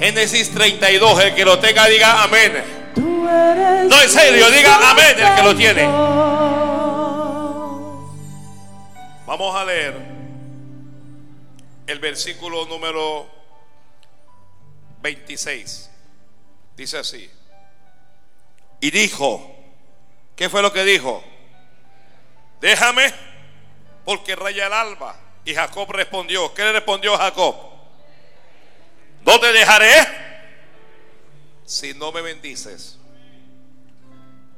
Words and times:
Génesis 0.00 0.52
32, 0.54 1.24
el 1.24 1.34
que 1.34 1.44
lo 1.44 1.58
tenga 1.58 1.86
diga 1.86 2.22
amén. 2.22 2.64
No, 2.96 4.02
en 4.02 4.08
serio, 4.08 4.50
diga 4.50 4.90
amén 4.90 5.16
el 5.18 5.34
que 5.34 5.42
lo 5.42 5.56
tiene. 5.56 5.84
Vamos 9.26 9.56
a 9.56 9.64
leer 9.64 9.94
el 11.86 11.98
versículo 11.98 12.66
número 12.66 13.28
26. 15.00 15.90
Dice 16.76 16.98
así. 16.98 17.30
Y 18.80 18.90
dijo, 18.90 19.54
¿qué 20.36 20.48
fue 20.48 20.62
lo 20.62 20.72
que 20.72 20.84
dijo? 20.84 21.22
Déjame, 22.60 23.12
porque 24.04 24.36
raya 24.36 24.66
el 24.68 24.72
alba. 24.72 25.16
Y 25.44 25.54
Jacob 25.54 25.90
respondió, 25.90 26.54
¿qué 26.54 26.62
le 26.62 26.72
respondió 26.72 27.16
Jacob? 27.16 27.77
No 29.24 29.38
te 29.40 29.52
dejaré 29.52 30.06
si 31.64 31.94
no 31.94 32.12
me 32.12 32.22
bendices. 32.22 32.98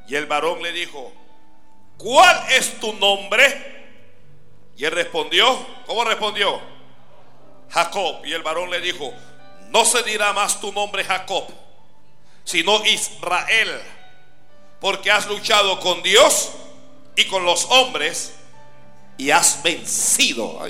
Y 0.06 0.16
el 0.16 0.26
varón 0.26 0.62
le 0.62 0.72
dijo, 0.72 1.12
¿cuál 1.96 2.52
es 2.52 2.78
tu 2.80 2.92
nombre? 2.94 3.80
Y 4.76 4.84
él 4.84 4.92
respondió, 4.92 5.66
¿cómo 5.86 6.04
respondió? 6.04 6.60
Jacob. 7.70 8.24
Y 8.24 8.32
el 8.32 8.42
varón 8.42 8.70
le 8.70 8.80
dijo, 8.80 9.12
no 9.70 9.84
se 9.84 10.02
dirá 10.02 10.32
más 10.32 10.60
tu 10.60 10.72
nombre 10.72 11.04
Jacob, 11.04 11.46
sino 12.44 12.84
Israel, 12.84 13.80
porque 14.80 15.10
has 15.10 15.26
luchado 15.28 15.78
con 15.80 16.02
Dios 16.02 16.50
y 17.16 17.26
con 17.26 17.44
los 17.44 17.66
hombres 17.66 18.34
y 19.16 19.30
has 19.30 19.62
vencido. 19.62 20.60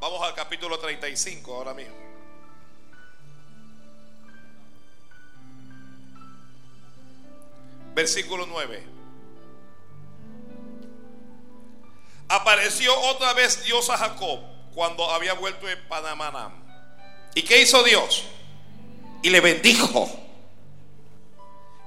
Vamos 0.00 0.22
al 0.22 0.34
capítulo 0.34 0.78
35 0.78 1.54
ahora 1.54 1.74
mismo. 1.74 1.94
Versículo 7.94 8.46
9. 8.46 8.82
Apareció 12.28 12.98
otra 12.98 13.34
vez 13.34 13.62
Dios 13.64 13.90
a 13.90 13.98
Jacob 13.98 14.40
cuando 14.74 15.10
había 15.10 15.34
vuelto 15.34 15.68
en 15.68 15.78
Panamanam. 15.86 16.52
¿Y 17.34 17.42
qué 17.42 17.60
hizo 17.60 17.82
Dios? 17.82 18.24
Y 19.22 19.28
le 19.28 19.40
bendijo. 19.40 20.08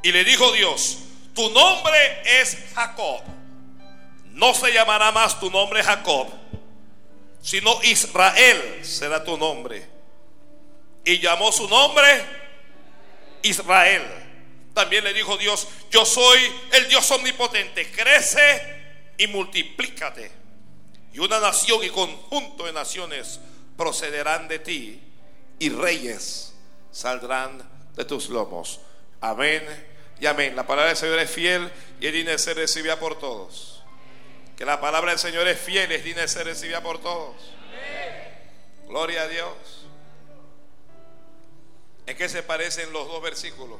Y 0.03 0.11
le 0.11 0.23
dijo 0.23 0.51
Dios, 0.51 0.99
tu 1.33 1.49
nombre 1.49 2.41
es 2.41 2.57
Jacob. 2.75 3.21
No 4.33 4.53
se 4.53 4.71
llamará 4.71 5.11
más 5.11 5.39
tu 5.39 5.49
nombre 5.49 5.81
Jacob, 5.81 6.27
sino 7.43 7.83
Israel 7.83 8.79
será 8.83 9.23
tu 9.23 9.37
nombre. 9.37 9.85
Y 11.03 11.19
llamó 11.19 11.51
su 11.51 11.67
nombre 11.67 12.25
Israel. 13.41 14.01
También 14.73 15.03
le 15.03 15.13
dijo 15.13 15.37
Dios, 15.37 15.67
yo 15.91 16.05
soy 16.05 16.39
el 16.71 16.87
Dios 16.87 17.11
omnipotente, 17.11 17.91
crece 17.91 19.13
y 19.17 19.27
multiplícate. 19.27 20.31
Y 21.11 21.19
una 21.19 21.39
nación 21.39 21.83
y 21.83 21.89
conjunto 21.89 22.65
de 22.65 22.71
naciones 22.71 23.41
procederán 23.77 24.47
de 24.47 24.59
ti 24.59 25.01
y 25.59 25.69
reyes 25.69 26.55
saldrán 26.91 27.61
de 27.93 28.05
tus 28.05 28.29
lomos. 28.29 28.79
Amén 29.19 29.63
y 30.19 30.25
amén. 30.25 30.55
La 30.55 30.65
palabra 30.65 30.87
del 30.87 30.97
Señor 30.97 31.19
es 31.19 31.29
fiel 31.29 31.69
y 31.99 32.09
de 32.09 32.39
ser 32.39 32.55
recibida 32.55 32.97
por 32.97 33.19
todos. 33.19 33.72
Que 34.57 34.65
la 34.65 34.79
palabra 34.79 35.11
del 35.11 35.19
Señor 35.19 35.47
es 35.47 35.59
fiel 35.59 35.91
es 35.91 36.03
digna 36.03 36.21
de 36.21 36.27
ser 36.27 36.45
recibida 36.45 36.81
por 36.81 36.99
todos. 36.99 37.35
Gloria 38.87 39.23
a 39.23 39.27
Dios. 39.27 39.87
¿En 42.05 42.17
qué 42.17 42.29
se 42.29 42.43
parecen 42.43 42.91
los 42.93 43.07
dos 43.07 43.21
versículos? 43.21 43.79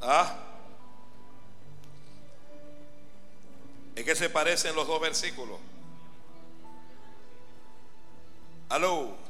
¿Ah? 0.00 0.36
¿En 3.94 4.04
qué 4.04 4.16
se 4.16 4.28
parecen 4.28 4.74
los 4.74 4.86
dos 4.86 5.00
versículos? 5.00 5.58
Aló. 8.68 9.21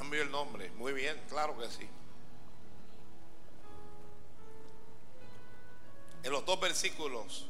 Cambio 0.00 0.22
el 0.22 0.30
nombre. 0.30 0.70
Muy 0.78 0.94
bien, 0.94 1.14
claro 1.28 1.58
que 1.58 1.68
sí. 1.68 1.86
En 6.22 6.32
los 6.32 6.42
dos 6.46 6.58
versículos 6.58 7.46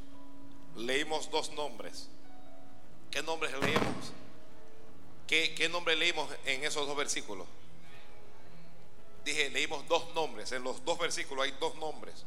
leímos 0.75 1.31
dos 1.31 1.53
nombres. 1.53 2.09
¿Qué 3.09 3.23
nombres 3.23 3.53
leímos? 3.53 4.13
¿Qué, 5.29 5.55
qué 5.55 5.69
nombre 5.69 5.95
leímos 5.95 6.29
en 6.45 6.65
esos 6.65 6.89
dos 6.89 6.97
versículos? 6.97 7.47
Dije, 9.25 9.49
leímos 9.51 9.87
dos 9.87 10.13
nombres. 10.17 10.51
En 10.51 10.65
los 10.65 10.85
dos 10.85 10.99
versículos 10.99 11.45
hay 11.45 11.53
dos 11.61 11.77
nombres. 11.77 12.25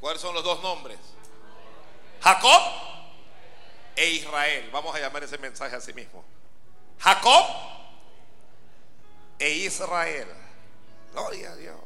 ¿Cuáles 0.00 0.22
son 0.22 0.32
los 0.32 0.44
dos 0.44 0.62
nombres? 0.62 1.00
Jacob 2.20 2.62
e 3.96 4.10
Israel. 4.10 4.70
Vamos 4.72 4.94
a 4.94 5.00
llamar 5.00 5.24
ese 5.24 5.38
mensaje 5.38 5.74
a 5.74 5.80
sí 5.80 5.92
mismo. 5.92 6.22
Jacob 7.00 7.79
e 9.40 9.50
Israel. 9.64 10.28
Gloria 11.12 11.50
a 11.50 11.56
Dios. 11.56 11.76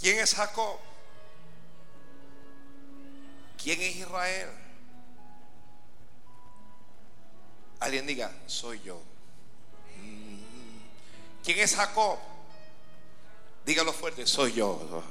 ¿Quién 0.00 0.18
es 0.18 0.34
Jacob? 0.34 0.78
¿Quién 3.62 3.80
es 3.80 3.96
Israel? 3.96 4.48
Alguien 7.78 8.06
diga, 8.06 8.32
soy 8.46 8.80
yo. 8.82 9.00
Mm. 9.98 10.40
¿Quién 11.44 11.60
es 11.60 11.74
Jacob? 11.74 12.18
Dígalo 13.64 13.92
fuerte, 13.92 14.26
soy 14.26 14.52
yo. 14.52 15.02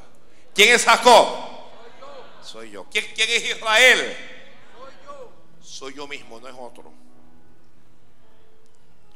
¿Quién 0.54 0.76
es 0.76 0.84
Jacob? 0.84 1.28
Soy 2.44 2.72
yo. 2.72 2.86
¿Quién, 2.92 3.06
quién 3.16 3.30
es 3.30 3.56
Israel? 3.56 4.18
Soy 5.62 5.94
yo 5.94 6.08
mismo, 6.08 6.40
no 6.40 6.48
es 6.48 6.56
otro. 6.60 6.92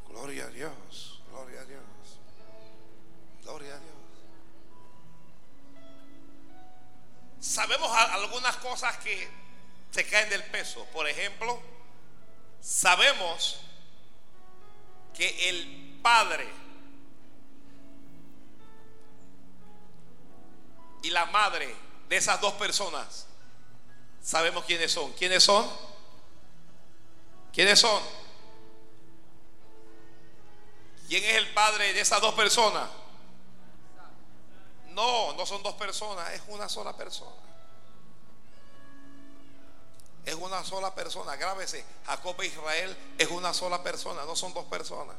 Gloria 0.09 0.46
a 0.46 0.50
Dios, 0.50 1.14
gloria 1.35 1.62
a 1.62 1.66
Dios, 1.66 1.81
gloria 3.44 3.75
a 3.75 3.79
Dios. 3.79 3.96
Sabemos 7.41 7.91
algunas 7.91 8.56
cosas 8.57 8.97
que 8.97 9.29
se 9.91 10.07
caen 10.07 10.29
del 10.29 10.44
peso. 10.46 10.85
Por 10.94 11.07
ejemplo, 11.07 11.62
sabemos 12.62 13.59
que 15.13 15.50
el 15.50 16.00
Padre 16.01 16.47
y 21.03 21.09
la 21.09 21.25
madre 21.28 21.75
de 22.07 22.17
esas 22.17 22.40
dos 22.40 22.53
personas, 22.53 23.28
sabemos 24.22 24.63
quiénes 24.66 24.91
son. 24.91 25.12
¿Quiénes 25.13 25.44
son? 25.44 25.69
¿Quiénes 27.52 27.79
son? 27.79 28.24
¿Quién 31.07 31.23
es 31.23 31.35
el 31.35 31.53
padre 31.53 31.93
de 31.93 32.01
esas 32.01 32.21
dos 32.21 32.33
personas? 32.33 32.89
No, 34.89 35.33
no 35.33 35.45
son 35.45 35.61
dos 35.61 35.75
personas, 35.75 36.31
es 36.33 36.41
una 36.47 36.69
sola 36.69 36.95
persona. 36.95 37.35
Es 40.25 40.33
una 40.35 40.63
sola 40.63 40.95
persona, 40.95 41.35
grábese. 41.35 41.85
Jacob 42.05 42.41
e 42.41 42.47
Israel 42.47 42.97
es 43.17 43.29
una 43.29 43.53
sola 43.53 43.83
persona, 43.83 44.25
no 44.25 44.35
son 44.35 44.53
dos 44.53 44.66
personas. 44.66 45.16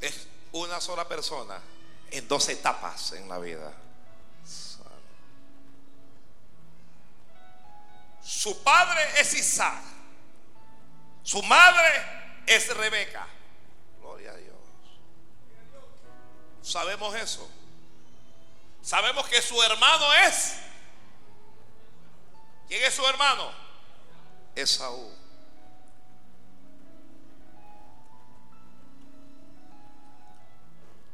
Es 0.00 0.28
una 0.52 0.80
sola 0.80 1.08
persona 1.08 1.60
en 2.10 2.28
dos 2.28 2.48
etapas 2.48 3.12
en 3.12 3.28
la 3.28 3.38
vida. 3.38 3.72
Su 8.22 8.62
padre 8.62 9.20
es 9.20 9.34
Isaac. 9.34 9.82
Su 11.22 11.42
madre 11.42 12.44
es 12.46 12.76
Rebeca. 12.76 13.26
Sabemos 16.66 17.14
eso. 17.14 17.48
Sabemos 18.82 19.28
que 19.28 19.40
su 19.40 19.62
hermano 19.62 20.12
es. 20.26 20.56
¿Quién 22.66 22.82
es 22.82 22.92
su 22.92 23.06
hermano? 23.06 23.52
Esaú. 24.56 25.14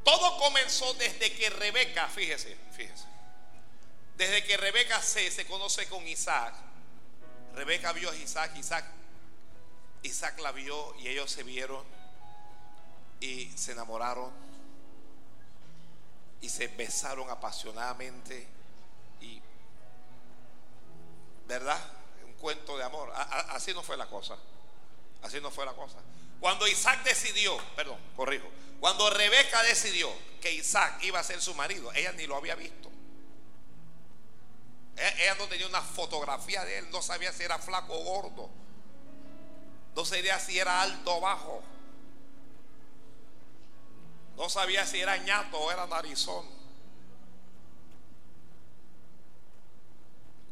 Todo 0.02 0.38
comenzó 0.38 0.94
desde 0.94 1.34
que 1.34 1.50
Rebeca, 1.50 2.08
fíjese, 2.08 2.56
fíjese. 2.74 3.04
Desde 4.16 4.42
que 4.44 4.56
Rebeca 4.56 5.02
se, 5.02 5.30
se 5.30 5.44
conoce 5.44 5.86
con 5.86 6.08
Isaac. 6.08 6.54
Rebeca 7.54 7.92
vio 7.92 8.10
a 8.10 8.16
Isaac, 8.16 8.56
Isaac, 8.56 8.86
Isaac 10.02 10.38
la 10.38 10.52
vio 10.52 10.98
y 10.98 11.08
ellos 11.08 11.30
se 11.30 11.42
vieron 11.42 11.84
y 13.20 13.52
se 13.54 13.72
enamoraron 13.72 14.51
besaron 16.68 17.30
apasionadamente 17.30 18.46
y, 19.20 19.40
¿verdad? 21.46 21.80
Un 22.26 22.34
cuento 22.34 22.76
de 22.76 22.84
amor. 22.84 23.12
Así 23.50 23.72
no 23.72 23.82
fue 23.82 23.96
la 23.96 24.06
cosa. 24.06 24.36
Así 25.22 25.40
no 25.40 25.50
fue 25.50 25.64
la 25.64 25.72
cosa. 25.72 25.98
Cuando 26.40 26.66
Isaac 26.66 27.04
decidió, 27.04 27.56
perdón, 27.76 27.98
corrijo, 28.16 28.48
cuando 28.80 29.08
Rebeca 29.10 29.62
decidió 29.62 30.12
que 30.40 30.52
Isaac 30.52 30.98
iba 31.02 31.20
a 31.20 31.22
ser 31.22 31.40
su 31.40 31.54
marido, 31.54 31.92
ella 31.92 32.12
ni 32.12 32.26
lo 32.26 32.36
había 32.36 32.56
visto. 32.56 32.90
E, 34.96 35.22
ella 35.22 35.36
no 35.36 35.46
tenía 35.46 35.68
una 35.68 35.80
fotografía 35.80 36.64
de 36.64 36.78
él, 36.78 36.90
no 36.90 37.00
sabía 37.00 37.32
si 37.32 37.44
era 37.44 37.58
flaco 37.58 37.94
o 37.94 38.02
gordo, 38.02 38.50
no 39.94 40.04
sabía 40.04 40.38
si 40.40 40.58
era 40.58 40.82
alto 40.82 41.16
o 41.16 41.20
bajo. 41.20 41.62
No 44.36 44.48
sabía 44.48 44.86
si 44.86 45.00
era 45.00 45.16
ñato 45.18 45.58
o 45.58 45.70
era 45.70 45.86
narizón. 45.86 46.46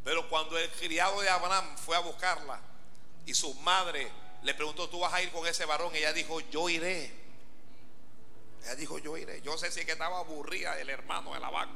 Pero 0.04 0.28
cuando 0.28 0.58
el 0.58 0.70
criado 0.70 1.20
de 1.20 1.28
Abraham 1.28 1.76
fue 1.76 1.96
a 1.96 2.00
buscarla 2.00 2.60
y 3.26 3.34
su 3.34 3.54
madre 3.56 4.10
le 4.42 4.54
preguntó, 4.54 4.88
¿tú 4.88 5.00
vas 5.00 5.12
a 5.12 5.22
ir 5.22 5.30
con 5.30 5.46
ese 5.46 5.64
varón? 5.64 5.94
Ella 5.94 6.12
dijo, 6.12 6.40
yo 6.40 6.68
iré. 6.68 7.14
Ella 8.62 8.74
dijo, 8.74 8.98
yo 8.98 9.16
iré. 9.16 9.42
Yo 9.42 9.56
sé 9.58 9.70
si 9.70 9.80
es 9.80 9.86
que 9.86 9.92
estaba 9.92 10.18
aburrida 10.18 10.74
del 10.76 10.90
hermano 10.90 11.34
de 11.34 11.40
la 11.40 11.50
vaca. 11.50 11.72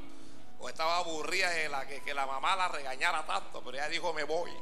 O 0.59 0.69
estaba 0.69 0.99
aburrida 0.99 1.51
de 1.51 1.69
la 1.69 1.87
que, 1.87 2.03
que 2.03 2.15
la 2.15 2.27
mamá 2.27 2.57
la 2.57 2.69
regañara 2.69 3.27
tanto. 3.27 3.63
Pero 3.63 3.77
ella 3.77 3.89
dijo, 3.89 4.13
me 4.15 4.25
voy. 4.25 4.53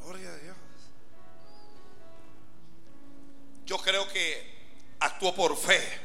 Gloria 0.00 0.30
a 0.30 0.36
Dios. 0.36 0.56
Yo 3.64 3.78
creo 3.78 4.08
que 4.08 4.52
actuó 5.00 5.34
por 5.34 5.56
fe. 5.56 6.00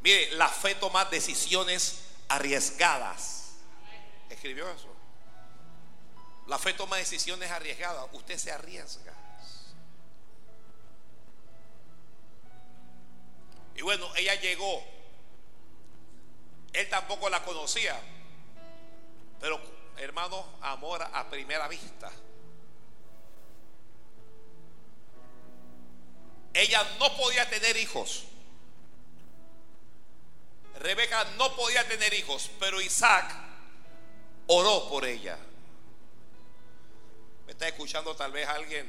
Mire, 0.00 0.32
la 0.32 0.48
fe 0.48 0.74
toma 0.74 1.04
decisiones 1.06 2.02
arriesgadas. 2.28 3.54
Escribió 4.28 4.70
eso. 4.70 4.94
La 6.46 6.58
fe 6.58 6.74
toma 6.74 6.96
decisiones 6.96 7.50
arriesgadas. 7.50 8.06
Usted 8.12 8.36
se 8.36 8.52
arriesga. 8.52 9.14
Y 13.76 13.82
bueno, 13.82 14.14
ella 14.16 14.34
llegó. 14.34 14.84
Él 16.72 16.88
tampoco 16.90 17.30
la 17.30 17.42
conocía. 17.44 17.98
Pero, 19.40 19.60
hermano, 19.96 20.44
amor 20.60 21.02
a 21.02 21.28
primera 21.30 21.66
vista. 21.68 22.10
Ella 26.54 26.86
no 27.00 27.16
podía 27.16 27.50
tener 27.50 27.76
hijos. 27.76 28.24
Rebeca 30.78 31.24
no 31.36 31.54
podía 31.56 31.86
tener 31.88 32.14
hijos, 32.14 32.50
pero 32.60 32.80
Isaac 32.80 33.34
oró 34.46 34.88
por 34.88 35.04
ella. 35.04 35.36
Me 37.46 37.52
está 37.52 37.66
escuchando 37.66 38.14
tal 38.14 38.30
vez 38.30 38.48
alguien 38.48 38.88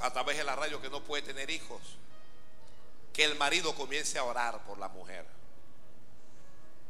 a 0.00 0.12
través 0.12 0.38
de 0.38 0.44
la 0.44 0.54
radio 0.54 0.80
que 0.80 0.88
no 0.88 1.02
puede 1.02 1.22
tener 1.22 1.50
hijos. 1.50 1.80
Que 3.12 3.24
el 3.24 3.34
marido 3.34 3.74
comience 3.74 4.18
a 4.18 4.24
orar 4.24 4.64
por 4.64 4.78
la 4.78 4.88
mujer. 4.88 5.26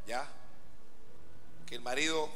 ¿Ya? 0.06 0.28
Que 1.66 1.76
el 1.76 1.80
marido, 1.80 2.28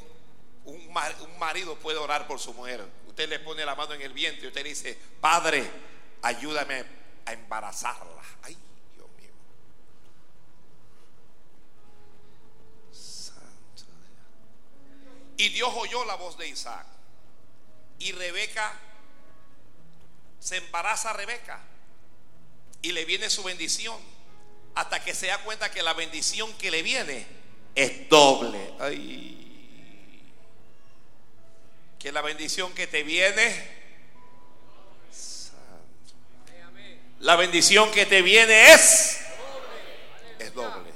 un, 0.65 0.91
marido 1.37 1.75
puede 1.75 1.99
orar 1.99 2.25
por 2.25 2.39
su 2.39 2.53
mujer. 2.53 2.83
Usted 3.07 3.29
le 3.29 3.39
pone 3.39 3.63
la 3.63 3.75
mano 3.75 3.93
en 3.93 4.01
el 4.01 4.13
vientre 4.13 4.45
y 4.45 4.47
usted 4.47 4.63
dice, 4.63 4.97
Padre, 5.21 5.69
ayúdame 6.23 7.04
a 7.25 7.33
embarazarla. 7.33 8.21
Ay, 8.43 8.57
Dios 8.95 9.09
mío. 9.17 9.31
Santo 12.91 13.83
Y 15.37 15.49
Dios 15.49 15.71
oyó 15.75 16.05
la 16.05 16.15
voz 16.15 16.37
de 16.37 16.47
Isaac. 16.47 16.85
Y 17.99 18.11
Rebeca 18.11 18.73
se 20.39 20.57
embaraza 20.57 21.09
a 21.09 21.13
Rebeca 21.13 21.59
y 22.81 22.91
le 22.91 23.03
viene 23.05 23.31
su 23.31 23.41
bendición 23.43 23.97
hasta 24.75 25.03
que 25.03 25.15
se 25.15 25.27
da 25.27 25.39
cuenta 25.39 25.71
que 25.71 25.81
la 25.81 25.93
bendición 25.93 26.53
que 26.57 26.69
le 26.69 26.83
viene 26.83 27.25
es 27.73 28.07
doble. 28.09 28.73
Ay. 28.79 30.31
Que 31.97 32.11
la 32.11 32.21
bendición 32.21 32.73
que 32.73 32.85
te 32.85 33.01
viene 33.01 33.84
La 37.25 37.35
bendición 37.35 37.89
que 37.91 38.05
te 38.05 38.21
viene 38.21 38.71
es 38.71 39.17
es 40.37 40.53
doble. 40.53 40.93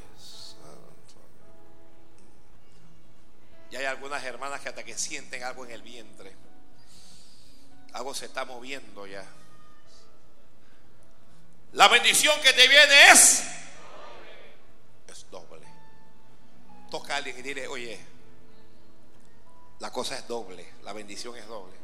Y 3.71 3.75
hay 3.75 3.85
algunas 3.85 4.23
hermanas 4.23 4.61
que 4.61 4.69
hasta 4.69 4.83
que 4.83 4.95
sienten 4.95 5.41
algo 5.41 5.65
en 5.65 5.71
el 5.71 5.81
vientre. 5.81 6.35
Algo 7.93 8.13
se 8.13 8.27
está 8.27 8.45
moviendo 8.45 9.07
ya. 9.07 9.25
La 11.73 11.87
bendición 11.87 12.39
que 12.41 12.53
te 12.53 12.67
viene 12.67 13.11
es 13.11 13.43
es 15.07 15.25
doble. 15.31 15.65
Toca 16.91 17.15
a 17.15 17.17
alguien 17.17 17.39
y 17.39 17.41
dile, 17.41 17.67
oye, 17.67 17.99
la 19.79 19.91
cosa 19.91 20.15
es 20.15 20.27
doble, 20.27 20.73
la 20.83 20.93
bendición 20.93 21.35
es 21.37 21.47
doble. 21.47 21.75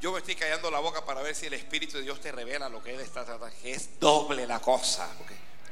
Yo 0.00 0.12
me 0.12 0.18
estoy 0.18 0.36
callando 0.36 0.70
la 0.70 0.78
boca 0.78 1.04
para 1.04 1.22
ver 1.22 1.34
si 1.34 1.46
el 1.46 1.54
Espíritu 1.54 1.96
de 1.96 2.02
Dios 2.02 2.20
te 2.20 2.30
revela 2.30 2.68
lo 2.68 2.82
que 2.82 2.94
Él 2.94 3.00
está 3.00 3.24
tratando, 3.24 3.54
que 3.62 3.72
es 3.72 3.98
doble 3.98 4.46
la 4.46 4.60
cosa. 4.60 5.10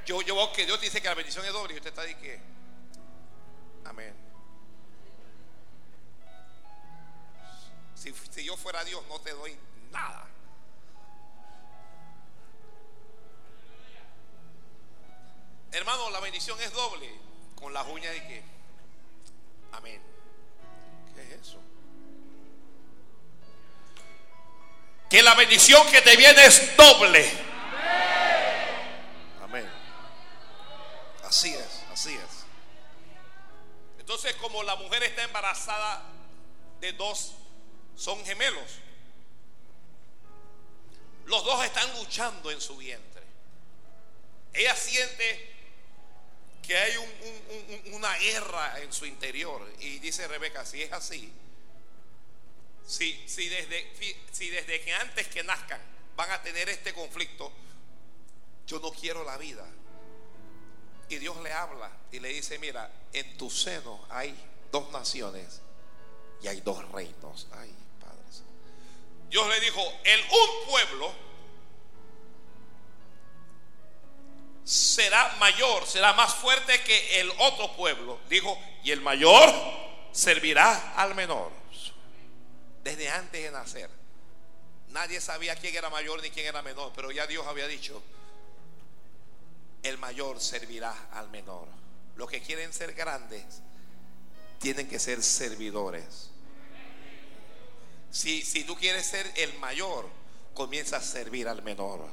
Yo, 0.07 0.23
yo 0.23 0.35
veo 0.35 0.53
que 0.53 0.67
Dios 0.67 0.81
dice 0.81 1.01
que 1.01 1.09
la 1.09 1.15
bendición 1.15 1.45
es 1.45 1.53
doble 1.53 1.75
y 1.75 1.77
usted 1.77 1.91
está 1.91 2.03
ahí 2.03 2.15
que. 2.15 2.41
Amén. 3.85 4.15
Si, 7.95 8.13
si 8.31 8.45
yo 8.45 8.57
fuera 8.57 8.83
Dios, 8.85 9.03
no 9.09 9.21
te 9.21 9.31
doy 9.33 9.57
nada. 9.91 10.27
Hermano, 15.73 16.09
la 16.11 16.21
bendición 16.21 16.59
es 16.61 16.73
doble. 16.73 17.11
Con 17.57 17.73
las 17.73 17.87
uñas 17.89 18.13
de 18.13 18.27
qué? 18.27 18.43
Amén. 19.73 20.01
¿Qué 21.15 21.23
es 21.23 21.41
eso? 21.41 21.59
Que 25.15 25.23
la 25.23 25.37
bendición 25.37 25.87
que 25.93 26.03
te 26.03 26.17
viene 26.17 26.45
es 26.45 26.77
doble. 26.77 27.25
Amén. 29.45 29.65
Así 31.23 31.55
es, 31.55 31.85
así 31.93 32.15
es. 32.15 32.45
Entonces, 34.01 34.35
como 34.35 34.65
la 34.65 34.75
mujer 34.75 35.05
está 35.05 35.23
embarazada 35.23 36.03
de 36.81 36.95
dos, 36.95 37.35
son 37.95 38.25
gemelos. 38.25 38.81
Los 41.27 41.45
dos 41.45 41.65
están 41.65 41.95
luchando 41.95 42.51
en 42.51 42.61
su 42.61 42.77
vientre. 42.77 43.23
Ella 44.53 44.75
siente 44.75 45.55
que 46.61 46.77
hay 46.77 46.93
una 47.93 48.13
guerra 48.17 48.81
en 48.81 48.93
su 48.93 49.07
interior. 49.07 49.65
Y 49.79 50.01
dice 50.01 50.27
Rebeca, 50.27 50.67
si 50.67 50.83
es 50.83 50.93
así, 50.93 51.33
si, 52.87 53.23
si, 53.27 53.49
desde, 53.49 53.93
si 54.31 54.51
desde 54.51 54.81
que 54.81 54.93
antes 54.93 55.27
que 55.29 55.43
nazcan 55.43 55.81
van 56.17 56.31
a 56.31 56.43
tener 56.43 56.69
este 56.69 56.93
conflicto, 56.93 57.53
yo 58.67 58.79
no 58.81 58.91
quiero 58.93 59.25
la 59.25 59.37
vida. 59.37 59.67
Y 61.09 61.17
Dios 61.17 61.37
le 61.43 61.53
habla 61.53 61.91
y 62.13 62.21
le 62.21 62.29
dice, 62.29 62.59
mira, 62.59 62.91
en 63.13 63.37
tu 63.37 63.51
seno 63.51 64.05
hay 64.11 64.35
dos 64.71 64.91
naciones 64.91 65.61
y 66.43 66.49
hay 66.49 66.61
dos 66.61 66.87
reinos. 66.93 67.47
Ay, 67.53 67.75
padres. 68.01 68.43
Dios 69.29 69.49
le 69.49 69.61
dijo, 69.61 69.81
el 70.05 70.21
un 70.21 70.71
pueblo 70.71 71.13
será 74.65 75.37
mayor, 75.39 75.87
será 75.87 76.15
más 76.15 76.35
fuerte 76.35 76.83
que 76.83 77.21
el 77.21 77.31
otro 77.39 77.77
pueblo. 77.77 78.19
Dijo, 78.29 78.59
y 78.83 78.91
el 78.91 79.01
mayor 79.01 79.53
servirá 80.13 80.95
al 80.97 81.15
menor 81.15 81.64
desde 82.85 83.09
antes 83.09 83.43
de 83.43 83.51
nacer. 83.51 83.91
Nadie 84.91 85.21
sabía 85.21 85.57
quién 85.57 85.75
era 85.75 85.91
mayor 85.91 86.23
ni 86.23 86.31
quién 86.31 86.47
era 86.47 86.63
menor, 86.63 86.93
pero 86.95 87.11
ya 87.11 87.27
Dios 87.27 87.45
había 87.47 87.67
dicho, 87.67 88.01
el 89.83 89.99
mayor 89.99 90.41
servirá 90.41 91.09
al 91.13 91.29
menor. 91.31 91.67
Los 92.17 92.31
que 92.31 92.41
quieren 92.41 92.73
ser 92.73 92.93
grandes 92.95 93.45
tienen 94.61 94.87
que 94.87 95.01
ser 95.01 95.23
servidores. 95.23 96.31
Si, 98.11 98.43
si 98.43 98.63
tú 98.63 98.77
quieres 98.77 99.07
ser 99.07 99.29
el 99.37 99.59
mayor, 99.59 100.09
comienza 100.53 100.99
a 100.99 101.01
servir 101.01 101.49
al 101.49 101.63
menor. 101.63 102.09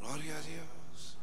Gloria 0.00 0.36
a 0.38 0.40
Dios. 0.40 1.16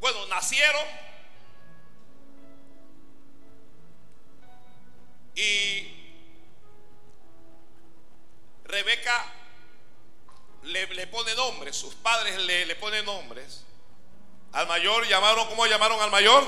Bueno, 0.00 0.26
nacieron 0.26 0.82
sus 11.82 11.96
padres 11.96 12.38
le, 12.38 12.64
le 12.64 12.76
ponen 12.76 13.04
nombres. 13.04 13.64
Al 14.52 14.68
mayor 14.68 15.04
llamaron, 15.08 15.48
¿cómo 15.48 15.66
llamaron 15.66 16.00
al 16.00 16.12
mayor? 16.12 16.44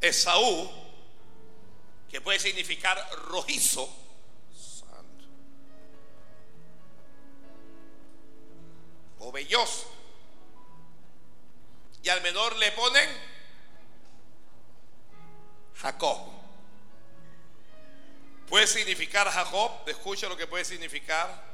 Esaú, 0.00 0.70
que 2.10 2.22
puede 2.22 2.38
significar 2.38 2.96
rojizo. 3.28 3.86
O 9.18 9.30
velloso. 9.30 9.92
Y 12.02 12.08
al 12.08 12.22
menor 12.22 12.56
le 12.56 12.72
ponen 12.72 13.10
Jacob. 15.74 16.18
Puede 18.48 18.66
significar 18.66 19.28
Jacob, 19.28 19.86
escucha 19.86 20.30
lo 20.30 20.36
que 20.36 20.46
puede 20.46 20.64
significar. 20.64 21.47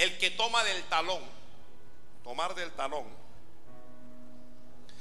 El 0.00 0.16
que 0.16 0.30
toma 0.30 0.64
del 0.64 0.82
talón, 0.84 1.22
tomar 2.24 2.54
del 2.54 2.72
talón, 2.72 3.04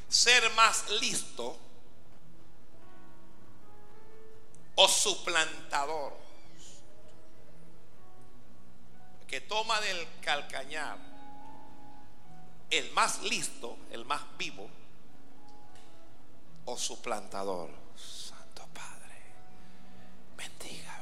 ser 0.10 0.52
más 0.56 0.90
listo 0.90 1.58
o 4.76 4.88
suplantador, 4.90 6.18
que 9.26 9.40
toma 9.40 9.80
del 9.80 10.06
calcañar, 10.20 10.98
el 12.70 12.92
más 12.92 13.22
listo, 13.22 13.78
el 13.92 14.04
más 14.04 14.22
vivo 14.38 14.70
o 16.66 16.78
suplantador. 16.78 17.70
Santo 17.96 18.68
Padre, 18.74 19.16
bendiga, 20.36 20.99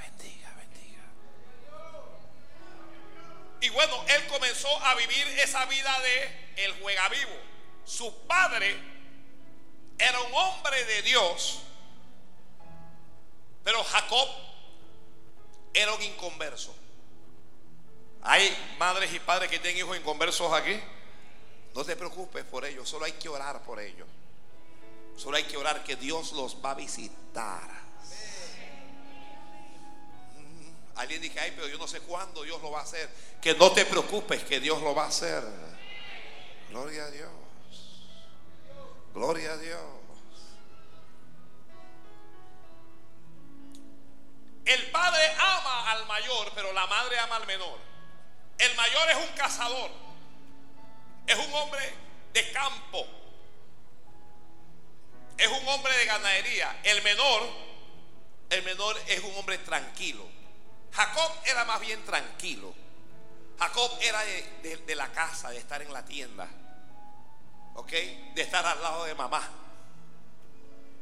Y 3.62 3.70
bueno, 3.70 4.04
él 4.08 4.28
comenzó 4.28 4.70
a 4.86 4.96
vivir 4.96 5.28
esa 5.40 5.66
vida 5.66 6.00
de 6.02 6.64
el 6.66 6.82
juega 6.82 7.10
vivo. 7.10 7.36
Su 7.86 8.26
padre 8.28 8.76
era 9.98 10.20
un 10.22 10.34
hombre 10.34 10.84
de 10.86 11.02
Dios 11.04 11.64
pero 13.68 13.84
Jacob 13.84 14.30
era 15.74 15.94
un 15.94 16.02
inconverso. 16.02 16.74
Hay 18.22 18.50
madres 18.80 19.14
y 19.14 19.20
padres 19.20 19.52
que 19.52 19.60
tienen 19.60 19.80
hijos 19.80 19.98
inconversos 19.98 20.54
aquí. 20.54 20.80
No 21.76 21.84
te 21.84 21.98
preocupes 21.98 22.46
por 22.46 22.64
ellos, 22.64 22.88
solo 22.88 23.04
hay 23.04 23.12
que 23.12 23.28
orar 23.28 23.62
por 23.64 23.82
ellos. 23.82 24.08
Solo 25.18 25.36
hay 25.36 25.44
que 25.44 25.58
orar 25.58 25.84
que 25.84 25.98
Dios 25.98 26.32
los 26.32 26.64
va 26.64 26.72
a 26.72 26.76
visitar. 26.76 27.70
Alguien 30.98 31.22
dice, 31.22 31.40
ay, 31.40 31.54
pero 31.56 31.68
yo 31.68 31.78
no 31.78 31.88
sé 31.88 32.02
cuándo 32.02 32.44
Dios 32.44 32.62
lo 32.62 32.72
va 32.72 32.80
a 32.80 32.84
hacer. 32.84 33.10
Que 33.42 33.54
no 33.54 33.72
te 33.72 33.86
preocupes, 33.86 34.44
que 34.44 34.60
Dios 34.60 34.82
lo 34.82 34.94
va 34.94 35.06
a 35.06 35.08
hacer. 35.08 35.44
Gloria 36.70 37.06
a 37.06 37.12
Dios. 37.12 37.32
Gloria 39.14 39.54
a 39.54 39.58
Dios. 39.58 39.82
El 44.66 44.92
padre 44.92 45.22
ama 45.40 45.92
al 45.92 46.06
mayor, 46.08 46.52
pero 46.54 46.74
la 46.74 46.86
madre 46.88 47.18
ama 47.20 47.38
al 47.38 47.48
menor. 47.48 47.80
El 48.58 48.76
mayor 48.76 49.10
es 49.10 49.16
un 49.18 49.36
cazador. 49.36 49.92
Es 51.26 51.38
un 51.38 51.54
hombre 51.54 51.94
de 52.34 52.52
campo. 52.52 53.06
Es 55.38 55.48
un 55.48 55.68
hombre 55.68 55.96
de 55.96 56.06
ganadería. 56.06 56.80
El 56.84 57.02
menor, 57.04 57.48
el 58.50 58.64
menor 58.64 59.00
es 59.08 59.24
un 59.24 59.36
hombre 59.38 59.58
tranquilo. 59.60 60.37
Jacob 60.92 61.32
era 61.46 61.66
más 61.66 61.80
bien 61.80 62.04
tranquilo. 62.06 62.74
Jacob 63.60 63.92
era 64.02 64.22
de, 64.22 64.96
la 64.96 65.12
casa, 65.12 65.50
de 65.50 65.58
estar 65.58 65.82
en 65.82 65.92
la 65.92 66.06
tienda. 66.06 66.48
¿Ok? 67.76 67.92
De 67.92 68.42
estar 68.42 68.66
al 68.66 68.82
lado 68.82 69.06
de 69.06 69.16
mamá. 69.16 69.48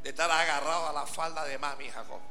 De 0.04 0.10
estar 0.10 0.30
agarrado 0.30 0.88
a 0.88 0.94
la 0.94 1.06
falda 1.06 1.44
de 1.46 1.58
mami, 1.58 1.90
Jacob. 1.90 2.22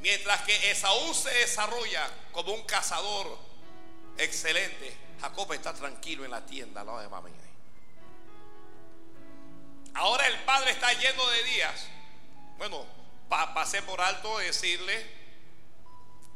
Mientras 0.00 0.42
que 0.42 0.70
Esaú 0.70 1.14
se 1.14 1.30
desarrolla 1.30 2.10
como 2.32 2.52
un 2.52 2.64
cazador 2.64 3.38
excelente, 4.18 4.96
Jacob 5.20 5.52
está 5.52 5.72
tranquilo 5.72 6.24
en 6.24 6.32
la 6.32 6.44
tienda 6.44 6.80
al 6.80 6.86
lado 6.88 7.00
de 7.00 7.08
mamá. 7.08 7.28
Ahora 9.94 10.26
el 10.26 10.38
padre 10.40 10.70
está 10.70 10.92
lleno 10.94 11.28
de 11.28 11.44
días. 11.44 11.86
Bueno, 12.58 12.86
pasé 13.28 13.82
por 13.82 14.00
alto 14.00 14.38
decirle 14.38 15.06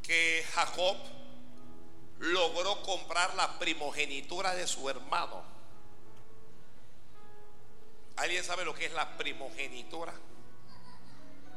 que 0.02 0.44
Jacob 0.54 0.96
logró 2.18 2.82
comprar 2.82 3.35
la 3.35 3.58
primogenitura 3.58 4.54
de 4.54 4.66
su 4.66 4.88
hermano. 4.88 5.42
¿Alguien 8.16 8.42
sabe 8.44 8.64
lo 8.64 8.75
que 8.75 8.87
es 8.87 8.92
la 8.92 9.16
primogenitura? 9.18 10.14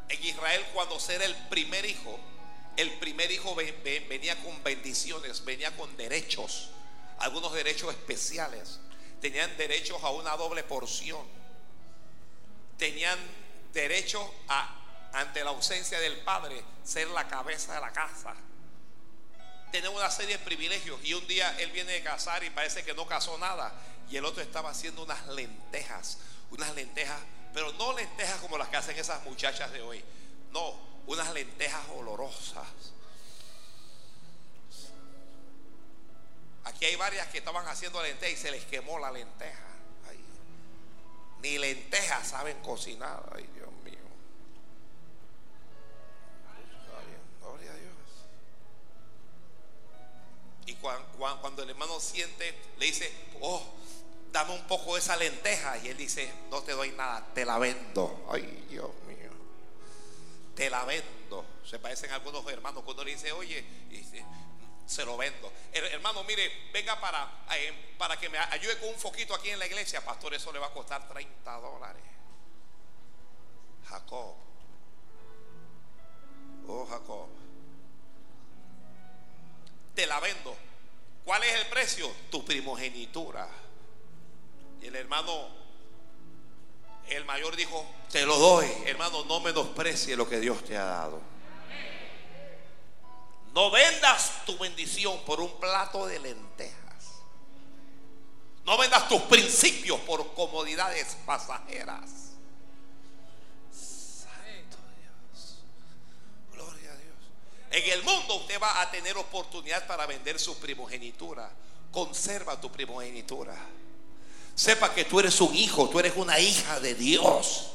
En 0.10 0.24
Israel 0.24 0.66
cuando 0.74 1.00
ser 1.00 1.22
el 1.22 1.36
primer 1.48 1.86
hijo, 1.86 2.20
el 2.76 2.92
primer 3.00 3.32
hijo 3.32 3.56
venía 3.56 4.36
con 4.44 4.64
bendiciones, 4.64 5.46
venía 5.46 5.76
con 5.78 5.96
derechos, 5.96 6.70
algunos 7.20 7.54
derechos 7.54 7.92
especiales. 7.92 8.80
Tenían 9.22 9.56
derechos 9.58 10.02
a 10.04 10.10
una 10.10 10.36
doble 10.38 10.64
porción. 10.64 11.26
Tenían 12.78 13.20
derecho 13.74 14.34
a, 14.48 15.10
ante 15.14 15.44
la 15.44 15.52
ausencia 15.52 16.00
del 16.00 16.18
padre, 16.22 16.64
ser 16.84 17.08
la 17.10 17.28
cabeza 17.28 17.74
de 17.74 17.82
la 17.82 17.92
casa. 17.92 18.34
Tenían 19.72 19.94
una 19.94 20.10
serie 20.10 20.38
de 20.38 20.44
privilegios. 20.44 21.00
Y 21.04 21.14
un 21.14 21.28
día 21.28 21.56
él 21.60 21.72
viene 21.72 21.94
de 21.94 22.04
casar 22.04 22.44
y 22.44 22.50
parece 22.50 22.84
que 22.84 22.94
no 22.94 23.06
casó 23.08 23.38
nada. 23.38 23.74
Y 24.10 24.18
el 24.18 24.26
otro 24.26 24.42
estaba 24.42 24.72
haciendo 24.72 25.04
unas 25.04 25.28
lentejas, 25.28 26.18
unas 26.52 26.74
lentejas 26.74 27.20
pero 27.54 27.72
no 27.74 27.94
lentejas 27.94 28.40
como 28.40 28.58
las 28.58 28.70
que 28.70 28.78
hacen 28.78 28.98
esas 28.98 29.24
muchachas 29.24 29.72
de 29.72 29.82
hoy. 29.82 30.04
No, 30.52 30.80
unas 31.08 31.34
lentejas 31.34 31.82
olorosas. 31.96 32.68
Aquí 36.66 36.86
hay 36.86 36.96
varias 36.96 37.28
que 37.28 37.40
estaban 37.40 37.68
haciendo 37.68 38.02
lentejas 38.04 38.40
y 38.40 38.42
se 38.42 38.52
les 38.52 38.66
quemó 38.66 39.00
la 39.00 39.12
lenteja. 39.12 39.69
Ni 41.42 41.58
lentejas 41.58 42.28
saben 42.28 42.62
cocinar. 42.62 43.32
Ay, 43.36 43.50
Dios 43.54 43.70
mío. 43.84 43.98
Gloria 47.40 47.72
a 47.72 47.76
Dios. 47.76 47.94
Y 50.66 50.76
cuando 50.76 51.64
el 51.64 51.70
hermano 51.70 52.00
siente, 52.00 52.54
le 52.78 52.86
dice, 52.86 53.12
oh, 53.42 53.64
dame 54.32 54.54
un 54.54 54.68
poco 54.68 54.96
de 54.96 55.00
esa 55.00 55.16
lenteja. 55.16 55.78
Y 55.78 55.88
él 55.88 55.98
dice, 55.98 56.32
no 56.52 56.62
te 56.62 56.74
doy 56.74 56.92
nada, 56.92 57.26
te 57.34 57.46
la 57.46 57.58
vendo. 57.58 58.28
Ay, 58.30 58.66
Dios 58.70 58.92
mío. 59.08 59.32
Te 60.56 60.70
la 60.70 60.84
vendo. 60.86 61.46
Se 61.66 61.80
parecen 61.80 62.12
algunos 62.12 62.46
hermanos 62.52 62.84
cuando 62.84 63.04
le 63.04 63.12
dice, 63.12 63.32
oye, 63.32 63.64
se 64.90 65.06
lo 65.06 65.18
vendo. 65.18 65.54
hermano, 65.72 66.24
mire, 66.24 66.52
venga 66.74 67.00
para, 67.00 67.46
eh, 67.56 67.94
para 67.96 68.18
que 68.18 68.28
me 68.28 68.40
ayude 68.40 68.76
con 68.80 68.90
un 68.90 68.96
foquito 68.96 69.36
aquí 69.36 69.52
en 69.52 69.60
la 69.60 69.68
iglesia. 69.68 70.04
Pastor, 70.04 70.34
eso 70.34 70.52
le 70.52 70.58
va 70.58 70.68
a 70.68 70.74
costar 70.74 71.08
30 71.08 71.54
dólares. 71.60 72.02
Jacob. 73.88 74.36
Oh, 76.68 76.88
Jacob. 76.90 77.28
Te 79.94 80.08
la 80.08 80.20
vendo. 80.20 80.58
¿Cuál 81.24 81.44
es 81.44 81.54
el 81.54 81.68
precio? 81.68 82.12
Tu 82.32 82.44
primogenitura. 82.44 83.48
Y 84.82 84.88
el 84.88 84.96
hermano, 84.96 85.50
el 87.10 87.26
mayor 87.26 87.56
dijo, 87.56 87.86
te 88.12 88.26
lo 88.26 88.40
doy, 88.40 88.68
hermano, 88.88 89.24
no 89.26 89.40
menosprecie 89.40 90.16
lo 90.16 90.28
que 90.28 90.40
Dios 90.40 90.64
te 90.64 90.76
ha 90.76 90.86
dado. 90.86 91.22
No 93.54 93.72
vendas 93.72 94.46
tu 94.46 94.58
bendición 94.58 95.20
por 95.26 95.42
un 95.42 95.60
plato 95.60 96.06
de 96.06 96.20
lentejas. 96.20 96.76
No 98.66 98.78
vendas 98.78 99.08
tus 99.10 99.22
principios 99.24 100.00
por 100.02 100.34
comodidades 100.34 101.18
pasajeras. 101.26 102.10
Santo 103.72 104.78
Dios. 105.00 105.64
Gloria 106.52 106.92
a 106.92 106.96
Dios. 106.96 107.16
En 107.72 107.92
el 107.92 108.04
mundo 108.04 108.36
usted 108.36 108.62
va 108.62 108.82
a 108.82 108.92
tener 108.92 109.18
oportunidad 109.18 109.88
para 109.88 110.06
vender 110.06 110.40
su 110.40 110.60
primogenitura. 110.60 111.50
Conserva 111.92 112.62
tu 112.62 112.72
primogenitura. 112.72 113.56
Sepa 114.54 114.94
que 114.94 115.06
tú 115.06 115.20
eres 115.20 115.42
un 115.42 115.56
hijo, 115.56 115.90
tú 115.90 116.00
eres 116.00 116.14
una 116.16 116.40
hija 116.40 116.80
de 116.80 116.94
Dios. 116.94 117.72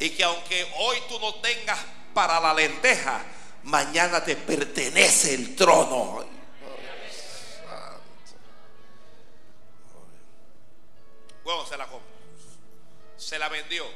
Y 0.00 0.10
que 0.10 0.24
aunque 0.24 0.66
hoy 0.78 0.96
tú 1.08 1.20
no 1.20 1.36
tengas 1.36 1.78
para 2.12 2.40
la 2.40 2.52
lenteja, 2.52 3.24
mañana 3.64 4.22
te 4.22 4.36
pertenece 4.36 5.34
el 5.34 5.56
trono. 5.56 6.24
Bueno, 11.42 11.66
se 11.66 11.76
la 11.76 11.88
se 13.16 13.38
la 13.38 13.48
vendió. 13.48 13.86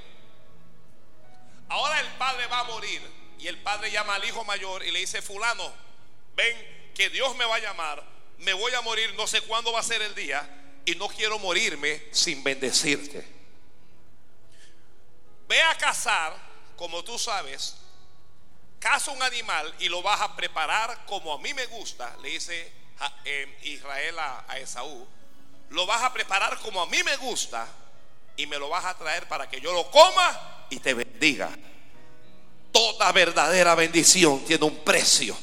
Ahora 1.68 2.00
el 2.00 2.06
padre 2.18 2.46
va 2.46 2.60
a 2.60 2.64
morir 2.64 3.02
y 3.38 3.46
el 3.46 3.58
padre 3.58 3.90
llama 3.90 4.14
al 4.14 4.24
hijo 4.24 4.44
mayor 4.44 4.84
y 4.84 4.90
le 4.90 5.00
dice, 5.00 5.22
fulano, 5.22 5.72
ven 6.34 6.92
que 6.94 7.10
Dios 7.10 7.36
me 7.36 7.44
va 7.44 7.56
a 7.56 7.60
llamar, 7.60 8.02
me 8.38 8.52
voy 8.52 8.72
a 8.74 8.80
morir, 8.80 9.14
no 9.14 9.26
sé 9.26 9.42
cuándo 9.42 9.72
va 9.72 9.80
a 9.80 9.82
ser 9.82 10.02
el 10.02 10.14
día 10.14 10.48
y 10.84 10.94
no 10.94 11.08
quiero 11.08 11.38
morirme 11.38 12.02
sin 12.10 12.42
bendecirte. 12.42 13.26
Ve 15.46 15.62
a 15.62 15.76
cazar, 15.76 16.34
como 16.76 17.04
tú 17.04 17.18
sabes, 17.18 17.76
caza 18.78 19.10
un 19.10 19.22
animal 19.22 19.74
y 19.78 19.88
lo 19.88 20.02
vas 20.02 20.20
a 20.20 20.36
preparar 20.36 21.04
como 21.06 21.32
a 21.32 21.38
mí 21.38 21.52
me 21.54 21.66
gusta, 21.66 22.16
le 22.22 22.30
dice 22.30 22.72
Israel 23.62 24.18
a 24.18 24.58
Esaú, 24.58 25.06
lo 25.70 25.86
vas 25.86 26.02
a 26.02 26.12
preparar 26.12 26.58
como 26.58 26.82
a 26.82 26.86
mí 26.86 27.02
me 27.02 27.16
gusta 27.16 27.68
y 28.36 28.46
me 28.46 28.58
lo 28.58 28.68
vas 28.68 28.84
a 28.84 28.96
traer 28.96 29.26
para 29.28 29.48
que 29.48 29.60
yo 29.60 29.72
lo 29.72 29.90
coma 29.90 30.66
y 30.70 30.78
te 30.78 30.94
bendiga. 30.94 31.50
Toda 32.72 33.10
verdadera 33.12 33.74
bendición 33.74 34.44
tiene 34.44 34.64
un 34.64 34.76
precio. 34.84 35.36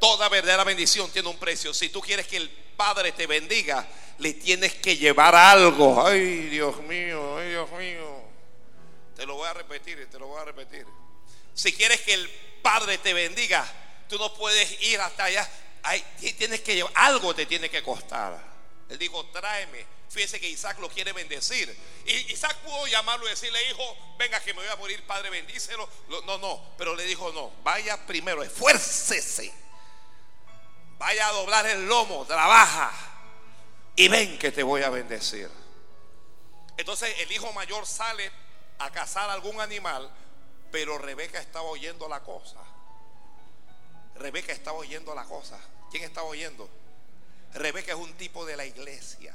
Toda 0.00 0.28
verdadera 0.28 0.64
bendición 0.64 1.10
tiene 1.10 1.28
un 1.28 1.38
precio. 1.38 1.74
Si 1.74 1.88
tú 1.88 2.00
quieres 2.00 2.26
que 2.26 2.36
el 2.36 2.50
Padre 2.76 3.12
te 3.12 3.26
bendiga, 3.26 3.86
le 4.18 4.34
tienes 4.34 4.74
que 4.74 4.96
llevar 4.96 5.34
algo. 5.34 6.06
Ay, 6.06 6.48
Dios 6.48 6.76
mío, 6.82 7.38
ay, 7.38 7.50
Dios 7.50 7.70
mío. 7.72 8.22
Te 9.16 9.26
lo 9.26 9.36
voy 9.36 9.48
a 9.48 9.54
repetir, 9.54 10.08
te 10.10 10.18
lo 10.18 10.28
voy 10.28 10.40
a 10.40 10.44
repetir. 10.44 10.86
Si 11.54 11.72
quieres 11.72 12.00
que 12.02 12.14
el 12.14 12.28
Padre 12.62 12.98
te 12.98 13.14
bendiga, 13.14 13.64
tú 14.08 14.18
no 14.18 14.34
puedes 14.34 14.82
ir 14.82 15.00
hasta 15.00 15.24
allá. 15.24 15.48
tienes 16.38 16.60
que 16.60 16.84
algo 16.94 17.34
te 17.34 17.46
tiene 17.46 17.70
que 17.70 17.82
costar. 17.82 18.40
Él 18.88 18.98
dijo, 18.98 19.24
tráeme. 19.26 19.94
Fíjese 20.08 20.38
que 20.38 20.48
Isaac 20.48 20.78
lo 20.78 20.88
quiere 20.88 21.12
bendecir. 21.12 21.76
Y 22.06 22.32
Isaac 22.32 22.56
pudo 22.58 22.86
llamarlo 22.86 23.26
y 23.26 23.30
decirle, 23.30 23.58
hijo, 23.68 24.14
venga 24.16 24.38
que 24.40 24.54
me 24.54 24.62
voy 24.62 24.70
a 24.70 24.76
morir, 24.76 25.04
padre, 25.06 25.30
bendícelo. 25.30 25.88
No, 26.08 26.38
no, 26.38 26.74
pero 26.78 26.94
le 26.94 27.04
dijo, 27.04 27.32
no, 27.32 27.50
vaya 27.64 27.96
primero, 28.06 28.42
esfuércese. 28.42 29.52
Vaya 30.98 31.28
a 31.28 31.32
doblar 31.32 31.66
el 31.66 31.86
lomo, 31.86 32.24
trabaja. 32.26 32.92
Y 33.96 34.08
ven 34.08 34.38
que 34.38 34.52
te 34.52 34.62
voy 34.62 34.82
a 34.82 34.90
bendecir. 34.90 35.50
Entonces 36.76 37.14
el 37.20 37.32
hijo 37.32 37.52
mayor 37.52 37.86
sale 37.86 38.30
a 38.78 38.90
cazar 38.90 39.30
algún 39.30 39.60
animal, 39.60 40.10
pero 40.74 40.98
Rebeca 40.98 41.38
estaba 41.38 41.68
oyendo 41.68 42.08
la 42.08 42.18
cosa. 42.24 42.58
Rebeca 44.16 44.52
estaba 44.52 44.76
oyendo 44.76 45.14
la 45.14 45.22
cosa. 45.22 45.56
¿Quién 45.88 46.02
estaba 46.02 46.26
oyendo? 46.26 46.68
Rebeca 47.52 47.92
es 47.92 47.98
un 47.98 48.12
tipo 48.14 48.44
de 48.44 48.56
la 48.56 48.66
iglesia. 48.66 49.32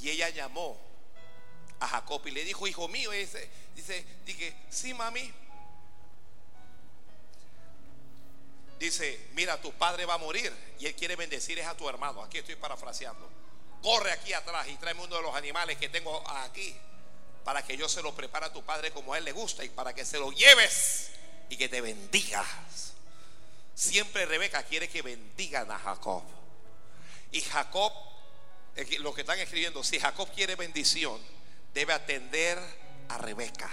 Y 0.00 0.08
ella 0.08 0.30
llamó 0.30 0.78
a 1.78 1.88
Jacob 1.88 2.26
y 2.26 2.30
le 2.30 2.42
dijo, 2.42 2.66
hijo 2.66 2.88
mío, 2.88 3.10
dice, 3.10 3.50
dice, 3.74 4.06
sí, 4.70 4.94
mami. 4.94 5.30
Dice, 8.78 9.28
mira, 9.34 9.60
tu 9.60 9.74
padre 9.74 10.06
va 10.06 10.14
a 10.14 10.18
morir 10.18 10.50
y 10.78 10.86
él 10.86 10.94
quiere 10.94 11.16
bendecir 11.16 11.62
a 11.62 11.76
tu 11.76 11.86
hermano. 11.86 12.22
Aquí 12.22 12.38
estoy 12.38 12.56
parafraseando. 12.56 13.28
Corre 13.82 14.10
aquí 14.10 14.32
atrás 14.32 14.68
y 14.68 14.76
tráeme 14.76 15.02
uno 15.02 15.16
de 15.16 15.22
los 15.22 15.34
animales 15.34 15.76
que 15.76 15.90
tengo 15.90 16.26
aquí 16.30 16.74
para 17.44 17.64
que 17.64 17.76
yo 17.76 17.88
se 17.88 18.02
lo 18.02 18.14
prepare 18.14 18.46
a 18.46 18.52
tu 18.52 18.62
padre 18.62 18.90
como 18.92 19.14
a 19.14 19.18
él 19.18 19.24
le 19.24 19.32
gusta 19.32 19.64
y 19.64 19.68
para 19.68 19.94
que 19.94 20.04
se 20.04 20.18
lo 20.18 20.30
lleves 20.32 21.10
y 21.48 21.56
que 21.56 21.68
te 21.68 21.80
bendigas. 21.80 22.92
Siempre 23.74 24.26
Rebeca 24.26 24.62
quiere 24.62 24.88
que 24.88 25.02
bendigan 25.02 25.70
a 25.70 25.78
Jacob. 25.78 26.22
Y 27.32 27.40
Jacob, 27.40 27.92
los 29.00 29.14
que 29.14 29.22
están 29.22 29.38
escribiendo, 29.38 29.82
si 29.82 29.98
Jacob 29.98 30.30
quiere 30.34 30.54
bendición, 30.54 31.20
debe 31.74 31.92
atender 31.92 32.58
a 33.08 33.18
Rebeca. 33.18 33.70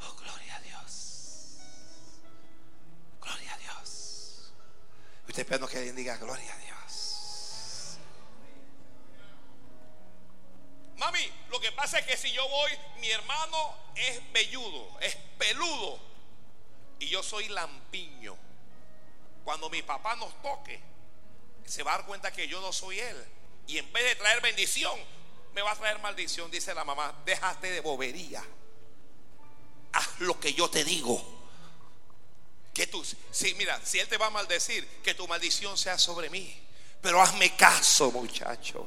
Oh, 0.00 0.14
gloria 0.14 0.56
a 0.56 0.60
Dios. 0.60 1.56
Gloria 3.20 3.54
a 3.54 3.58
Dios. 3.58 4.52
Usted 5.26 5.42
espera 5.42 5.66
que 5.66 5.78
alguien 5.78 5.96
diga 5.96 6.16
gloria 6.18 6.54
a 6.54 6.58
Dios. 6.58 6.77
Lo 11.50 11.60
que 11.60 11.72
pasa 11.72 11.98
es 11.98 12.06
que 12.06 12.16
si 12.16 12.30
yo 12.32 12.46
voy, 12.48 12.70
mi 13.00 13.10
hermano 13.10 13.76
es 13.94 14.32
velludo, 14.32 14.98
es 15.00 15.16
peludo. 15.38 15.98
Y 16.98 17.08
yo 17.08 17.22
soy 17.22 17.48
lampiño. 17.48 18.36
Cuando 19.44 19.70
mi 19.70 19.82
papá 19.82 20.16
nos 20.16 20.42
toque, 20.42 20.80
se 21.64 21.82
va 21.82 21.94
a 21.94 21.96
dar 21.98 22.06
cuenta 22.06 22.32
que 22.32 22.48
yo 22.48 22.60
no 22.60 22.72
soy 22.72 22.98
él. 22.98 23.24
Y 23.66 23.78
en 23.78 23.92
vez 23.92 24.04
de 24.04 24.16
traer 24.16 24.40
bendición, 24.40 24.98
me 25.52 25.62
va 25.62 25.72
a 25.72 25.76
traer 25.76 25.98
maldición, 26.00 26.50
dice 26.50 26.74
la 26.74 26.84
mamá. 26.84 27.14
Déjate 27.24 27.70
de 27.70 27.80
bobería. 27.80 28.44
Haz 29.92 30.20
lo 30.20 30.38
que 30.38 30.52
yo 30.52 30.68
te 30.70 30.84
digo. 30.84 31.22
Que 32.74 32.86
tú, 32.86 33.04
sí, 33.30 33.54
mira, 33.54 33.80
si 33.84 33.98
él 33.98 34.08
te 34.08 34.16
va 34.16 34.26
a 34.26 34.30
maldecir, 34.30 34.86
que 35.02 35.14
tu 35.14 35.26
maldición 35.26 35.76
sea 35.76 35.98
sobre 35.98 36.30
mí. 36.30 36.62
Pero 37.02 37.20
hazme 37.20 37.56
caso, 37.56 38.10
muchacho. 38.10 38.86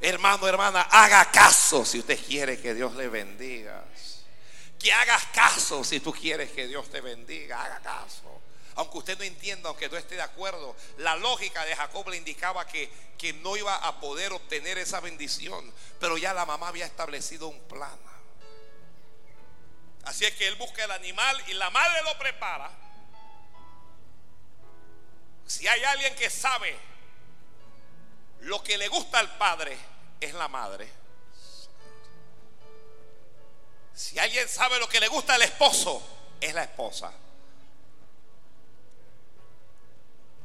Hermano, 0.00 0.46
hermana, 0.46 0.82
haga 0.82 1.30
caso 1.30 1.84
si 1.84 2.00
usted 2.00 2.18
quiere 2.24 2.60
que 2.60 2.74
Dios 2.74 2.94
le 2.94 3.08
bendiga. 3.08 3.84
Que 4.78 4.92
hagas 4.92 5.24
caso 5.26 5.82
si 5.82 6.00
tú 6.00 6.12
quieres 6.12 6.50
que 6.50 6.66
Dios 6.66 6.90
te 6.90 7.00
bendiga. 7.00 7.62
Haga 7.62 7.80
caso. 7.80 8.42
Aunque 8.74 8.98
usted 8.98 9.18
no 9.18 9.24
entienda, 9.24 9.70
aunque 9.70 9.88
no 9.88 9.96
esté 9.96 10.16
de 10.16 10.22
acuerdo, 10.22 10.76
la 10.98 11.16
lógica 11.16 11.64
de 11.64 11.74
Jacob 11.74 12.08
le 12.10 12.18
indicaba 12.18 12.66
que, 12.66 12.90
que 13.16 13.32
no 13.32 13.56
iba 13.56 13.74
a 13.74 14.00
poder 14.00 14.32
obtener 14.34 14.76
esa 14.76 15.00
bendición. 15.00 15.72
Pero 15.98 16.18
ya 16.18 16.34
la 16.34 16.44
mamá 16.44 16.68
había 16.68 16.84
establecido 16.84 17.48
un 17.48 17.58
plan. 17.60 17.98
Así 20.04 20.24
es 20.24 20.34
que 20.34 20.46
él 20.46 20.54
busca 20.56 20.84
el 20.84 20.90
animal 20.90 21.42
y 21.48 21.54
la 21.54 21.70
madre 21.70 22.02
lo 22.04 22.16
prepara. 22.18 22.70
Si 25.46 25.66
hay 25.66 25.82
alguien 25.84 26.14
que 26.16 26.28
sabe 26.28 26.76
lo 28.40 28.62
que 28.62 28.78
le 28.78 28.88
gusta 28.88 29.18
al 29.18 29.36
padre 29.36 29.76
es 30.20 30.34
la 30.34 30.48
madre. 30.48 30.88
Si 33.94 34.18
alguien 34.18 34.48
sabe 34.48 34.78
lo 34.78 34.88
que 34.88 35.00
le 35.00 35.08
gusta 35.08 35.34
al 35.34 35.42
esposo, 35.42 36.02
es 36.40 36.52
la 36.54 36.64
esposa. 36.64 37.12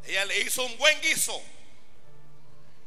Ella 0.06 0.26
le 0.26 0.40
hizo 0.40 0.66
un 0.66 0.78
buen 0.78 1.00
guiso 1.02 1.40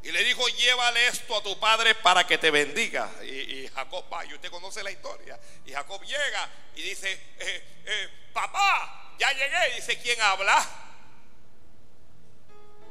y 0.03 0.11
le 0.11 0.25
dijo, 0.25 0.47
llévale 0.49 1.07
esto 1.07 1.37
a 1.37 1.43
tu 1.43 1.59
padre 1.59 1.95
para 1.95 2.27
que 2.27 2.39
te 2.39 2.51
bendiga. 2.51 3.11
Y, 3.25 3.69
Jacob 3.69 4.05
va, 4.13 4.25
y 4.25 4.35
usted 4.35 4.51
conoce 4.51 4.83
la 4.83 4.91
historia. 4.91 5.39
Y 5.65 5.73
Jacob 5.73 6.03
llega 6.03 6.51
y 6.75 6.83
dice, 6.83 7.13
eh, 7.39 7.83
eh, 7.87 8.09
papá, 8.33 9.15
ya 9.19 9.33
llegué. 9.33 9.77
dice, 9.77 9.99
¿quién 9.99 10.21
habla? 10.21 10.67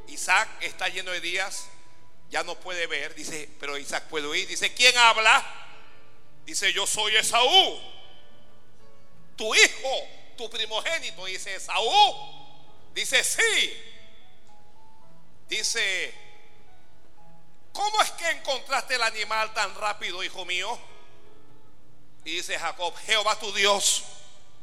Isaac 0.08 0.48
está 0.60 0.88
lleno 0.88 1.10
de 1.10 1.20
días 1.20 1.68
ya 2.34 2.42
no 2.42 2.58
puede 2.58 2.88
ver, 2.88 3.14
dice, 3.14 3.48
pero 3.60 3.78
Isaac 3.78 4.08
puede 4.08 4.26
oír. 4.26 4.48
Dice, 4.48 4.74
¿quién 4.74 4.98
habla? 4.98 5.40
Dice, 6.44 6.72
yo 6.72 6.84
soy 6.84 7.14
Esaú, 7.14 7.80
tu 9.36 9.54
hijo, 9.54 10.08
tu 10.36 10.50
primogénito. 10.50 11.26
Dice, 11.26 11.54
Esaú. 11.54 12.90
Dice, 12.92 13.22
sí. 13.22 13.72
Dice, 15.48 16.12
¿cómo 17.72 18.02
es 18.02 18.10
que 18.10 18.28
encontraste 18.30 18.96
el 18.96 19.02
animal 19.02 19.54
tan 19.54 19.72
rápido, 19.76 20.24
hijo 20.24 20.44
mío? 20.44 20.76
Y 22.24 22.32
dice 22.32 22.58
Jacob, 22.58 22.96
Jehová 23.06 23.38
tu 23.38 23.52
Dios. 23.52 24.02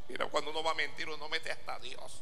Mira, 0.09 0.25
cuando 0.25 0.51
uno 0.51 0.61
va 0.61 0.71
a 0.71 0.73
mentir, 0.75 1.07
uno 1.07 1.29
mete 1.29 1.49
hasta 1.49 1.79
Dios. 1.79 2.21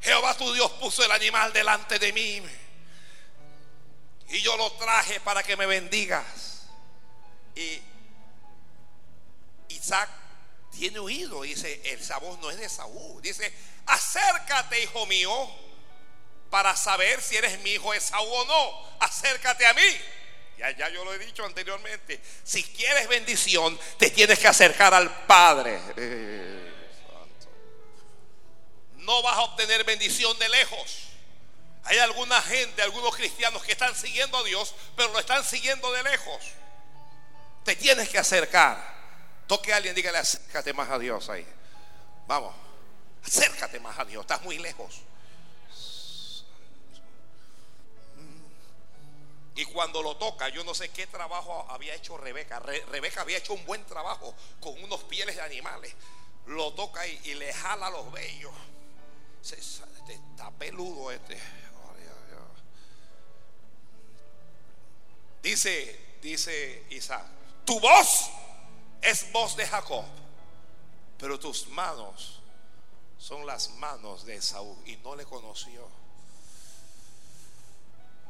Jehová 0.00 0.34
tu 0.34 0.50
Dios 0.54 0.70
puso 0.80 1.04
el 1.04 1.12
animal 1.12 1.52
delante 1.52 1.98
de 1.98 2.10
mí 2.14 2.42
y 4.28 4.40
yo 4.40 4.56
lo 4.56 4.72
traje 4.72 5.20
para 5.20 5.42
que 5.42 5.56
me 5.56 5.66
bendigas. 5.66 6.66
Y 7.54 7.80
Isaac 9.68 10.10
tiene 10.76 10.98
oído, 10.98 11.42
dice, 11.42 11.80
el 11.84 12.02
sabor 12.02 12.38
no 12.38 12.50
es 12.50 12.58
de 12.58 12.68
Saúl. 12.68 13.22
Dice, 13.22 13.52
acércate, 13.86 14.82
hijo 14.82 15.06
mío, 15.06 15.50
para 16.50 16.76
saber 16.76 17.22
si 17.22 17.36
eres 17.36 17.58
mi 17.60 17.70
hijo 17.72 17.94
Esaú 17.94 18.26
o 18.26 18.44
no. 18.44 18.98
Acércate 19.00 19.66
a 19.66 19.74
mí. 19.74 20.00
Ya, 20.58 20.70
ya 20.70 20.88
yo 20.88 21.04
lo 21.04 21.12
he 21.12 21.18
dicho 21.18 21.44
anteriormente. 21.44 22.20
Si 22.44 22.62
quieres 22.62 23.08
bendición, 23.08 23.78
te 23.98 24.10
tienes 24.10 24.38
que 24.38 24.48
acercar 24.48 24.94
al 24.94 25.26
Padre. 25.26 25.80
Eh, 25.96 26.72
no 28.96 29.22
vas 29.22 29.36
a 29.36 29.42
obtener 29.42 29.84
bendición 29.84 30.36
de 30.38 30.48
lejos. 30.48 31.08
Hay 31.86 31.98
alguna 31.98 32.42
gente, 32.42 32.82
algunos 32.82 33.14
cristianos 33.14 33.62
que 33.62 33.72
están 33.72 33.94
siguiendo 33.94 34.36
a 34.38 34.42
Dios, 34.42 34.74
pero 34.96 35.12
lo 35.12 35.20
están 35.20 35.44
siguiendo 35.44 35.90
de 35.92 36.02
lejos. 36.02 36.42
Te 37.64 37.76
tienes 37.76 38.08
que 38.08 38.18
acercar. 38.18 38.96
Toque 39.46 39.72
a 39.72 39.76
alguien, 39.76 39.94
dígale, 39.94 40.18
acércate 40.18 40.72
más 40.72 40.90
a 40.90 40.98
Dios 40.98 41.28
ahí. 41.28 41.46
Vamos, 42.26 42.54
acércate 43.24 43.78
más 43.78 43.96
a 43.98 44.04
Dios, 44.04 44.22
estás 44.22 44.42
muy 44.42 44.58
lejos. 44.58 45.02
Y 49.54 49.64
cuando 49.66 50.02
lo 50.02 50.16
toca, 50.16 50.48
yo 50.48 50.64
no 50.64 50.74
sé 50.74 50.90
qué 50.90 51.06
trabajo 51.06 51.66
había 51.70 51.94
hecho 51.94 52.18
Rebeca. 52.18 52.58
Rebeca 52.58 53.22
había 53.22 53.38
hecho 53.38 53.54
un 53.54 53.64
buen 53.64 53.84
trabajo 53.86 54.34
con 54.60 54.82
unos 54.82 55.04
pieles 55.04 55.36
de 55.36 55.42
animales. 55.42 55.94
Lo 56.46 56.74
toca 56.74 57.06
y, 57.06 57.34
le 57.34 57.52
jala 57.54 57.88
los 57.90 58.12
vellos. 58.12 58.52
está 59.42 60.50
peludo 60.58 61.10
este. 61.10 61.40
Dice, 65.46 66.16
dice 66.20 66.82
Isaac, 66.90 67.24
tu 67.64 67.78
voz 67.78 68.30
es 69.00 69.30
voz 69.30 69.56
de 69.56 69.64
Jacob, 69.64 70.04
pero 71.16 71.38
tus 71.38 71.68
manos 71.68 72.40
son 73.16 73.46
las 73.46 73.70
manos 73.76 74.26
de 74.26 74.42
Saúl 74.42 74.76
y 74.86 74.96
no 74.96 75.14
le 75.14 75.24
conoció. 75.24 75.88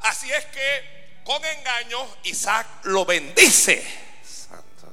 Así 0.01 0.31
es 0.31 0.45
que 0.45 1.23
con 1.25 1.43
engaño, 1.43 2.07
Isaac 2.25 2.67
lo 2.83 3.07
bendice. 3.07 3.83
Santo 4.23 4.87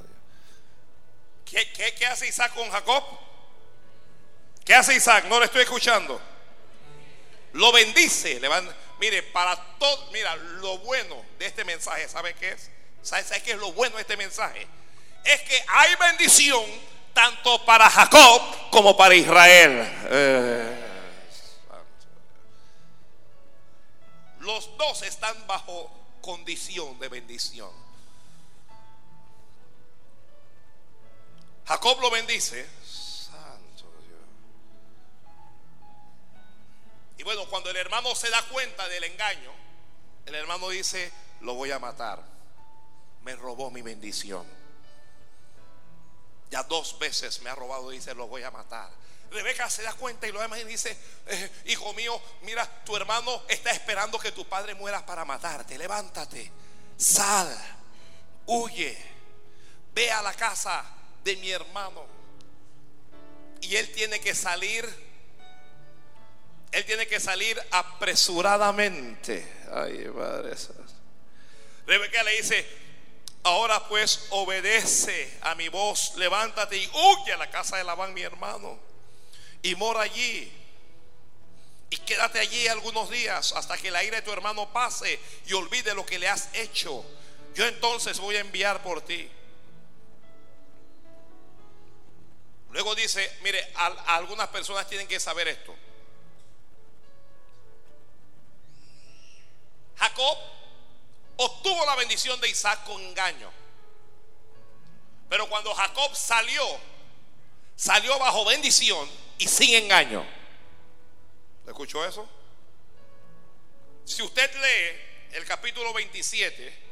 Dios. 1.44 1.66
¿Qué, 1.76 2.06
hace 2.06 2.26
Isaac 2.26 2.54
con 2.54 2.70
Jacob? 2.70 3.04
¿Qué 4.64 4.74
hace 4.74 4.96
Isaac? 4.96 5.26
No 5.26 5.38
le 5.40 5.44
estoy 5.44 5.60
escuchando. 5.60 6.18
Lo 7.52 7.70
bendice. 7.70 8.40
Le 8.40 8.48
van, 8.48 8.66
mire, 9.00 9.22
para 9.22 9.56
todo, 9.78 10.10
mira, 10.12 10.34
lo 10.36 10.78
bueno 10.78 11.22
de 11.38 11.46
este 11.46 11.64
mensaje, 11.64 12.08
¿sabe 12.08 12.34
qué 12.34 12.52
es? 12.52 12.70
¿Sabe, 13.02 13.24
qué 13.42 13.52
es 13.52 13.58
lo 13.58 13.72
bueno 13.72 13.96
de 13.96 14.02
este 14.02 14.16
mensaje? 14.16 14.66
Es 15.24 15.40
que 15.42 15.64
hay 15.68 15.94
bendición 15.96 16.64
tanto 17.12 17.64
para 17.64 17.88
Jacob 17.88 18.70
como 18.70 18.96
para 18.96 19.14
Israel. 19.14 19.86
Eh, 20.10 20.84
los 24.40 24.76
dos 24.76 25.02
están 25.02 25.46
bajo 25.46 25.90
condición 26.20 26.98
de 26.98 27.08
bendición. 27.08 27.70
Jacob 31.66 32.00
lo 32.00 32.10
bendice. 32.10 32.66
Y 37.16 37.22
bueno, 37.22 37.46
cuando 37.46 37.70
el 37.70 37.76
hermano 37.76 38.14
se 38.14 38.30
da 38.30 38.42
cuenta 38.42 38.88
del 38.88 39.04
engaño, 39.04 39.52
el 40.26 40.34
hermano 40.34 40.68
dice, 40.68 41.12
lo 41.40 41.54
voy 41.54 41.70
a 41.70 41.78
matar. 41.78 42.22
Me 43.22 43.36
robó 43.36 43.70
mi 43.70 43.82
bendición. 43.82 44.46
Ya 46.50 46.62
dos 46.62 46.98
veces 46.98 47.40
me 47.42 47.50
ha 47.50 47.54
robado, 47.54 47.90
dice, 47.90 48.14
lo 48.14 48.26
voy 48.26 48.42
a 48.42 48.50
matar. 48.50 48.90
Rebeca 49.30 49.68
se 49.68 49.82
da 49.82 49.92
cuenta 49.94 50.28
y 50.28 50.32
lo 50.32 50.40
demás 50.40 50.60
y 50.60 50.64
dice, 50.64 50.96
eh, 51.26 51.50
hijo 51.66 51.92
mío, 51.94 52.20
mira, 52.42 52.64
tu 52.84 52.96
hermano 52.96 53.42
está 53.48 53.72
esperando 53.72 54.18
que 54.18 54.32
tu 54.32 54.46
padre 54.46 54.74
muera 54.74 55.04
para 55.04 55.24
matarte. 55.24 55.76
Levántate, 55.76 56.50
sal, 56.96 57.52
huye, 58.46 58.96
ve 59.92 60.10
a 60.12 60.22
la 60.22 60.34
casa 60.34 60.84
de 61.24 61.36
mi 61.36 61.50
hermano. 61.50 62.06
Y 63.60 63.74
él 63.76 63.90
tiene 63.92 64.20
que 64.20 64.34
salir, 64.34 64.84
él 66.74 66.84
tiene 66.84 67.06
que 67.06 67.20
salir 67.20 67.60
apresuradamente. 67.70 69.46
Ay, 69.72 70.06
madre. 70.14 70.54
Rebeca 71.86 72.22
le 72.22 72.36
dice, 72.36 72.66
ahora 73.42 73.88
pues 73.88 74.26
obedece 74.30 75.38
a 75.42 75.54
mi 75.54 75.68
voz, 75.68 76.14
levántate 76.16 76.76
y 76.76 76.90
huye 76.92 77.32
a 77.32 77.36
la 77.36 77.50
casa 77.50 77.76
de 77.76 77.84
Labán, 77.84 78.14
mi 78.14 78.22
hermano 78.22 78.78
y 79.64 79.74
mora 79.74 80.02
allí. 80.02 80.52
Y 81.90 81.96
quédate 81.98 82.38
allí 82.38 82.68
algunos 82.68 83.10
días 83.10 83.52
hasta 83.52 83.76
que 83.78 83.90
la 83.90 84.04
ira 84.04 84.16
de 84.16 84.22
tu 84.22 84.30
hermano 84.30 84.70
pase 84.72 85.18
y 85.46 85.54
olvide 85.54 85.94
lo 85.94 86.04
que 86.06 86.18
le 86.18 86.28
has 86.28 86.50
hecho. 86.54 87.04
Yo 87.54 87.66
entonces 87.66 88.18
voy 88.18 88.36
a 88.36 88.40
enviar 88.40 88.82
por 88.82 89.00
ti. 89.00 89.28
Luego 92.70 92.94
dice, 92.94 93.30
mire, 93.42 93.72
algunas 94.06 94.48
personas 94.48 94.86
tienen 94.86 95.08
que 95.08 95.18
saber 95.18 95.48
esto. 95.48 95.74
Bendición 101.96 102.40
de 102.40 102.48
Isaac 102.48 102.84
con 102.84 103.00
engaño. 103.00 103.50
Pero 105.28 105.48
cuando 105.48 105.74
Jacob 105.74 106.14
salió, 106.14 106.62
salió 107.76 108.18
bajo 108.18 108.44
bendición 108.44 109.08
y 109.38 109.48
sin 109.48 109.74
engaño. 109.74 110.24
¿Escuchó 111.66 112.04
eso? 112.04 112.28
Si 114.04 114.22
usted 114.22 114.54
lee 114.54 115.36
el 115.36 115.44
capítulo 115.46 115.92
27, 115.92 116.84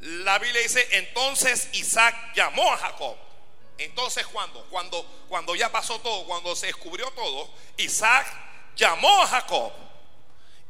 la 0.00 0.38
Biblia 0.38 0.62
dice, 0.62 0.86
entonces 0.92 1.68
Isaac 1.72 2.32
llamó 2.34 2.72
a 2.72 2.78
Jacob. 2.78 3.16
Entonces, 3.76 4.26
¿cuándo? 4.26 4.64
Cuando, 4.70 5.02
cuando 5.28 5.54
ya 5.54 5.70
pasó 5.70 6.00
todo, 6.00 6.24
cuando 6.24 6.56
se 6.56 6.66
descubrió 6.66 7.10
todo, 7.12 7.50
Isaac 7.76 8.26
llamó 8.76 9.22
a 9.22 9.26
Jacob 9.26 9.72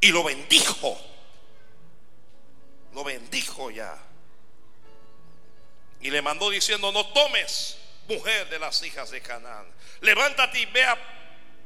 y 0.00 0.08
lo 0.08 0.24
bendijo. 0.24 1.09
Lo 2.92 3.04
bendijo 3.04 3.70
ya. 3.70 3.96
Y 6.00 6.10
le 6.10 6.22
mandó 6.22 6.50
diciendo, 6.50 6.92
no 6.92 7.06
tomes 7.12 7.78
mujer 8.08 8.48
de 8.48 8.58
las 8.58 8.82
hijas 8.82 9.10
de 9.10 9.20
Canaán. 9.20 9.66
Levántate 10.00 10.60
y 10.60 10.66
ve 10.66 10.84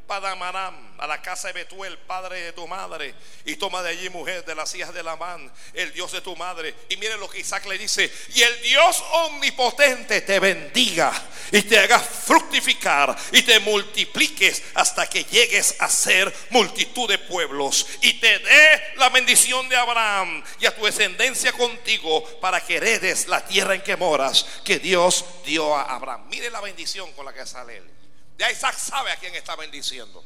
Padamaram, 0.06 0.94
a 0.98 1.06
la 1.06 1.20
casa 1.22 1.48
de 1.48 1.54
Betuel, 1.54 1.98
padre 1.98 2.40
de 2.40 2.52
tu 2.52 2.66
madre, 2.66 3.14
y 3.44 3.56
toma 3.56 3.82
de 3.82 3.90
allí 3.90 4.08
mujer 4.10 4.44
de 4.44 4.54
las 4.54 4.74
hijas 4.74 4.92
de 4.92 5.02
Lamán, 5.02 5.50
el 5.72 5.92
Dios 5.92 6.12
de 6.12 6.20
tu 6.20 6.36
madre. 6.36 6.74
Y 6.88 6.96
miren 6.96 7.18
lo 7.20 7.28
que 7.28 7.40
Isaac 7.40 7.66
le 7.66 7.78
dice: 7.78 8.12
Y 8.34 8.42
el 8.42 8.62
Dios 8.62 9.02
omnipotente 9.12 10.20
te 10.20 10.38
bendiga 10.40 11.12
y 11.50 11.62
te 11.62 11.78
haga 11.78 11.98
fructificar 11.98 13.16
y 13.32 13.42
te 13.42 13.60
multipliques 13.60 14.62
hasta 14.74 15.08
que 15.08 15.24
llegues 15.24 15.76
a 15.78 15.88
ser 15.88 16.34
multitud 16.50 17.08
de 17.08 17.18
pueblos, 17.18 17.86
y 18.02 18.14
te 18.14 18.38
dé 18.38 18.82
la 18.96 19.08
bendición 19.08 19.68
de 19.68 19.76
Abraham 19.76 20.42
y 20.60 20.66
a 20.66 20.74
tu 20.74 20.84
descendencia 20.84 21.52
contigo 21.52 22.24
para 22.40 22.64
que 22.64 22.76
heredes 22.76 23.26
la 23.26 23.44
tierra 23.44 23.74
en 23.74 23.82
que 23.82 23.96
moras, 23.96 24.46
que 24.64 24.78
Dios 24.78 25.24
dio 25.44 25.74
a 25.74 25.94
Abraham. 25.94 26.26
Mire 26.28 26.50
la 26.50 26.60
bendición 26.60 27.12
con 27.12 27.24
la 27.24 27.32
que 27.32 27.46
sale 27.46 27.78
él. 27.78 28.03
Ya 28.36 28.50
Isaac 28.50 28.76
sabe 28.76 29.12
a 29.12 29.16
quién 29.16 29.34
está 29.34 29.56
bendiciendo. 29.56 30.24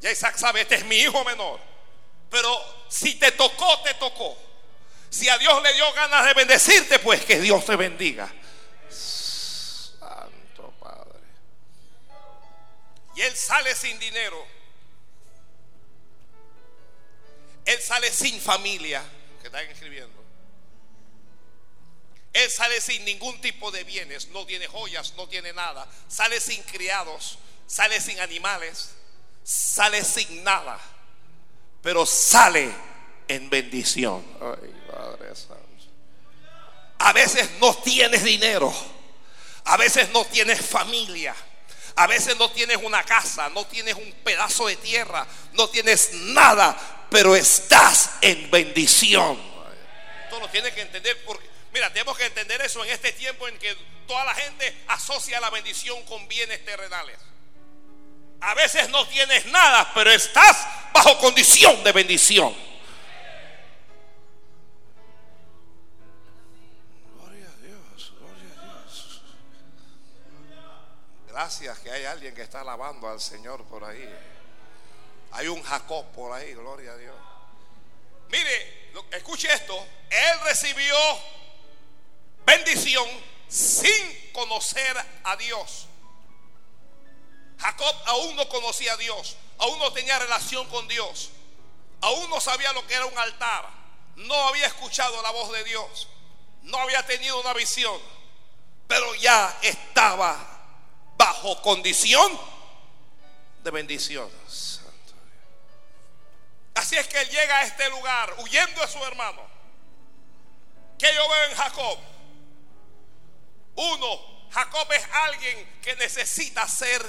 Ya 0.00 0.10
Isaac 0.10 0.36
sabe, 0.36 0.60
este 0.60 0.76
es 0.76 0.84
mi 0.84 0.96
hijo 0.96 1.24
menor. 1.24 1.60
Pero 2.30 2.58
si 2.88 3.14
te 3.14 3.32
tocó, 3.32 3.80
te 3.82 3.94
tocó. 3.94 4.36
Si 5.10 5.28
a 5.28 5.38
Dios 5.38 5.62
le 5.62 5.72
dio 5.72 5.90
ganas 5.94 6.26
de 6.26 6.34
bendecirte, 6.34 6.98
pues 6.98 7.24
que 7.24 7.40
Dios 7.40 7.64
te 7.64 7.76
bendiga. 7.76 8.30
Santo 8.90 10.74
Padre. 10.78 11.20
Y 13.16 13.22
él 13.22 13.34
sale 13.34 13.74
sin 13.74 13.98
dinero. 13.98 14.46
Él 17.64 17.80
sale 17.80 18.12
sin 18.12 18.38
familia. 18.40 19.02
Que 19.40 19.46
están 19.46 19.66
escribiendo. 19.66 20.27
Él 22.32 22.50
sale 22.50 22.80
sin 22.80 23.04
ningún 23.04 23.40
tipo 23.40 23.70
de 23.70 23.84
bienes, 23.84 24.28
no 24.28 24.46
tiene 24.46 24.66
joyas, 24.66 25.14
no 25.16 25.28
tiene 25.28 25.52
nada. 25.52 25.88
Sale 26.08 26.40
sin 26.40 26.62
criados, 26.62 27.38
sale 27.66 28.00
sin 28.00 28.20
animales, 28.20 28.90
sale 29.42 30.04
sin 30.04 30.44
nada. 30.44 30.78
Pero 31.82 32.04
sale 32.06 32.72
en 33.28 33.48
bendición. 33.48 34.24
A 36.98 37.12
veces 37.12 37.48
no 37.60 37.74
tienes 37.76 38.24
dinero. 38.24 38.74
A 39.64 39.76
veces 39.76 40.08
no 40.10 40.24
tienes 40.24 40.64
familia. 40.64 41.34
A 41.96 42.06
veces 42.06 42.36
no 42.38 42.48
tienes 42.50 42.76
una 42.76 43.02
casa, 43.02 43.48
no 43.48 43.66
tienes 43.66 43.94
un 43.94 44.12
pedazo 44.22 44.68
de 44.68 44.76
tierra, 44.76 45.26
no 45.54 45.68
tienes 45.68 46.12
nada, 46.12 47.06
pero 47.10 47.34
estás 47.34 48.10
en 48.20 48.48
bendición. 48.52 49.36
Esto 50.24 50.38
lo 50.38 50.48
tienes 50.48 50.72
que 50.74 50.82
entender 50.82 51.24
porque 51.24 51.48
Mira, 51.78 51.92
tenemos 51.92 52.18
que 52.18 52.26
entender 52.26 52.60
eso 52.60 52.84
en 52.84 52.90
este 52.90 53.12
tiempo 53.12 53.46
en 53.46 53.56
que 53.56 53.72
toda 54.08 54.24
la 54.24 54.34
gente 54.34 54.84
asocia 54.88 55.38
la 55.38 55.48
bendición 55.48 56.02
con 56.06 56.26
bienes 56.26 56.64
terrenales. 56.64 57.16
A 58.40 58.52
veces 58.54 58.88
no 58.88 59.06
tienes 59.06 59.46
nada, 59.46 59.88
pero 59.94 60.10
estás 60.10 60.66
bajo 60.92 61.16
condición 61.18 61.84
de 61.84 61.92
bendición. 61.92 62.52
Gloria 67.14 67.46
a 67.46 67.62
Dios, 67.64 68.12
gloria 68.18 68.54
a 68.60 68.82
Dios. 68.82 69.22
Gracias 71.28 71.78
que 71.78 71.92
hay 71.92 72.06
alguien 72.06 72.34
que 72.34 72.42
está 72.42 72.62
alabando 72.62 73.08
al 73.08 73.20
Señor 73.20 73.64
por 73.66 73.84
ahí. 73.84 74.04
Hay 75.30 75.46
un 75.46 75.62
Jacob 75.62 76.10
por 76.10 76.32
ahí, 76.32 76.54
gloria 76.54 76.90
a 76.90 76.96
Dios. 76.96 77.14
Mire, 78.30 78.90
escuche 79.12 79.52
esto. 79.52 79.86
Él 80.10 80.40
recibió 80.42 80.96
bendición 82.48 83.06
sin 83.46 84.32
conocer 84.32 84.96
a 85.24 85.36
Dios. 85.36 85.86
Jacob 87.58 87.94
aún 88.06 88.36
no 88.36 88.48
conocía 88.48 88.94
a 88.94 88.96
Dios, 88.96 89.36
aún 89.58 89.78
no 89.78 89.92
tenía 89.92 90.18
relación 90.18 90.66
con 90.68 90.88
Dios, 90.88 91.30
aún 92.00 92.30
no 92.30 92.40
sabía 92.40 92.72
lo 92.72 92.86
que 92.86 92.94
era 92.94 93.04
un 93.04 93.18
altar, 93.18 93.68
no 94.16 94.34
había 94.48 94.66
escuchado 94.66 95.20
la 95.22 95.30
voz 95.30 95.52
de 95.52 95.64
Dios, 95.64 96.08
no 96.62 96.78
había 96.78 97.04
tenido 97.04 97.38
una 97.40 97.52
visión, 97.52 98.00
pero 98.86 99.14
ya 99.16 99.58
estaba 99.62 100.38
bajo 101.16 101.60
condición 101.60 102.40
de 103.62 103.70
bendición. 103.70 104.30
Así 106.74 106.96
es 106.96 107.08
que 107.08 107.20
él 107.20 107.28
llega 107.28 107.58
a 107.58 107.64
este 107.64 107.90
lugar 107.90 108.34
huyendo 108.38 108.80
de 108.80 108.86
su 108.86 109.04
hermano. 109.04 109.42
¿Qué 110.96 111.12
yo 111.12 111.28
veo 111.28 111.44
en 111.50 111.56
Jacob? 111.56 111.98
Uno, 113.78 114.20
Jacob 114.50 114.92
es 114.92 115.04
alguien 115.12 115.80
que 115.80 115.94
necesita 115.94 116.66
ser 116.66 117.00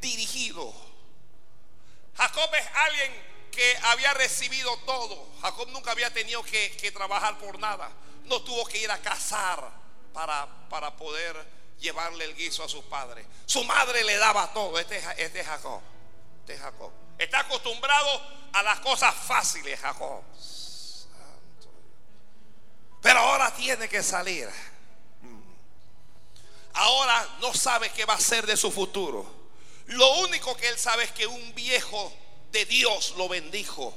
dirigido. 0.00 0.74
Jacob 2.16 2.52
es 2.52 2.66
alguien 2.74 3.12
que 3.52 3.78
había 3.84 4.12
recibido 4.14 4.76
todo. 4.78 5.28
Jacob 5.40 5.68
nunca 5.68 5.92
había 5.92 6.12
tenido 6.12 6.42
que, 6.42 6.90
trabajar 6.92 7.38
por 7.38 7.60
nada. 7.60 7.92
No 8.24 8.42
tuvo 8.42 8.66
que 8.66 8.78
ir 8.78 8.90
a 8.90 8.98
cazar 8.98 9.70
para, 10.12 10.48
para 10.68 10.96
poder 10.96 11.46
llevarle 11.78 12.24
el 12.24 12.34
guiso 12.34 12.64
a 12.64 12.68
su 12.68 12.82
padre. 12.88 13.24
Su 13.46 13.62
madre 13.62 14.02
le 14.02 14.16
daba 14.16 14.52
todo. 14.52 14.80
Este, 14.80 14.96
este 15.18 15.40
es 15.40 15.46
Jacob. 15.46 15.80
Este 16.40 16.54
es 16.54 16.60
Jacob. 16.60 16.90
Está 17.18 17.40
acostumbrado 17.40 18.20
a 18.52 18.64
las 18.64 18.80
cosas 18.80 19.14
fáciles, 19.14 19.78
Jacob. 19.78 20.24
Pero 23.00 23.20
ahora 23.20 23.54
tiene 23.54 23.88
que 23.88 24.02
salir. 24.02 24.50
Ahora 26.76 27.26
no 27.40 27.54
sabe 27.54 27.90
qué 27.90 28.04
va 28.04 28.14
a 28.14 28.20
ser 28.20 28.46
de 28.46 28.56
su 28.56 28.70
futuro. 28.70 29.26
Lo 29.86 30.18
único 30.18 30.56
que 30.56 30.68
él 30.68 30.78
sabe 30.78 31.04
es 31.04 31.12
que 31.12 31.26
un 31.26 31.54
viejo 31.54 32.12
de 32.52 32.64
Dios 32.66 33.14
lo 33.16 33.28
bendijo. 33.28 33.96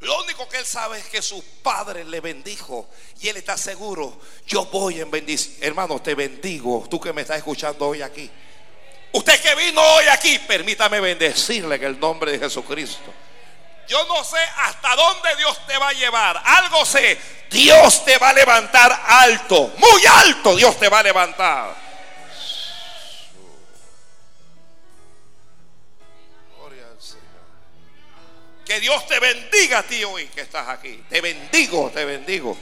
Lo 0.00 0.22
único 0.22 0.48
que 0.48 0.58
él 0.58 0.66
sabe 0.66 0.98
es 0.98 1.06
que 1.06 1.20
su 1.20 1.42
padre 1.62 2.04
le 2.04 2.20
bendijo. 2.20 2.88
Y 3.20 3.28
él 3.28 3.36
está 3.36 3.56
seguro, 3.56 4.18
yo 4.46 4.64
voy 4.66 5.00
en 5.00 5.10
bendición. 5.10 5.56
Hermano, 5.60 6.00
te 6.00 6.14
bendigo. 6.14 6.86
Tú 6.90 7.00
que 7.00 7.12
me 7.12 7.22
estás 7.22 7.38
escuchando 7.38 7.88
hoy 7.88 8.02
aquí. 8.02 8.30
Usted 9.12 9.40
que 9.40 9.54
vino 9.54 9.80
hoy 9.80 10.06
aquí, 10.08 10.38
permítame 10.40 11.00
bendecirle 11.00 11.76
en 11.76 11.84
el 11.84 12.00
nombre 12.00 12.32
de 12.32 12.38
Jesucristo. 12.38 13.12
Yo 13.88 14.04
no 14.06 14.24
sé 14.24 14.38
hasta 14.56 14.96
dónde 14.96 15.36
Dios 15.36 15.58
te 15.66 15.76
va 15.78 15.88
a 15.88 15.92
llevar. 15.92 16.42
Algo 16.44 16.84
sé. 16.84 17.18
Dios 17.50 18.04
te 18.04 18.18
va 18.18 18.30
a 18.30 18.32
levantar 18.32 19.04
alto. 19.06 19.72
Muy 19.76 20.06
alto 20.06 20.56
Dios 20.56 20.78
te 20.78 20.88
va 20.88 21.00
a 21.00 21.02
levantar. 21.02 21.85
Que 28.66 28.80
Dios 28.80 29.06
te 29.06 29.20
bendiga 29.20 29.78
a 29.78 29.82
ti 29.84 30.02
hoy 30.02 30.26
que 30.26 30.40
estás 30.40 30.68
aquí. 30.68 31.04
Te 31.08 31.20
bendigo, 31.20 31.88
te 31.94 32.04
bendigo. 32.04 32.58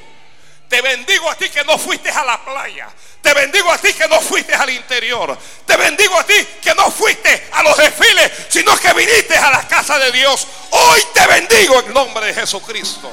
Te 0.68 0.82
bendigo 0.82 1.30
a 1.30 1.34
ti 1.34 1.48
que 1.48 1.64
no 1.64 1.78
fuiste 1.78 2.10
a 2.10 2.22
la 2.24 2.44
playa. 2.44 2.88
Te 3.22 3.32
bendigo 3.32 3.70
a 3.70 3.78
ti 3.78 3.94
que 3.94 4.06
no 4.06 4.20
fuiste 4.20 4.54
al 4.54 4.68
interior. 4.68 5.38
Te 5.64 5.76
bendigo 5.78 6.14
a 6.18 6.26
ti 6.26 6.34
que 6.60 6.74
no 6.74 6.90
fuiste 6.90 7.48
a 7.52 7.62
los 7.62 7.76
desfiles, 7.78 8.30
sino 8.48 8.76
que 8.76 8.92
viniste 8.92 9.34
a 9.34 9.50
la 9.50 9.66
casa 9.66 9.98
de 9.98 10.12
Dios. 10.12 10.46
Hoy 10.72 11.00
te 11.14 11.26
bendigo 11.26 11.80
en 11.80 11.94
nombre 11.94 12.26
de 12.26 12.34
Jesucristo. 12.34 13.10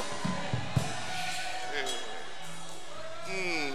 Mm. 3.28 3.72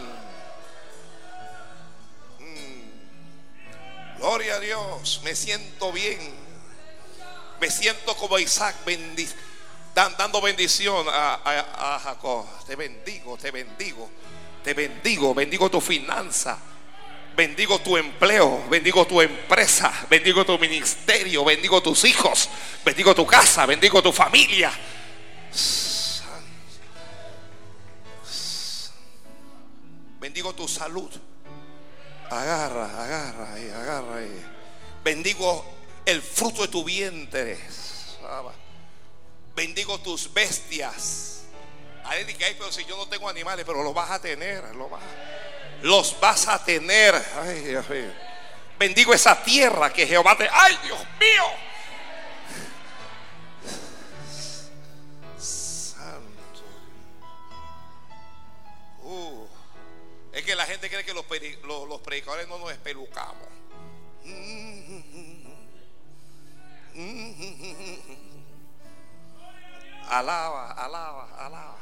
Mm. 2.43 4.17
Gloria 4.19 4.55
a 4.55 4.59
Dios. 4.59 5.21
Me 5.23 5.35
siento 5.35 5.91
bien. 5.91 6.46
Me 7.59 7.69
siento 7.71 8.15
como 8.15 8.37
Isaac 8.39 8.75
dando 9.95 10.41
bendición 10.41 11.05
a 11.09 11.99
Jacob. 12.03 12.45
Te 12.65 12.75
bendigo, 12.75 13.37
te 13.37 13.51
bendigo. 13.51 14.09
Te 14.67 14.73
bendigo, 14.73 15.33
bendigo 15.33 15.71
tu 15.71 15.79
finanza, 15.79 16.57
bendigo 17.37 17.79
tu 17.79 17.95
empleo, 17.95 18.67
bendigo 18.69 19.07
tu 19.07 19.21
empresa, 19.21 19.93
bendigo 20.09 20.45
tu 20.45 20.59
ministerio, 20.59 21.45
bendigo 21.45 21.81
tus 21.81 22.03
hijos, 22.03 22.49
bendigo 22.83 23.15
tu 23.15 23.25
casa, 23.25 23.65
bendigo 23.65 24.03
tu 24.03 24.11
familia. 24.11 24.69
Bendigo 30.19 30.53
tu 30.53 30.67
salud. 30.67 31.11
Agarra, 32.29 33.03
agarra 33.05 33.53
ahí, 33.53 33.69
agarra 33.69 34.17
ahí. 34.17 34.45
Bendigo 35.01 35.76
el 36.07 36.21
fruto 36.21 36.61
de 36.61 36.69
tu 36.69 36.85
vientre. 36.85 37.59
Bendigo 39.53 39.99
tus 39.99 40.33
bestias. 40.33 41.43
Hay 42.05 42.23
pero 42.57 42.71
si 42.71 42.85
yo 42.85 42.95
no 42.95 43.07
tengo 43.09 43.27
animales, 43.27 43.65
pero 43.65 43.83
los 43.83 43.93
vas 43.93 44.11
a 44.11 44.21
tener, 44.21 44.63
los 45.81 46.19
vas, 46.21 46.47
a 46.47 46.63
tener. 46.63 47.13
Ay, 47.41 47.59
Dios 47.59 47.89
mío. 47.89 48.13
Bendigo 48.79 49.13
esa 49.13 49.43
tierra 49.43 49.91
que 49.91 50.07
Jehová 50.07 50.37
te. 50.37 50.47
¡Ay, 50.49 50.79
Dios 50.83 50.99
mío! 51.19 51.43
Santo. 55.37 56.63
Uh, 59.01 59.45
es 60.31 60.43
que 60.43 60.55
la 60.55 60.65
gente 60.65 60.89
cree 60.89 61.03
que 61.03 61.13
los, 61.13 61.25
predicadores 61.25 62.47
no 62.47 62.59
nos 62.59 62.71
espelucamos. 62.71 63.47
Alaba, 70.09 70.71
alaba, 70.71 71.27
alaba. 71.37 71.75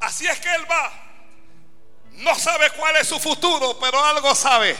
Así 0.00 0.26
es 0.26 0.38
que 0.40 0.54
él 0.54 0.70
va. 0.70 0.92
No 2.12 2.34
sabe 2.38 2.70
cuál 2.70 2.96
es 2.96 3.08
su 3.08 3.18
futuro, 3.18 3.78
pero 3.80 4.04
algo 4.04 4.34
sabe. 4.34 4.76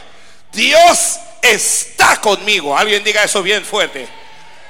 Dios 0.52 1.18
está 1.40 2.20
conmigo. 2.20 2.76
Alguien 2.76 3.02
diga 3.02 3.24
eso 3.24 3.42
bien 3.42 3.64
fuerte. 3.64 4.06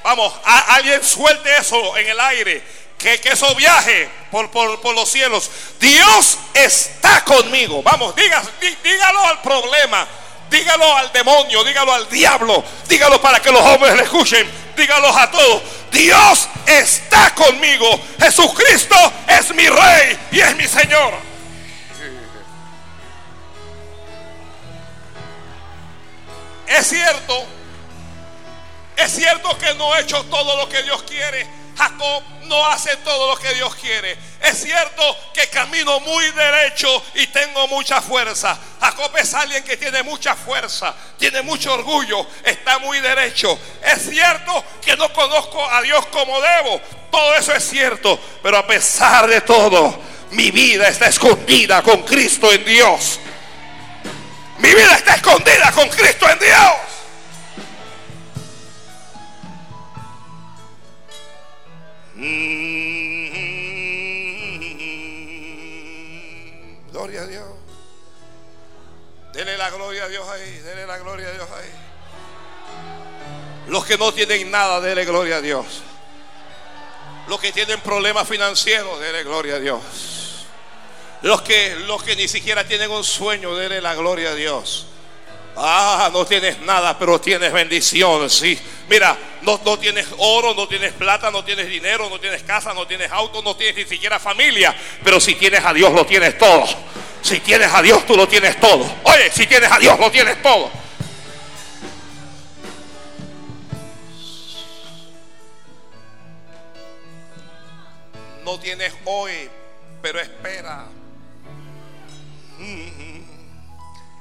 Vamos, 0.04 0.32
alguien 0.44 1.02
suelte 1.02 1.56
eso 1.56 1.96
en 1.96 2.08
el 2.08 2.20
aire. 2.20 2.62
Que, 2.98 3.20
eso 3.24 3.54
viaje 3.54 4.08
por, 4.30 4.50
por, 4.50 4.94
los 4.94 5.10
cielos. 5.10 5.50
Dios 5.80 6.38
está 6.54 7.24
conmigo. 7.24 7.82
Vamos, 7.82 8.14
dígalo 8.14 9.26
al 9.26 9.42
problema. 9.42 10.06
Dígalo 10.54 10.96
al 10.96 11.10
demonio, 11.12 11.64
dígalo 11.64 11.92
al 11.92 12.08
diablo, 12.08 12.62
dígalo 12.86 13.20
para 13.20 13.40
que 13.40 13.50
los 13.50 13.60
hombres 13.60 13.96
le 13.96 14.04
escuchen, 14.04 14.48
dígalo 14.76 15.08
a 15.08 15.28
todos. 15.28 15.62
Dios 15.90 16.48
está 16.64 17.34
conmigo. 17.34 18.00
Jesucristo 18.20 18.94
es 19.26 19.52
mi 19.52 19.68
rey 19.68 20.16
y 20.30 20.38
es 20.38 20.54
mi 20.54 20.68
Señor. 20.68 21.14
Es 26.68 26.86
cierto, 26.86 27.46
es 28.96 29.12
cierto 29.12 29.58
que 29.58 29.74
no 29.74 29.96
he 29.96 30.02
hecho 30.02 30.22
todo 30.26 30.56
lo 30.56 30.68
que 30.68 30.84
Dios 30.84 31.02
quiere. 31.02 31.48
Jacob 31.76 32.22
no 32.44 32.66
hace 32.66 32.96
todo 32.98 33.30
lo 33.30 33.40
que 33.40 33.52
Dios 33.54 33.74
quiere. 33.76 34.16
Es 34.40 34.62
cierto 34.62 35.02
que 35.32 35.48
camino 35.48 36.00
muy 36.00 36.30
derecho 36.30 37.02
y 37.14 37.26
tengo 37.28 37.66
mucha 37.68 38.00
fuerza. 38.00 38.56
Jacob 38.80 39.10
es 39.16 39.34
alguien 39.34 39.64
que 39.64 39.76
tiene 39.76 40.02
mucha 40.02 40.36
fuerza, 40.36 40.94
tiene 41.18 41.42
mucho 41.42 41.72
orgullo, 41.72 42.26
está 42.44 42.78
muy 42.78 43.00
derecho. 43.00 43.58
Es 43.82 44.08
cierto 44.08 44.64
que 44.84 44.96
no 44.96 45.12
conozco 45.12 45.68
a 45.68 45.82
Dios 45.82 46.06
como 46.06 46.40
debo. 46.40 46.80
Todo 47.10 47.34
eso 47.34 47.52
es 47.52 47.68
cierto. 47.68 48.20
Pero 48.42 48.58
a 48.58 48.66
pesar 48.66 49.26
de 49.26 49.40
todo, 49.40 49.98
mi 50.30 50.50
vida 50.50 50.88
está 50.88 51.06
escondida 51.06 51.82
con 51.82 52.02
Cristo 52.02 52.52
en 52.52 52.64
Dios. 52.64 53.20
Mi 54.58 54.72
vida 54.72 54.94
está 54.96 55.14
escondida 55.14 55.72
con 55.72 55.88
Cristo 55.88 56.28
en 56.28 56.38
Dios. 56.38 56.93
Gloria 66.92 67.22
a 67.22 67.26
Dios. 67.26 67.44
Dele 69.32 69.58
la 69.58 69.70
gloria 69.70 70.04
a 70.04 70.08
Dios 70.08 70.28
ahí. 70.28 70.58
Dele 70.60 70.86
la 70.86 70.98
gloria 70.98 71.28
a 71.28 71.32
Dios 71.32 71.48
ahí. 71.50 71.70
Los 73.68 73.84
que 73.84 73.98
no 73.98 74.12
tienen 74.12 74.50
nada, 74.50 74.80
dele 74.80 75.04
gloria 75.04 75.36
a 75.36 75.40
Dios. 75.40 75.82
Los 77.26 77.40
que 77.40 77.50
tienen 77.52 77.80
problemas 77.80 78.28
financieros, 78.28 79.00
dele 79.00 79.24
gloria 79.24 79.56
a 79.56 79.58
Dios. 79.58 79.82
Los 81.22 81.42
que, 81.42 81.74
los 81.76 82.02
que 82.02 82.14
ni 82.16 82.28
siquiera 82.28 82.64
tienen 82.64 82.90
un 82.90 83.02
sueño, 83.02 83.56
dele 83.56 83.80
la 83.80 83.94
gloria 83.94 84.30
a 84.30 84.34
Dios. 84.34 84.86
Ah, 86.04 86.10
no 86.12 86.26
tienes 86.26 86.60
nada, 86.60 86.98
pero 86.98 87.18
tienes 87.18 87.50
bendición, 87.50 88.28
sí. 88.28 88.58
Mira, 88.90 89.16
no, 89.40 89.58
no, 89.64 89.78
tienes 89.78 90.06
oro, 90.18 90.52
no 90.52 90.68
tienes 90.68 90.92
plata, 90.92 91.30
no 91.30 91.42
tienes 91.42 91.66
dinero, 91.66 92.10
no 92.10 92.20
tienes 92.20 92.42
casa, 92.42 92.74
no 92.74 92.86
tienes 92.86 93.10
auto, 93.10 93.40
no 93.40 93.56
tienes 93.56 93.74
ni 93.74 93.84
siquiera 93.86 94.18
familia. 94.18 94.76
Pero 95.02 95.18
si 95.18 95.34
tienes 95.34 95.64
a 95.64 95.72
Dios, 95.72 95.94
lo 95.94 96.04
tienes 96.04 96.36
todo. 96.36 96.66
Si 97.22 97.40
tienes 97.40 97.72
a 97.72 97.80
Dios, 97.80 98.04
tú 98.04 98.18
lo 98.18 98.28
tienes 98.28 98.60
todo. 98.60 98.86
Oye, 99.04 99.30
si 99.32 99.46
tienes 99.46 99.72
a 99.72 99.78
Dios, 99.78 99.98
lo 99.98 100.10
tienes 100.10 100.42
todo. 100.42 100.70
No 108.44 108.60
tienes 108.60 108.92
hoy, 109.06 109.48
pero 110.02 110.20
espera. 110.20 110.84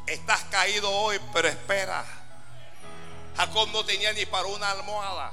Estás 0.05 0.43
caído 0.45 0.91
hoy, 0.91 1.19
pero 1.31 1.47
espera. 1.47 2.05
Jacob 3.37 3.69
no 3.71 3.85
tenía 3.85 4.13
ni 4.13 4.25
para 4.25 4.47
una 4.47 4.71
almohada. 4.71 5.31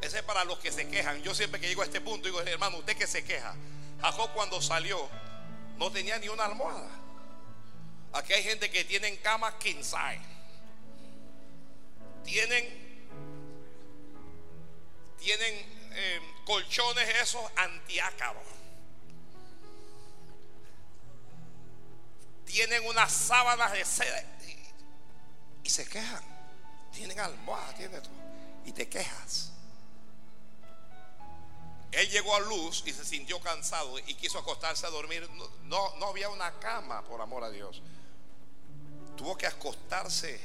Ese 0.00 0.18
es 0.18 0.24
para 0.24 0.44
los 0.44 0.58
que 0.58 0.70
se 0.70 0.88
quejan. 0.88 1.22
Yo 1.22 1.34
siempre 1.34 1.60
que 1.60 1.68
llego 1.68 1.82
a 1.82 1.86
este 1.86 2.00
punto 2.00 2.26
digo, 2.26 2.40
hermano, 2.40 2.78
usted 2.78 2.96
que 2.96 3.06
se 3.06 3.24
queja. 3.24 3.54
Jacob 4.00 4.30
cuando 4.34 4.60
salió 4.60 5.08
no 5.78 5.90
tenía 5.90 6.18
ni 6.18 6.28
una 6.28 6.44
almohada. 6.44 6.90
Aquí 8.12 8.32
hay 8.32 8.42
gente 8.42 8.70
que 8.70 8.84
tienen 8.84 9.16
camas 9.18 9.54
king 9.54 9.82
Tienen 12.24 12.86
tienen 15.18 15.54
eh, 15.92 16.20
colchones 16.44 17.08
esos 17.20 17.42
antiácaros. 17.56 18.55
Tienen 22.46 22.86
unas 22.86 23.12
sábanas 23.12 23.72
de 23.72 23.84
seda 23.84 24.22
y, 25.62 25.68
se 25.68 25.84
quejan. 25.86 26.22
Tienen 26.92 27.20
almohadas, 27.20 27.74
tienen 27.76 28.00
todo. 28.00 28.12
Y 28.64 28.72
te 28.72 28.88
quejas. 28.88 29.50
Él 31.90 32.08
llegó 32.10 32.34
a 32.34 32.40
luz 32.40 32.82
y 32.86 32.92
se 32.92 33.04
sintió 33.04 33.40
cansado 33.40 33.98
y 33.98 34.14
quiso 34.14 34.38
acostarse 34.38 34.86
a 34.86 34.90
dormir. 34.90 35.28
No, 35.64 35.96
no 35.96 36.06
había 36.06 36.28
una 36.28 36.58
cama, 36.58 37.02
por 37.02 37.20
amor 37.20 37.44
a 37.44 37.50
Dios. 37.50 37.82
Tuvo 39.16 39.36
que 39.36 39.46
acostarse. 39.46 40.40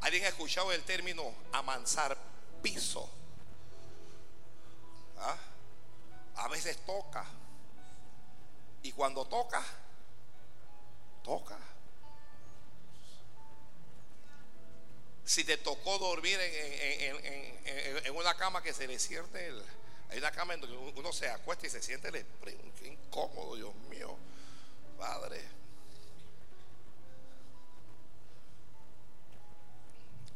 ¿Alguien 0.00 0.24
ha 0.24 0.28
escuchado 0.28 0.72
el 0.72 0.82
término 0.82 1.22
amansar 1.52 2.16
piso? 2.62 3.08
¿Ah? 5.18 5.36
A 6.36 6.48
veces 6.48 6.84
toca. 6.84 7.24
Y 8.82 8.92
cuando 8.92 9.24
toca, 9.26 9.62
toca. 11.26 11.58
Si 15.24 15.42
te 15.42 15.56
tocó 15.56 15.98
dormir 15.98 16.38
en, 16.40 18.16
una 18.16 18.36
cama 18.36 18.62
que 18.62 18.72
se 18.72 18.86
le 18.86 18.98
siente 18.98 19.52
hay 20.08 20.18
una 20.18 20.30
cama 20.30 20.54
en 20.54 20.60
donde 20.60 20.76
uno 20.76 21.12
se 21.12 21.28
acuesta 21.28 21.66
y 21.66 21.70
se 21.70 21.82
siente 21.82 22.08
el, 22.08 22.24
qué 22.78 22.86
incómodo, 22.86 23.56
Dios 23.56 23.74
mío, 23.90 24.16
Padre. 24.96 25.42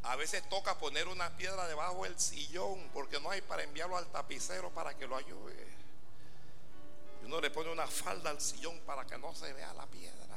A 0.02 0.16
veces 0.16 0.48
toca 0.48 0.76
poner 0.76 1.06
una 1.06 1.36
piedra 1.36 1.68
debajo 1.68 2.02
del 2.02 2.18
sillón 2.18 2.90
porque 2.92 3.20
no 3.20 3.30
hay 3.30 3.42
para 3.42 3.62
enviarlo 3.62 3.96
al 3.96 4.06
tapicero 4.08 4.70
para 4.70 4.96
que 4.98 5.06
lo 5.06 5.14
ayude. 5.14 5.68
Y 7.22 7.26
uno 7.26 7.40
le 7.40 7.50
pone 7.50 7.70
una 7.70 7.86
falda 7.86 8.30
al 8.30 8.40
sillón 8.40 8.80
para 8.80 9.06
que 9.06 9.16
no 9.18 9.32
se 9.36 9.52
vea 9.52 9.72
la 9.74 9.86
piedra. 9.86 10.29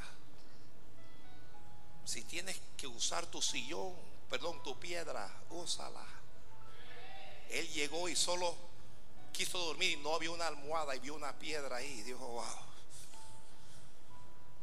Si 2.05 2.23
tienes 2.23 2.59
que 2.77 2.87
usar 2.87 3.25
tu 3.27 3.41
sillón, 3.41 3.93
perdón, 4.29 4.61
tu 4.63 4.77
piedra, 4.79 5.31
úsala. 5.49 6.05
Él 7.49 7.67
llegó 7.69 8.09
y 8.09 8.15
solo 8.15 8.55
quiso 9.31 9.57
dormir 9.57 9.91
y 9.91 9.97
no 9.97 10.15
había 10.15 10.31
una 10.31 10.47
almohada 10.47 10.95
y 10.95 10.99
vio 10.99 11.15
una 11.15 11.37
piedra 11.37 11.77
ahí. 11.77 11.99
Y 11.99 12.03
dijo, 12.03 12.27
wow, 12.27 12.45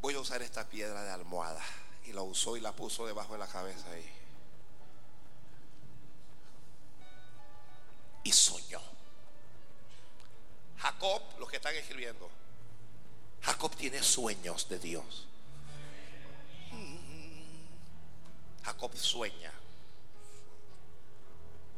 voy 0.00 0.14
a 0.14 0.20
usar 0.20 0.42
esta 0.42 0.68
piedra 0.68 1.02
de 1.02 1.10
almohada. 1.10 1.64
Y 2.04 2.12
la 2.12 2.22
usó 2.22 2.56
y 2.56 2.60
la 2.60 2.72
puso 2.72 3.06
debajo 3.06 3.34
de 3.34 3.38
la 3.38 3.46
cabeza 3.46 3.90
ahí. 3.90 4.20
y 8.22 8.32
soñó. 8.32 8.80
Jacob, 10.78 11.22
los 11.38 11.48
que 11.48 11.56
están 11.56 11.74
escribiendo, 11.74 12.28
Jacob 13.42 13.74
tiene 13.76 14.02
sueños 14.02 14.68
de 14.68 14.78
Dios. 14.78 15.26
Sueña. 18.94 19.52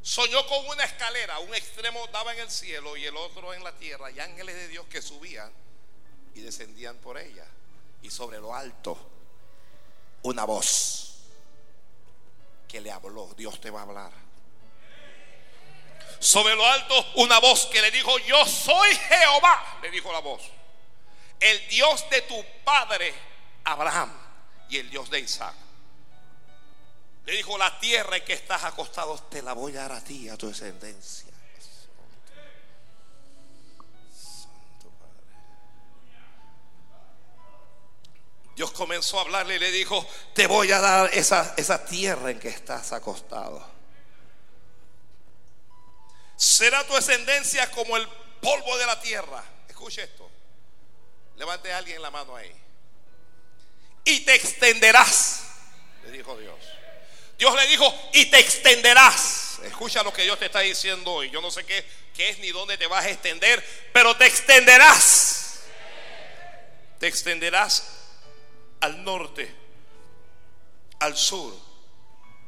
Soñó 0.03 0.47
con 0.47 0.67
una 0.67 0.85
escalera, 0.85 1.39
un 1.39 1.55
extremo 1.55 2.07
daba 2.09 2.33
en 2.35 2.41
el 2.41 2.51
cielo 2.51 2.97
y 2.97 3.05
el 3.05 3.17
otro 3.17 3.55
en 3.55 3.63
la 3.63 3.73
tierra, 3.77 4.11
y 4.11 4.19
ángeles 4.19 4.55
de 4.57 4.69
Dios 4.69 4.87
que 4.87 5.01
subían 5.01 5.53
y 6.35 6.41
descendían 6.41 6.97
por 6.99 7.19
ella. 7.19 7.47
Y 8.03 8.11
sobre 8.11 8.39
lo 8.39 8.55
alto, 8.55 8.99
una 10.23 10.45
voz 10.45 11.19
que 12.67 12.81
le 12.81 12.91
habló, 12.91 13.33
Dios 13.37 13.61
te 13.61 13.71
va 13.71 13.81
a 13.81 13.83
hablar 13.85 14.33
sobre 16.23 16.55
lo 16.55 16.65
alto 16.65 16.95
una 17.17 17.41
voz 17.41 17.67
que 17.67 17.83
le 17.83 17.91
dijo, 17.91 18.17
yo 18.21 18.47
soy 18.47 18.95
Jehová, 18.95 19.79
le 19.83 19.91
dijo 19.91 20.13
la 20.13 20.21
voz, 20.21 20.41
el 21.41 21.69
Dios 21.69 22.09
de 22.11 22.23
tu 22.23 22.45
padre 22.65 23.13
Abraham 23.65 24.13
y 24.69 24.79
el 24.79 24.89
Dios 24.89 25.11
de 25.11 25.19
Isaac. 25.19 25.55
Le 27.25 27.35
dijo, 27.35 27.57
la 27.57 27.79
tierra 27.79 28.17
en 28.17 28.25
que 28.25 28.33
estás 28.33 28.65
acostado 28.65 29.17
te 29.31 29.43
la 29.43 29.53
voy 29.53 29.77
a 29.77 29.83
dar 29.83 29.93
a 29.93 30.03
ti, 30.03 30.29
a 30.29 30.37
tu 30.37 30.49
descendencia. 30.49 31.33
Dios 38.57 38.71
comenzó 38.73 39.19
a 39.19 39.23
hablarle 39.23 39.57
y 39.57 39.59
le 39.59 39.71
dijo, 39.71 40.07
te 40.35 40.47
voy 40.47 40.71
a 40.73 40.81
dar 40.81 41.11
esa, 41.15 41.55
esa 41.57 41.85
tierra 41.85 42.31
en 42.31 42.39
que 42.39 42.49
estás 42.49 42.93
acostado. 42.93 43.67
Será 46.37 46.87
tu 46.87 46.97
ascendencia 46.97 47.71
como 47.71 47.97
el 47.97 48.07
polvo 48.41 48.77
de 48.77 48.87
la 48.87 49.01
tierra. 49.01 49.43
Escuche 49.69 50.03
esto. 50.03 50.29
Levante 51.37 51.73
a 51.73 51.79
alguien 51.79 52.03
la 52.03 52.11
mano 52.11 52.37
ahí. 52.37 52.53
Y 54.05 54.21
te 54.25 54.35
extenderás, 54.35 55.45
le 56.05 56.11
dijo 56.11 56.37
Dios. 56.37 56.59
Dios 57.39 57.55
le 57.55 57.67
dijo, 57.67 57.93
y 58.13 58.27
te 58.27 58.39
extenderás. 58.39 59.59
Escucha 59.65 60.03
lo 60.03 60.13
que 60.13 60.23
Dios 60.23 60.39
te 60.39 60.47
está 60.47 60.61
diciendo 60.61 61.13
hoy. 61.13 61.31
Yo 61.31 61.41
no 61.41 61.51
sé 61.51 61.65
qué, 61.65 61.85
qué 62.15 62.31
es 62.31 62.39
ni 62.39 62.51
dónde 62.51 62.79
te 62.79 62.87
vas 62.87 63.05
a 63.05 63.11
extender, 63.11 63.65
pero 63.93 64.17
te 64.17 64.27
extenderás. 64.27 65.61
Te 66.99 67.07
extenderás 67.07 67.85
al 68.81 69.03
norte, 69.05 69.53
al 71.01 71.17
sur, 71.17 71.55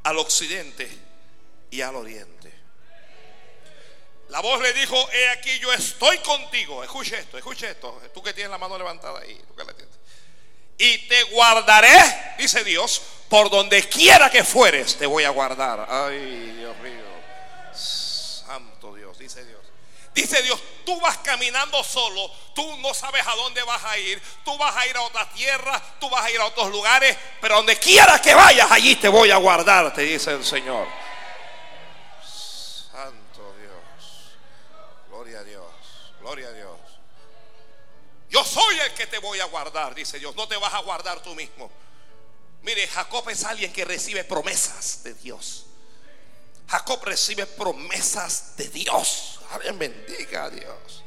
al 0.04 0.18
occidente 0.18 0.88
y 1.70 1.80
al 1.80 1.96
oriente. 1.96 2.52
La 4.28 4.40
voz 4.40 4.60
le 4.60 4.72
dijo, 4.72 4.96
he 5.12 5.28
aquí 5.30 5.58
yo 5.58 5.72
estoy 5.72 6.18
contigo. 6.18 6.82
Escuche 6.82 7.18
esto, 7.18 7.36
escuche 7.38 7.70
esto. 7.70 8.00
Tú 8.12 8.22
que 8.22 8.32
tienes 8.32 8.50
la 8.50 8.58
mano 8.58 8.78
levantada 8.78 9.20
ahí. 9.20 9.40
Y 10.78 10.98
te 11.08 11.22
guardaré, 11.24 12.34
dice 12.38 12.64
Dios, 12.64 13.00
por 13.28 13.50
donde 13.50 13.88
quiera 13.88 14.30
que 14.30 14.44
fueres, 14.44 14.96
te 14.96 15.06
voy 15.06 15.24
a 15.24 15.30
guardar. 15.30 15.86
Ay, 15.88 16.54
Dios 16.58 16.76
mío. 16.78 17.04
Santo 17.72 18.94
Dios, 18.94 19.18
dice 19.18 19.44
Dios. 19.44 19.60
Dice 20.14 20.42
Dios, 20.42 20.60
tú 20.86 21.00
vas 21.00 21.18
caminando 21.18 21.82
solo, 21.82 22.30
tú 22.54 22.76
no 22.78 22.94
sabes 22.94 23.26
a 23.26 23.34
dónde 23.34 23.62
vas 23.64 23.82
a 23.84 23.98
ir, 23.98 24.22
tú 24.44 24.56
vas 24.56 24.76
a 24.76 24.86
ir 24.86 24.96
a 24.96 25.02
otra 25.02 25.28
tierra, 25.30 25.82
tú 25.98 26.08
vas 26.08 26.24
a 26.24 26.30
ir 26.30 26.40
a 26.40 26.46
otros 26.46 26.70
lugares, 26.70 27.16
pero 27.40 27.56
donde 27.56 27.76
quiera 27.76 28.20
que 28.20 28.32
vayas, 28.32 28.70
allí 28.70 28.94
te 28.94 29.08
voy 29.08 29.32
a 29.32 29.36
guardar, 29.36 29.92
te 29.92 30.02
dice 30.02 30.30
el 30.30 30.44
Señor. 30.44 30.86
Gloria 36.24 36.48
a 36.48 36.52
Dios. 36.52 36.73
Yo 38.34 38.44
soy 38.44 38.80
el 38.80 38.92
que 38.94 39.06
te 39.06 39.18
voy 39.18 39.38
a 39.38 39.44
guardar, 39.44 39.94
dice 39.94 40.18
Dios. 40.18 40.34
No 40.34 40.48
te 40.48 40.56
vas 40.56 40.74
a 40.74 40.80
guardar 40.80 41.22
tú 41.22 41.36
mismo. 41.36 41.70
Mire, 42.62 42.88
Jacob 42.88 43.28
es 43.30 43.44
alguien 43.44 43.72
que 43.72 43.84
recibe 43.84 44.24
promesas 44.24 45.04
de 45.04 45.14
Dios. 45.14 45.66
Jacob 46.66 47.00
recibe 47.04 47.46
promesas 47.46 48.56
de 48.56 48.68
Dios. 48.70 49.38
Amén, 49.50 49.78
bendiga 49.78 50.46
a 50.46 50.50
Dios. 50.50 51.04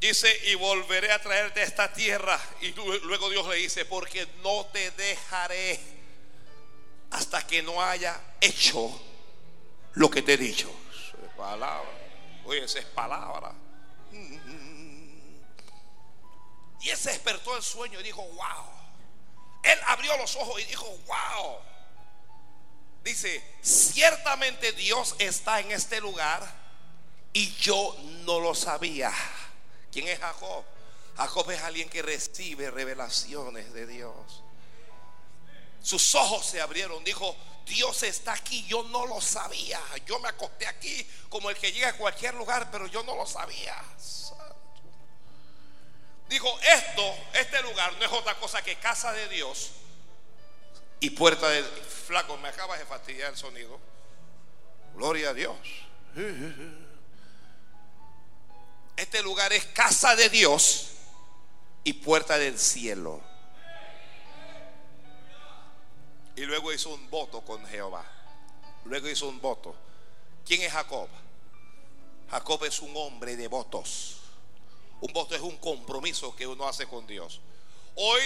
Dice, 0.00 0.40
y 0.46 0.56
volveré 0.56 1.12
a 1.12 1.22
traerte 1.22 1.60
a 1.60 1.64
esta 1.64 1.92
tierra. 1.92 2.40
Y 2.60 2.72
luego 2.72 3.30
Dios 3.30 3.46
le 3.46 3.56
dice, 3.58 3.84
porque 3.84 4.26
no 4.42 4.66
te 4.72 4.90
dejaré 4.90 5.78
hasta 7.12 7.46
que 7.46 7.62
no 7.62 7.80
haya 7.80 8.20
hecho 8.40 8.90
lo 9.92 10.10
que 10.10 10.22
te 10.22 10.32
he 10.32 10.36
dicho. 10.36 10.68
Palabra. 11.36 11.92
Oye, 12.44 12.64
esa 12.64 12.80
es 12.80 12.86
palabra. 12.86 13.54
Y 16.86 16.90
él 16.90 16.96
se 16.96 17.10
despertó 17.10 17.56
el 17.56 17.64
sueño 17.64 17.98
y 17.98 18.04
dijo, 18.04 18.22
wow. 18.22 18.64
Él 19.64 19.76
abrió 19.88 20.16
los 20.18 20.36
ojos 20.36 20.60
y 20.60 20.64
dijo, 20.66 20.86
wow. 20.86 21.58
Dice, 23.02 23.42
ciertamente 23.60 24.70
Dios 24.70 25.16
está 25.18 25.58
en 25.58 25.72
este 25.72 26.00
lugar 26.00 26.48
y 27.32 27.52
yo 27.56 27.96
no 28.24 28.38
lo 28.38 28.54
sabía. 28.54 29.12
¿Quién 29.90 30.06
es 30.06 30.20
Jacob? 30.20 30.64
Jacob 31.16 31.50
es 31.50 31.60
alguien 31.62 31.88
que 31.88 32.02
recibe 32.02 32.70
revelaciones 32.70 33.72
de 33.72 33.88
Dios. 33.88 34.44
sus 35.82 36.14
ojos 36.14 36.46
se 36.46 36.60
abrieron. 36.60 37.02
Dijo, 37.02 37.34
Dios 37.66 38.00
está 38.04 38.34
aquí, 38.34 38.64
yo 38.68 38.84
no 38.84 39.06
lo 39.06 39.20
sabía. 39.20 39.80
Yo 40.06 40.20
me 40.20 40.28
acosté 40.28 40.68
aquí 40.68 41.04
como 41.30 41.50
el 41.50 41.56
que 41.56 41.72
llega 41.72 41.88
a 41.88 41.96
cualquier 41.96 42.34
lugar, 42.34 42.70
pero 42.70 42.86
yo 42.86 43.02
no 43.02 43.16
lo 43.16 43.26
sabía. 43.26 43.74
Dijo, 46.28 46.48
esto, 46.60 47.14
este 47.34 47.62
lugar 47.62 47.92
no 47.94 48.04
es 48.04 48.12
otra 48.12 48.34
cosa 48.36 48.62
que 48.62 48.76
casa 48.76 49.12
de 49.12 49.28
Dios 49.28 49.72
y 51.00 51.10
puerta 51.10 51.48
de... 51.48 51.62
Flaco, 51.62 52.36
me 52.36 52.48
acabas 52.48 52.78
de 52.78 52.86
fastidiar 52.86 53.30
el 53.30 53.36
sonido. 53.36 53.80
Gloria 54.94 55.30
a 55.30 55.34
Dios. 55.34 55.56
Este 58.96 59.22
lugar 59.22 59.52
es 59.52 59.64
casa 59.66 60.14
de 60.14 60.30
Dios 60.30 60.92
y 61.82 61.92
puerta 61.94 62.38
del 62.38 62.58
cielo. 62.58 63.20
Y 66.36 66.42
luego 66.42 66.72
hizo 66.72 66.90
un 66.90 67.10
voto 67.10 67.40
con 67.42 67.66
Jehová. 67.66 68.04
Luego 68.84 69.08
hizo 69.08 69.28
un 69.28 69.40
voto. 69.40 69.74
¿Quién 70.44 70.62
es 70.62 70.72
Jacob? 70.72 71.08
Jacob 72.30 72.64
es 72.64 72.80
un 72.80 72.92
hombre 72.96 73.36
de 73.36 73.48
votos. 73.48 74.20
Un 75.00 75.12
voto 75.12 75.34
es 75.34 75.42
un 75.42 75.56
compromiso 75.58 76.34
que 76.34 76.46
uno 76.46 76.66
hace 76.66 76.86
con 76.86 77.06
Dios. 77.06 77.40
Hoy 77.96 78.20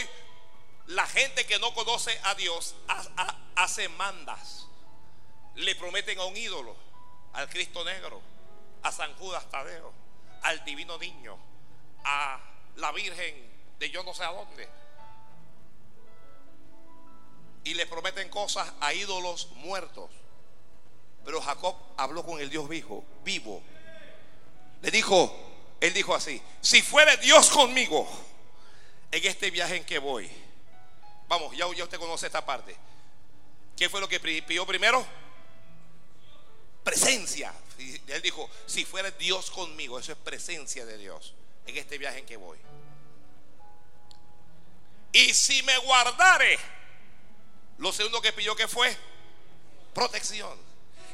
la 0.87 1.07
gente 1.07 1.47
que 1.47 1.59
no 1.59 1.73
conoce 1.75 2.19
a 2.25 2.35
Dios 2.35 2.75
hace 3.57 3.89
mandas. 3.91 4.67
Le 5.55 5.75
prometen 5.75 6.19
a 6.19 6.25
un 6.25 6.37
ídolo, 6.37 6.77
al 7.33 7.49
Cristo 7.49 7.85
negro, 7.85 8.21
a 8.83 8.93
San 8.93 9.15
Judas 9.17 9.49
Tadeo, 9.51 9.93
al 10.43 10.65
divino 10.65 10.99
niño, 10.99 11.37
a 12.05 12.41
la 12.77 12.93
Virgen 12.93 13.51
de 13.79 13.91
yo 13.91 14.03
no 14.03 14.15
sé 14.15 14.25
a 14.25 14.33
dónde. 14.33 14.69
Y 17.65 17.75
le 17.75 17.87
prometen 17.87 18.29
cosas 18.31 18.73
a 18.81 18.95
ídolos 18.95 19.51
muertos. 19.57 20.11
Pero 21.25 21.41
Jacob 21.41 21.77
habló 21.97 22.25
con 22.25 22.41
el 22.41 22.49
Dios 22.49 22.69
vivo, 22.69 23.05
vivo. 23.23 23.63
Le 24.81 24.91
dijo, 24.91 25.50
él 25.81 25.95
dijo 25.95 26.15
así, 26.15 26.41
si 26.61 26.83
fuera 26.83 27.17
Dios 27.17 27.49
conmigo 27.51 28.07
en 29.11 29.27
este 29.27 29.51
viaje 29.51 29.77
en 29.77 29.85
que 29.85 29.99
voy. 29.99 30.31
Vamos, 31.27 31.57
ya, 31.57 31.67
usted 31.67 31.99
conoce 31.99 32.27
esta 32.27 32.45
parte. 32.45 32.77
¿Qué 33.77 33.89
fue 33.89 34.01
lo 34.01 34.09
que 34.09 34.21
pidió 34.21 34.67
primero? 34.67 35.07
Presencia. 36.85 37.53
Él 37.79 38.21
dijo, 38.21 38.51
si 38.67 38.85
fuera 38.85 39.11
Dios 39.13 39.51
conmigo, 39.51 39.99
eso 39.99 40.13
es 40.13 40.19
presencia 40.19 40.85
de 40.85 40.99
Dios 40.99 41.35
en 41.67 41.77
este 41.77 41.97
viaje 41.97 42.19
en 42.19 42.27
que 42.27 42.37
voy. 42.37 42.59
Y 45.13 45.33
si 45.33 45.63
me 45.63 45.77
guardare, 45.79 46.59
lo 47.79 47.93
segundo 47.93 48.21
que 48.21 48.33
pidió 48.33 48.55
que 48.55 48.69
fue 48.69 48.95
protección. 49.95 50.70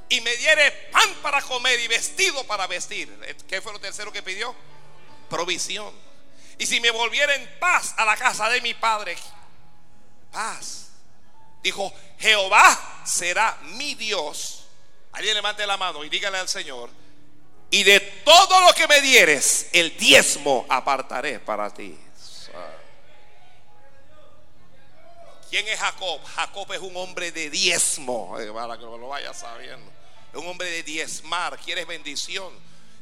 Y 0.09 0.21
me 0.21 0.37
diere 0.37 0.71
pan 0.93 1.15
para 1.23 1.43
comer 1.43 1.81
y 1.81 1.89
vestido 1.89 2.45
para 2.45 2.67
vestir. 2.67 3.09
¿Qué 3.49 3.61
fue 3.61 3.73
lo 3.73 3.81
tercero 3.81 4.13
que 4.13 4.23
pidió? 4.23 4.55
Provisión. 5.29 5.93
Y 6.59 6.67
si 6.67 6.81
me 6.81 6.91
volviera 6.91 7.35
en 7.35 7.59
paz 7.59 7.95
a 7.97 8.05
la 8.05 8.17
casa 8.17 8.49
de 8.49 8.61
mi 8.61 8.75
padre, 8.75 9.17
paz. 10.31 10.89
Dijo, 11.63 11.93
Jehová 12.19 13.03
será 13.05 13.59
mi 13.63 13.95
Dios. 13.95 14.67
Alguien 15.13 15.35
levante 15.35 15.67
la 15.67 15.77
mano 15.77 16.05
y 16.05 16.09
dígale 16.09 16.39
al 16.39 16.49
Señor, 16.49 16.91
y 17.71 17.83
de 17.83 18.01
todo 18.01 18.61
lo 18.61 18.73
que 18.75 18.87
me 18.87 19.01
dieres, 19.01 19.69
el 19.73 19.97
diezmo 19.97 20.67
apartaré 20.69 21.41
para 21.41 21.73
ti. 21.73 21.99
¿Quién 25.51 25.67
es 25.69 25.79
Jacob? 25.79 26.21
Jacob 26.25 26.73
es 26.73 26.81
un 26.81 26.97
hombre 26.97 27.33
de 27.33 27.51
diezmo, 27.51 28.39
eh, 28.39 28.51
para 28.53 28.77
que 28.77 28.83
lo 28.83 29.09
vaya 29.09 29.33
sabiendo. 29.33 29.91
Un 30.37 30.47
hombre 30.47 30.71
de 30.71 30.83
diezmar. 30.83 31.59
¿Quieres 31.59 31.87
bendición? 31.87 32.53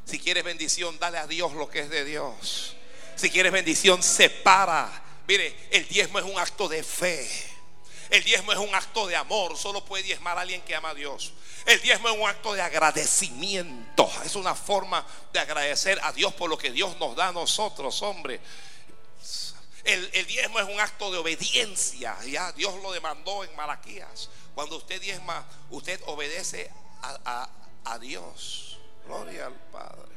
Si 0.05 0.19
quieres 0.19 0.43
bendición, 0.43 0.97
dale 0.99 1.17
a 1.17 1.27
Dios 1.27 1.53
lo 1.53 1.69
que 1.69 1.79
es 1.79 1.89
de 1.89 2.05
Dios. 2.05 2.75
Si 3.15 3.29
quieres 3.29 3.51
bendición, 3.51 4.03
separa. 4.03 5.03
Mire, 5.27 5.55
el 5.71 5.87
diezmo 5.87 6.19
es 6.19 6.25
un 6.25 6.37
acto 6.37 6.67
de 6.67 6.83
fe. 6.83 7.27
El 8.09 8.23
diezmo 8.23 8.51
es 8.51 8.59
un 8.59 8.73
acto 8.75 9.07
de 9.07 9.15
amor. 9.15 9.57
Solo 9.57 9.83
puede 9.83 10.03
diezmar 10.03 10.37
a 10.37 10.41
alguien 10.41 10.61
que 10.61 10.75
ama 10.75 10.91
a 10.91 10.93
Dios. 10.93 11.33
El 11.65 11.81
diezmo 11.81 12.09
es 12.09 12.17
un 12.17 12.27
acto 12.27 12.53
de 12.53 12.61
agradecimiento. 12.61 14.09
Es 14.23 14.35
una 14.35 14.53
forma 14.53 15.05
de 15.33 15.39
agradecer 15.39 15.99
a 16.03 16.13
Dios 16.13 16.33
por 16.33 16.49
lo 16.49 16.57
que 16.57 16.71
Dios 16.71 16.95
nos 16.97 17.15
da 17.15 17.29
a 17.29 17.31
nosotros, 17.31 18.01
hombre. 18.03 18.39
El, 19.83 20.25
diezmo 20.27 20.59
es 20.59 20.67
un 20.67 20.79
acto 20.79 21.11
de 21.11 21.17
obediencia. 21.17 22.17
Ya 22.25 22.51
Dios 22.51 22.73
lo 22.81 22.91
demandó 22.91 23.43
en 23.43 23.55
Malaquías. 23.55 24.29
Cuando 24.53 24.77
usted 24.77 25.01
diezma, 25.01 25.45
usted 25.69 25.99
obedece 26.05 26.71
a, 27.25 27.49
a 27.85 27.99
Dios. 27.99 28.77
Gloria 29.05 29.47
al 29.47 29.53
Padre. 29.53 30.15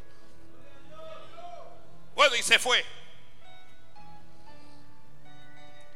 Bueno, 2.14 2.34
y 2.34 2.42
se 2.42 2.58
fue. 2.58 2.84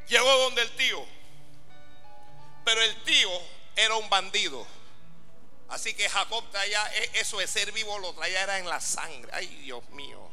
Llegó 0.08 0.30
donde 0.38 0.62
el 0.62 0.76
tío. 0.76 1.04
Pero 2.64 2.80
el 2.80 3.02
tío 3.02 3.30
era 3.74 3.94
un 3.96 4.08
bandido. 4.08 4.66
Así 5.68 5.94
que 5.94 6.08
Jacob 6.08 6.44
traía 6.50 6.84
e, 6.94 7.10
eso 7.14 7.38
de 7.38 7.46
ser 7.46 7.72
vivo, 7.72 7.98
lo 7.98 8.12
traía 8.12 8.42
era 8.42 8.58
en 8.58 8.68
la 8.68 8.80
sangre. 8.80 9.30
Ay, 9.34 9.46
Dios 9.46 9.82
mío. 9.90 10.30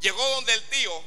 Llegó 0.00 0.28
donde 0.30 0.54
el 0.54 0.62
tío 0.68 1.02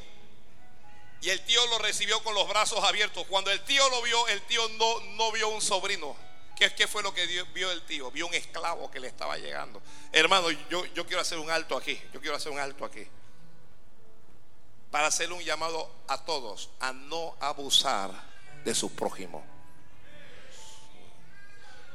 y 1.26 1.30
el 1.30 1.40
tío 1.40 1.66
lo 1.66 1.78
recibió 1.78 2.22
con 2.22 2.36
los 2.36 2.48
brazos 2.48 2.84
abiertos. 2.84 3.26
Cuando 3.26 3.50
el 3.50 3.60
tío 3.64 3.82
lo 3.90 4.00
vio, 4.02 4.28
el 4.28 4.40
tío 4.42 4.68
no, 4.78 5.00
no 5.16 5.32
vio 5.32 5.48
un 5.48 5.60
sobrino. 5.60 6.16
¿Qué, 6.54 6.72
¿Qué, 6.72 6.86
fue 6.86 7.02
lo 7.02 7.12
que 7.12 7.26
vio 7.52 7.72
el 7.72 7.82
tío? 7.84 8.12
Vio 8.12 8.28
un 8.28 8.34
esclavo 8.34 8.88
que 8.92 9.00
le 9.00 9.08
estaba 9.08 9.36
llegando. 9.36 9.82
Hermano, 10.12 10.52
yo, 10.70 10.86
yo 10.86 11.04
quiero 11.04 11.20
hacer 11.20 11.38
un 11.38 11.50
alto 11.50 11.76
aquí. 11.76 12.00
Yo 12.14 12.20
quiero 12.20 12.36
hacer 12.36 12.52
un 12.52 12.60
alto 12.60 12.84
aquí. 12.84 13.04
Para 14.92 15.08
hacerle 15.08 15.34
un 15.34 15.42
llamado 15.42 15.92
a 16.06 16.24
todos 16.24 16.70
a 16.78 16.92
no 16.92 17.34
abusar 17.40 18.12
de 18.64 18.72
su 18.72 18.94
prójimo. 18.94 19.44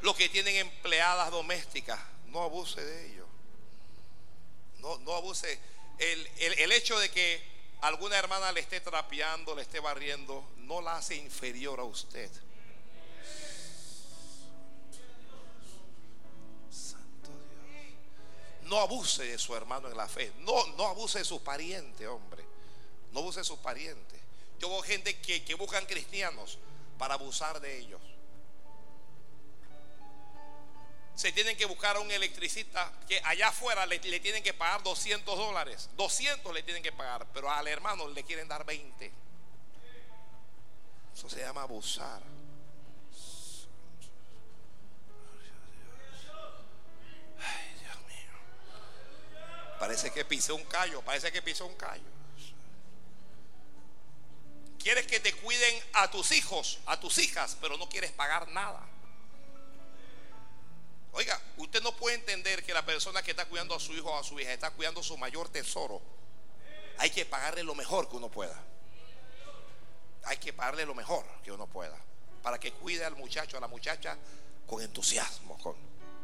Los 0.02 0.14
que 0.18 0.28
tienen 0.28 0.58
empleadas 0.58 1.32
domésticas, 1.32 2.02
no 2.26 2.44
abuse 2.44 2.84
de 2.84 3.14
ellos. 3.14 3.28
No, 4.80 4.98
no 4.98 5.14
abuse 5.14 5.58
el, 6.02 6.72
hecho 6.72 6.98
de 7.00 7.10
que 7.10 7.51
alguna 7.82 8.18
hermana 8.18 8.52
le 8.52 8.62
esté 8.62 8.80
trapeando, 8.80 9.56
le 9.56 9.64
esté 9.64 9.80
barriendo, 9.80 10.44
no 10.58 10.82
la 10.82 10.98
hace 10.98 11.16
inferior 11.16 11.80
a 11.80 11.84
usted. 11.84 12.30
Santo 16.70 17.30
Dios. 17.30 18.70
No 18.70 18.80
abuse 18.80 19.24
de 19.24 19.38
su 19.38 19.56
hermano 19.56 19.90
en 19.90 19.98
la 19.98 20.08
fe. 20.08 20.32
No, 20.40 20.68
no 20.78 20.88
abuse 20.88 21.20
de 21.20 21.26
su 21.26 21.44
pariente, 21.44 22.08
hombre. 22.08 22.46
No 23.12 23.20
abuse 23.20 23.42
de 23.42 23.46
sus 23.46 23.60
parientes. 23.60 24.20
Yo 24.60 24.70
veo 24.70 24.82
gente 24.84 25.20
que, 25.20 25.44
que 25.44 25.56
buscan 25.56 25.86
cristianos 25.86 26.60
para 26.98 27.16
abusar 27.16 27.60
de 27.60 27.80
ellos 27.80 28.02
se 31.16 31.32
tienen 31.32 31.58
que 31.58 31.66
buscar 31.66 31.98
a 31.98 32.00
un 32.00 32.10
electricista 32.12 32.92
que 33.08 33.22
allá 33.24 33.50
afuera 33.50 33.86
le, 33.86 34.00
tienen 34.00 34.44
que 34.44 34.54
pagar 34.54 34.82
200 34.84 35.38
dólares. 35.38 35.90
200 35.96 36.54
le 36.54 36.64
tienen 36.64 36.82
que 36.82 36.92
pagar, 36.92 37.28
pero 37.34 37.52
al 37.52 37.68
hermano 37.68 38.08
le 38.08 38.24
quieren 38.24 38.48
dar 38.48 38.66
20. 38.66 39.12
Eso 41.14 41.30
se 41.30 41.40
llama 41.40 41.64
abusar. 41.64 42.22
Ay, 47.40 47.80
Dios 47.80 47.98
mío. 48.08 49.78
Parece 49.80 50.12
que 50.12 50.26
pisó 50.26 50.56
un 50.56 50.64
callo, 50.66 51.02
parece 51.02 51.32
que 51.32 51.42
pisó 51.42 51.66
un 51.66 51.76
callo. 51.76 52.04
Quieres 54.80 55.06
que 55.06 55.20
te 55.20 55.34
cuiden 55.34 55.84
a 55.94 56.10
tus 56.10 56.32
hijos, 56.32 56.80
a 56.88 57.00
tus 57.00 57.20
hijas, 57.20 57.56
pero 57.62 57.78
no 57.78 57.88
quieres 57.88 58.12
pagar 58.12 58.48
nada. 58.48 58.82
Oiga, 61.14 61.40
usted 61.58 61.82
no 61.82 61.96
puede 61.96 62.16
entender 62.16 62.64
que 62.64 62.74
la 62.74 62.86
persona 62.86 63.22
que 63.22 63.32
está 63.32 63.46
cuidando 63.46 63.76
a 63.76 63.80
su 63.80 63.94
hijo 63.94 64.10
o 64.12 64.18
a 64.18 64.24
su 64.24 64.40
hija 64.40 64.54
está 64.54 64.72
cuidando 64.72 65.04
su 65.04 65.18
mayor 65.18 65.50
tesoro. 65.50 66.02
Hay 66.98 67.10
que 67.10 67.26
pagarle 67.26 67.64
lo 67.64 67.76
mejor 67.76 68.08
que 68.10 68.16
uno 68.16 68.30
pueda. 68.30 68.58
Hay 70.24 70.38
que 70.38 70.54
pagarle 70.54 70.86
lo 70.86 70.96
mejor 70.96 71.26
que 71.44 71.52
uno 71.52 71.68
pueda. 71.68 71.98
Para 72.42 72.60
que 72.60 72.72
cuide 72.72 73.04
al 73.04 73.16
muchacho, 73.16 73.58
a 73.58 73.60
la 73.60 73.68
muchacha 73.68 74.18
con 74.68 74.82
entusiasmo. 74.82 75.58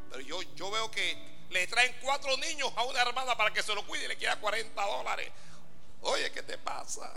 Pero 0.10 0.22
yo, 0.22 0.42
yo 0.56 0.72
veo 0.72 0.90
que 0.90 1.18
le 1.50 1.68
traen 1.68 1.96
cuatro 2.02 2.36
niños 2.38 2.72
a 2.76 2.84
una 2.84 3.02
hermana 3.02 3.36
para 3.36 3.52
que 3.52 3.64
se 3.64 3.74
lo 3.76 3.86
cuide 3.86 4.06
y 4.06 4.08
le 4.08 4.18
quiera 4.18 4.40
40 4.40 4.82
dólares. 4.86 5.32
Oye, 6.02 6.32
¿qué 6.32 6.44
te 6.44 6.58
pasa? 6.58 7.12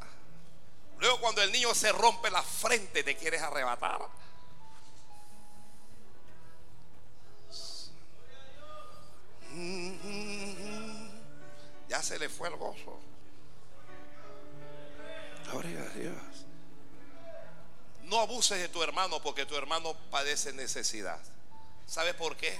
Luego 0.98 1.20
cuando 1.20 1.42
el 1.42 1.52
niño 1.52 1.74
se 1.74 1.92
rompe 1.92 2.30
la 2.30 2.42
frente 2.42 3.02
te 3.02 3.16
quieres 3.16 3.40
arrebatar. 3.42 4.00
Ya 11.88 12.02
se 12.02 12.18
le 12.18 12.28
fue 12.28 12.48
el 12.48 12.56
gozo. 12.56 13.00
Gloria 15.50 15.82
a 15.82 15.88
Dios. 15.98 16.46
No 18.04 18.20
abuses 18.20 18.58
de 18.58 18.68
tu 18.68 18.82
hermano 18.82 19.20
porque 19.22 19.46
tu 19.46 19.56
hermano 19.56 19.94
padece 20.10 20.52
necesidad. 20.52 21.20
¿Sabes 21.86 22.14
por 22.14 22.36
qué? 22.36 22.58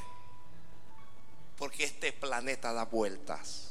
Porque 1.57 1.85
este 1.85 2.13
planeta 2.13 2.73
da 2.73 2.85
vueltas. 2.85 3.71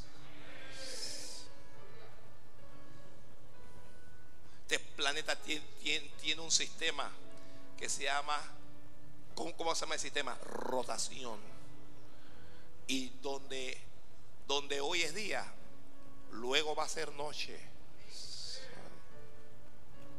Este 4.61 4.79
planeta 4.79 5.35
tiene, 5.35 6.41
un 6.41 6.51
sistema 6.51 7.11
que 7.77 7.89
se 7.89 8.03
llama, 8.03 8.39
¿cómo, 9.33 9.73
se 9.73 9.81
llama 9.81 9.95
el 9.95 9.99
sistema? 9.99 10.37
Rotación. 10.43 11.48
Y 12.89 13.09
donde, 13.21 13.77
donde 14.47 14.81
hoy 14.81 15.03
es 15.03 15.13
día, 15.13 15.45
luego 16.31 16.73
va 16.73 16.85
a 16.85 16.89
ser 16.89 17.11
noche. 17.13 17.55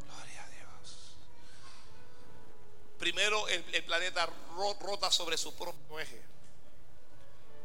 Gloria 0.06 0.44
a 0.44 0.48
Dios. 0.50 1.16
Primero 2.96 3.48
el, 3.48 3.84
planeta 3.84 4.30
rota 4.56 5.10
sobre 5.10 5.36
su 5.36 5.52
propio 5.56 5.98
eje, 5.98 6.22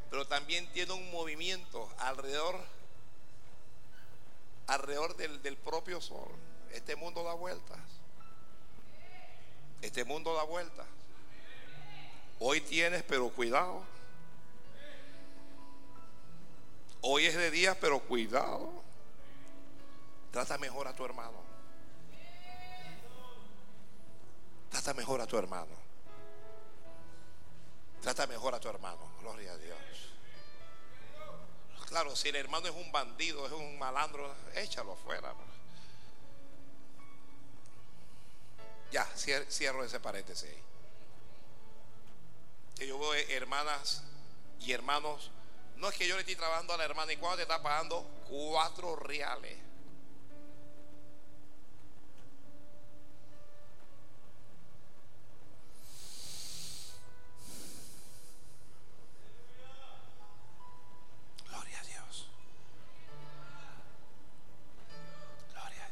pero 0.10 0.28
también 0.28 0.68
tiene 0.74 0.93
un 0.93 1.12
movimiento 1.12 1.88
alrededor, 1.99 2.60
alrededor 4.66 5.16
del, 5.18 5.39
del 5.43 5.56
propio 5.56 6.01
sol. 6.01 6.32
Este 6.72 6.95
mundo 6.95 7.24
da 7.24 7.34
vueltas. 7.36 7.78
Este 9.84 10.03
mundo 10.03 10.34
da 10.34 10.41
vueltas. 10.45 10.88
Hoy 12.39 12.60
tienes, 12.62 13.03
pero 13.03 13.30
cuidado. 13.30 13.95
Hoy 17.08 17.28
es 17.28 17.36
de 17.36 17.51
día, 17.51 17.80
pero 17.80 17.99
cuidado. 17.99 18.68
Trata 20.32 20.58
mejor 20.58 20.88
a 20.88 20.95
tu 20.95 21.06
hermano. 21.06 21.39
Trata 24.72 24.91
mejor 24.95 25.22
a 25.22 25.28
tu 25.28 25.38
hermano. 25.38 25.76
Trata 28.01 28.26
mejor 28.26 28.56
a 28.56 28.60
tu 28.60 28.70
hermano. 28.70 29.12
Gloria 29.22 29.51
a 29.51 29.58
Dios. 29.58 29.78
Claro, 31.89 32.16
si 32.16 32.30
el 32.30 32.38
hermano 32.38 32.68
es 32.70 32.74
un 32.74 32.91
bandido, 32.91 33.45
es 33.45 33.51
un 33.51 33.78
malandro, 33.78 34.34
échalo 34.56 34.93
afuera. 34.93 35.32
Ya, 38.91 39.06
cierro 39.16 39.84
ese 39.84 39.99
paréntesis 39.99 40.49
Que 42.76 42.88
yo 42.88 42.97
veo 42.97 43.14
hermanas 43.14 44.01
y 44.60 44.72
hermanos. 44.72 45.30
No 45.78 45.89
es 45.89 45.97
que 45.97 46.07
yo 46.07 46.15
le 46.15 46.21
estoy 46.21 46.36
trabajando 46.36 46.73
a 46.73 46.78
la 46.78 46.86
hermana 46.86 47.11
y 47.13 47.17
cuando 47.17 47.38
te 47.38 47.43
está 47.43 47.61
pagando 47.61 48.01
cuatro 48.30 48.95
reales. 48.95 49.57
Gloria 61.49 61.80
a 61.80 61.84
Dios. 61.84 62.28
Gloria 65.51 65.86
a 65.86 65.89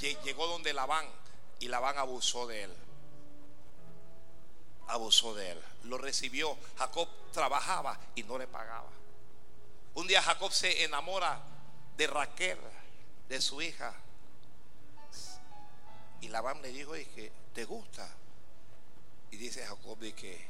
Dios. 0.00 0.22
Llegó 0.22 0.46
donde 0.46 0.72
la 0.74 0.86
van 0.86 1.06
y 1.60 1.68
Labán 1.68 1.96
abusó 1.98 2.46
de 2.46 2.64
él. 2.64 2.76
Abusó 4.88 5.34
de 5.34 5.52
él. 5.52 5.62
Lo 5.86 5.98
recibió. 5.98 6.56
Jacob 6.76 7.08
trabajaba 7.32 7.98
y 8.14 8.22
no 8.22 8.38
le 8.38 8.46
pagaba. 8.46 8.90
Un 9.94 10.06
día 10.06 10.22
Jacob 10.22 10.52
se 10.52 10.84
enamora 10.84 11.40
de 11.96 12.06
Raquel, 12.06 12.58
de 13.28 13.40
su 13.40 13.62
hija. 13.62 13.94
Y 16.20 16.28
Labán 16.28 16.60
le 16.62 16.68
dijo, 16.68 16.92
que 16.92 17.32
¿te 17.54 17.64
gusta? 17.64 18.08
Y 19.30 19.36
dice 19.36 19.66
Jacob 19.66 19.98
de 19.98 20.14
que 20.14 20.48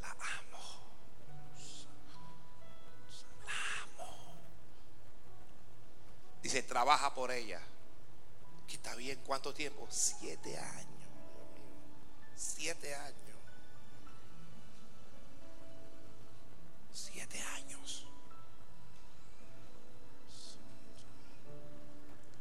la 0.00 0.10
amo. 0.10 0.80
La 3.46 3.82
amo. 3.82 4.36
Dice, 6.42 6.62
trabaja 6.62 7.14
por 7.14 7.30
ella 7.30 7.60
está 8.84 8.96
bien, 8.96 9.18
¿cuánto 9.24 9.54
tiempo? 9.54 9.86
Siete 9.90 10.58
años. 10.58 11.08
Siete 12.36 12.94
años. 12.94 13.23
Siete 17.14 17.40
años. 17.40 18.06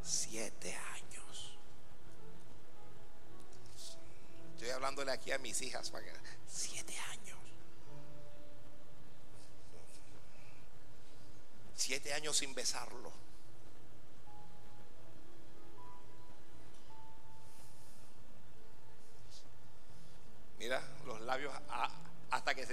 Siete 0.02 0.76
años. 0.76 1.60
Estoy 4.56 4.72
hablándole 4.72 5.12
aquí 5.12 5.32
a 5.32 5.38
mis 5.38 5.62
hijas 5.62 5.92
para 5.92 6.06
que. 6.06 6.12
Siete 6.48 6.98
años. 7.12 7.38
Siete 11.76 12.12
años 12.16 12.36
sin 12.36 12.56
besarlo. 12.56 13.23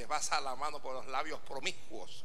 Se 0.01 0.09
pasa 0.09 0.41
la 0.41 0.57
mano 0.57 0.81
por 0.81 0.95
los 0.95 1.07
labios 1.09 1.39
promiscuos. 1.41 2.25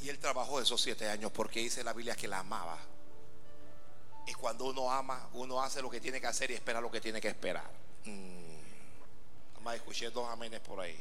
Y 0.00 0.08
él 0.08 0.18
trabajó 0.18 0.62
esos 0.62 0.80
siete 0.80 1.10
años 1.10 1.30
porque 1.30 1.60
dice 1.60 1.84
la 1.84 1.92
Biblia 1.92 2.16
que 2.16 2.26
la 2.26 2.38
amaba. 2.38 2.78
Y 4.26 4.32
cuando 4.32 4.64
uno 4.64 4.90
ama, 4.90 5.28
uno 5.34 5.62
hace 5.62 5.82
lo 5.82 5.90
que 5.90 6.00
tiene 6.00 6.22
que 6.22 6.26
hacer 6.26 6.50
y 6.50 6.54
espera 6.54 6.80
lo 6.80 6.90
que 6.90 7.02
tiene 7.02 7.20
que 7.20 7.28
esperar. 7.28 7.70
Mm. 8.04 8.48
Escuché 9.74 10.08
dos 10.08 10.26
amenes 10.26 10.60
por 10.60 10.80
ahí. 10.80 10.98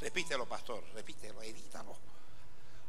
Repítelo, 0.00 0.48
pastor, 0.48 0.82
repítelo, 0.94 1.42
edítalo. 1.42 1.94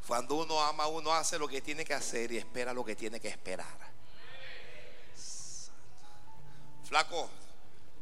Cuando 0.08 0.36
uno 0.36 0.62
ama, 0.62 0.88
uno 0.88 1.12
hace 1.12 1.38
lo 1.38 1.50
que 1.50 1.60
tiene 1.60 1.84
que 1.84 1.94
hacer 1.94 2.32
y 2.32 2.38
espera 2.38 2.74
lo 2.74 2.86
que 2.86 2.96
tiene 2.96 3.20
que 3.20 3.28
esperar. 3.28 3.92
Flaco, 6.92 7.30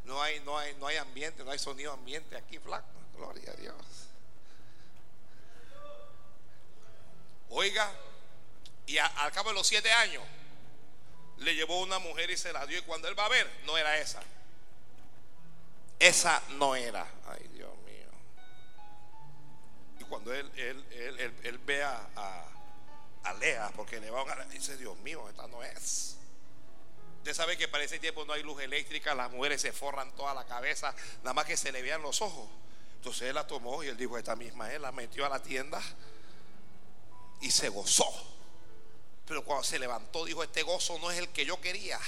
no 0.05 0.19
hay, 0.19 0.39
no 0.39 0.57
hay, 0.57 0.73
no 0.79 0.87
hay 0.87 0.97
ambiente, 0.97 1.43
no 1.43 1.51
hay 1.51 1.59
sonido 1.59 1.93
ambiente 1.93 2.35
aquí, 2.35 2.57
flaco. 2.57 2.87
Gloria 3.15 3.51
a 3.51 3.55
Dios. 3.55 3.75
Oiga, 7.49 7.87
y 8.87 8.97
al 8.97 9.31
cabo 9.31 9.49
de 9.49 9.55
los 9.55 9.67
siete 9.67 9.91
años, 9.91 10.23
le 11.37 11.53
llevó 11.53 11.81
una 11.81 11.99
mujer 11.99 12.31
y 12.31 12.37
se 12.37 12.51
la 12.51 12.65
dio. 12.65 12.79
Y 12.79 12.81
cuando 12.81 13.07
él 13.07 13.17
va 13.17 13.25
a 13.25 13.29
ver, 13.29 13.47
no 13.67 13.77
era 13.77 13.95
esa. 13.99 14.23
Esa 15.99 16.41
no 16.57 16.75
era. 16.75 17.05
Ay, 17.27 17.47
Dios 17.53 17.69
cuando 20.09 20.33
él, 20.33 20.51
él, 20.55 20.85
él, 20.91 21.35
él, 21.43 21.57
ve 21.59 21.83
a, 21.83 22.09
a, 23.23 23.33
Lea, 23.35 23.71
porque 23.75 23.99
le 23.99 24.09
va 24.09 24.21
a 24.21 24.45
dice, 24.45 24.75
Dios 24.75 24.97
mío, 24.97 25.29
esta 25.29 25.47
no 25.47 25.63
es. 25.63 26.17
Usted 27.19 27.33
sabe 27.33 27.57
que 27.57 27.67
para 27.67 27.83
ese 27.83 27.99
tiempo 27.99 28.25
no 28.25 28.33
hay 28.33 28.43
luz 28.43 28.61
eléctrica, 28.61 29.13
las 29.13 29.29
mujeres 29.29 29.61
se 29.61 29.73
forran 29.73 30.11
toda 30.15 30.33
la 30.33 30.45
cabeza, 30.45 30.95
nada 31.17 31.33
más 31.33 31.45
que 31.45 31.57
se 31.57 31.71
le 31.71 31.81
vean 31.81 32.01
los 32.01 32.21
ojos. 32.21 32.49
Entonces 32.95 33.23
él 33.29 33.35
la 33.35 33.45
tomó 33.45 33.83
y 33.83 33.87
él 33.87 33.97
dijo, 33.97 34.17
esta 34.17 34.35
misma 34.35 34.73
él 34.73 34.81
la 34.81 34.91
metió 34.91 35.25
a 35.25 35.29
la 35.29 35.41
tienda 35.41 35.81
y 37.41 37.51
se 37.51 37.69
gozó. 37.69 38.05
Pero 39.25 39.43
cuando 39.43 39.63
se 39.63 39.79
levantó 39.79 40.25
dijo, 40.25 40.43
este 40.43 40.63
gozo 40.63 40.97
no 40.99 41.11
es 41.11 41.17
el 41.19 41.29
que 41.29 41.45
yo 41.45 41.59
quería. 41.59 41.99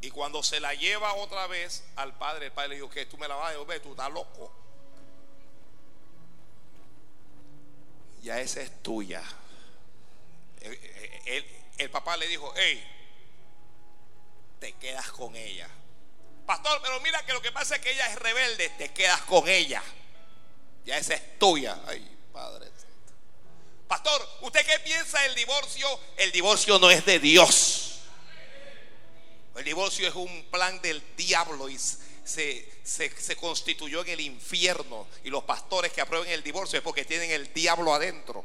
Y 0.00 0.10
cuando 0.10 0.42
se 0.42 0.60
la 0.60 0.72
lleva 0.74 1.14
otra 1.14 1.46
vez 1.46 1.82
al 1.96 2.16
padre, 2.16 2.46
el 2.46 2.52
padre 2.52 2.68
le 2.70 2.74
dijo 2.76 2.90
que 2.90 3.06
tú 3.06 3.18
me 3.18 3.26
la 3.26 3.34
vas 3.34 3.48
a 3.48 3.50
devolver, 3.52 3.82
tú 3.82 3.90
estás 3.90 4.12
loco. 4.12 4.63
Ya 8.24 8.40
esa 8.40 8.62
es 8.62 8.82
tuya. 8.82 9.22
El, 11.76 11.90
papá 11.90 12.16
le 12.16 12.26
dijo, 12.26 12.50
hey, 12.56 12.82
te 14.58 14.72
quedas 14.72 15.10
con 15.10 15.36
ella. 15.36 15.68
Pastor, 16.46 16.80
pero 16.82 17.00
mira 17.00 17.24
que 17.26 17.34
lo 17.34 17.42
que 17.42 17.52
pasa 17.52 17.76
es 17.76 17.82
que 17.82 17.92
ella 17.92 18.10
es 18.10 18.18
rebelde, 18.18 18.70
te 18.78 18.94
quedas 18.94 19.20
con 19.22 19.46
ella. 19.46 19.82
Ya 20.86 20.96
esa 20.96 21.14
es 21.14 21.38
tuya. 21.38 21.78
Ay, 21.86 22.16
Padre. 22.32 22.70
Pastor, 23.86 24.26
¿usted 24.40 24.64
qué 24.64 24.78
piensa 24.78 25.20
del 25.20 25.34
divorcio? 25.34 25.86
El 26.16 26.32
divorcio 26.32 26.78
no 26.78 26.90
es 26.90 27.04
de 27.04 27.18
Dios. 27.18 28.00
El 29.54 29.64
divorcio 29.64 30.08
es 30.08 30.14
un 30.14 30.46
plan 30.50 30.80
del 30.80 31.02
diablo 31.14 31.68
y 31.68 31.78
se, 32.24 32.66
se, 32.82 33.36
constituyó 33.36 34.00
en 34.02 34.08
el 34.08 34.20
infierno. 34.20 35.06
Y 35.22 35.30
los 35.30 35.44
pastores 35.44 35.92
que 35.92 36.00
aprueben 36.00 36.30
el 36.30 36.42
divorcio 36.42 36.78
es 36.78 36.82
porque 36.82 37.04
tienen 37.04 37.30
el 37.30 37.52
diablo 37.52 37.94
adentro. 37.94 38.44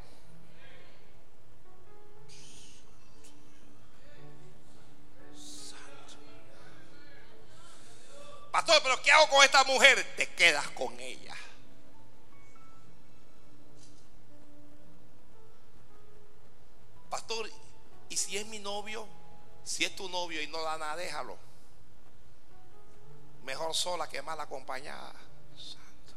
Pastor, 8.51 8.81
pero 8.83 9.01
¿qué 9.01 9.11
hago 9.11 9.29
con 9.29 9.43
esta 9.43 9.63
mujer? 9.63 10.05
Te 10.17 10.27
quedas 10.33 10.67
con 10.71 10.99
ella. 10.99 11.35
Pastor, 17.09 17.49
¿y 18.09 18.17
si 18.17 18.37
es 18.37 18.45
mi 18.47 18.59
novio? 18.59 19.07
Si 19.63 19.85
es 19.85 19.95
tu 19.95 20.09
novio 20.09 20.41
y 20.41 20.47
no 20.47 20.61
da 20.61 20.77
nada, 20.77 20.95
déjalo. 20.95 21.48
Mejor 23.43 23.73
sola 23.73 24.07
que 24.07 24.21
mal 24.21 24.39
acompañada. 24.39 25.13
Santo. 25.55 26.13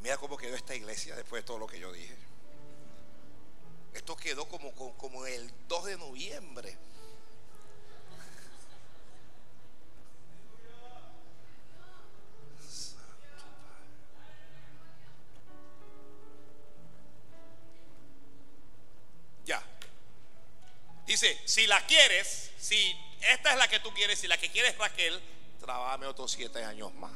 Mira 0.00 0.16
cómo 0.18 0.36
quedó 0.36 0.56
esta 0.56 0.74
iglesia 0.74 1.14
después 1.16 1.42
de 1.42 1.46
todo 1.46 1.58
lo 1.58 1.66
que 1.66 1.78
yo 1.78 1.92
dije. 1.92 2.16
Esto 3.94 4.16
quedó 4.16 4.48
como, 4.48 4.72
como, 4.96 5.26
el 5.26 5.52
2 5.68 5.84
de 5.84 5.98
noviembre. 5.98 6.76
Dice, 21.12 21.38
si 21.44 21.66
la 21.66 21.84
quieres, 21.84 22.52
si 22.58 22.96
esta 23.20 23.52
es 23.52 23.58
la 23.58 23.68
que 23.68 23.80
tú 23.80 23.92
quieres, 23.92 24.18
si 24.18 24.26
la 24.26 24.38
que 24.38 24.50
quieres 24.50 24.78
Raquel, 24.78 25.20
trabajame 25.60 26.06
otros 26.06 26.32
siete 26.32 26.64
años 26.64 26.90
más. 26.94 27.12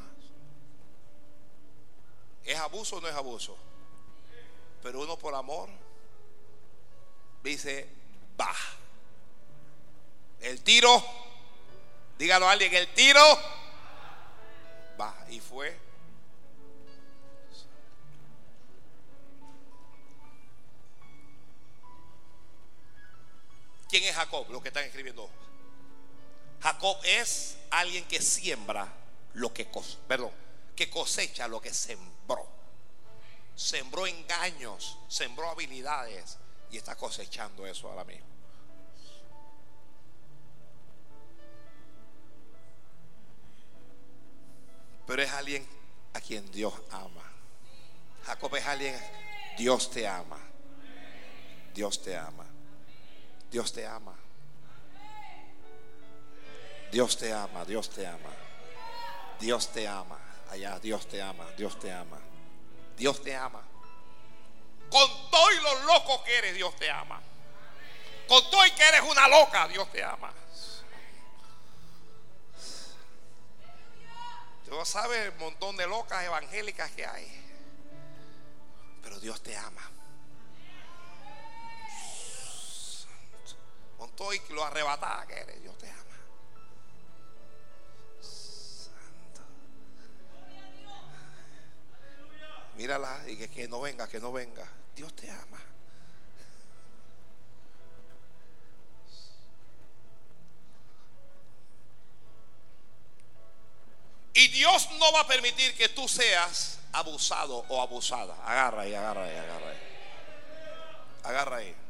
¿Es 2.45 2.59
abuso 2.59 2.97
o 2.97 3.01
no 3.01 3.09
es 3.09 3.15
abuso? 3.15 3.57
Pero 4.83 5.01
uno 5.01 5.19
por 5.19 5.35
amor 5.35 5.71
dice, 7.43 7.89
va. 8.39 8.55
El 10.41 10.61
tiro, 10.63 11.03
dígalo 12.19 12.51
a 12.51 12.53
alguien, 12.53 12.75
el 12.75 12.89
tiro 12.89 13.25
va. 15.01 15.17
Y 15.31 15.41
fue. 15.41 15.75
¿Quién 23.99 24.11
es 24.11 24.15
Jacob? 24.15 24.47
Lo 24.51 24.61
que 24.61 24.69
están 24.69 24.85
escribiendo. 24.85 25.27
Jacob 26.61 26.99
es 27.03 27.57
alguien 27.71 28.05
que 28.05 28.21
siembra 28.21 28.93
lo 29.33 29.55
que 29.55 29.67
perdón, 30.07 30.33
que 30.75 30.91
cosecha 30.91 31.49
lo 31.49 31.63
que 31.63 31.73
sembró. 31.73 32.47
Sembró 33.55 34.07
engaños, 34.07 34.99
sembró 35.09 35.49
habilidades 35.49 36.37
y 36.71 36.77
está 36.77 36.95
cosechando 36.95 37.67
eso 37.67 37.89
ahora 37.89 38.05
mismo. 38.05 38.27
Pero 45.07 45.23
es 45.23 45.31
alguien 45.31 45.67
a 46.13 46.21
quien 46.21 46.51
Dios 46.53 46.75
ama. 46.91 47.33
Jacob 48.27 48.57
es 48.57 48.67
alguien, 48.67 48.95
Dios 49.57 49.91
te 49.91 50.07
ama. 50.07 50.39
Dios 51.73 52.03
te 52.03 52.15
ama. 52.15 52.46
Dios 53.57 53.73
te 53.73 53.87
ama. 53.87 54.15
Dios 56.93 57.17
te 57.17 57.33
ama, 57.33 57.65
Dios 57.65 57.89
te 57.89 58.07
ama. 58.07 58.31
Dios 59.41 59.73
te 59.73 59.89
ama. 59.89 60.19
Allá, 60.51 60.79
Dios 60.79 61.09
te 61.09 61.23
ama, 61.23 61.47
Dios 61.57 61.81
te 61.81 61.91
ama. 61.91 62.19
Dios 62.99 63.23
te 63.23 63.35
ama. 63.35 63.63
Con 64.91 65.31
todo 65.31 65.53
y 65.53 65.57
lo 65.63 65.85
loco 65.85 66.23
que 66.23 66.37
eres, 66.37 66.55
Dios 66.55 66.77
te 66.77 66.91
ama. 66.91 67.19
Con 68.29 68.51
todo 68.51 68.67
y 68.67 68.73
que 68.73 68.89
eres 68.89 69.01
una 69.01 69.27
loca, 69.27 69.67
Dios 69.69 69.91
te 69.91 70.05
ama. 70.05 70.31
Dios 74.67 74.87
sabe 74.87 75.29
el 75.29 75.35
montón 75.37 75.79
de 75.79 75.87
locas 75.87 76.23
evangélicas 76.25 76.91
que 76.91 77.07
hay. 77.07 77.27
Pero 79.03 79.19
Dios 79.19 79.43
te 79.43 79.57
ama. 79.57 79.96
Con 83.99 84.11
todo 84.13 84.33
y 84.35 84.41
lo 84.51 84.65
arrebatada 84.65 85.27
que 85.27 85.35
eres, 85.35 85.63
Dios 85.63 85.77
te 85.79 85.91
ama. 85.91 86.03
Mírala 92.77 93.23
y 93.27 93.37
que, 93.49 93.69
no 93.69 93.81
venga, 93.81 94.07
que 94.07 94.21
no 94.21 94.33
venga. 94.33 94.67
Dios 94.95 95.15
te 95.17 95.31
ama. 95.31 95.59
Y 104.35 104.49
Dios 104.49 104.91
no 104.99 105.13
va 105.13 105.21
a 105.21 105.27
permitir 105.27 105.75
que 105.75 105.89
tú 105.89 106.07
seas 106.07 106.79
abusado 106.93 107.65
o 107.69 107.81
abusada. 107.81 108.37
Agarra 108.45 108.83
ahí, 108.83 108.95
agarra 108.95 109.25
ahí, 109.25 109.37
agarra 109.37 109.71
ahí. 109.71 109.79
Agarra 111.25 111.57
ahí. 111.57 111.86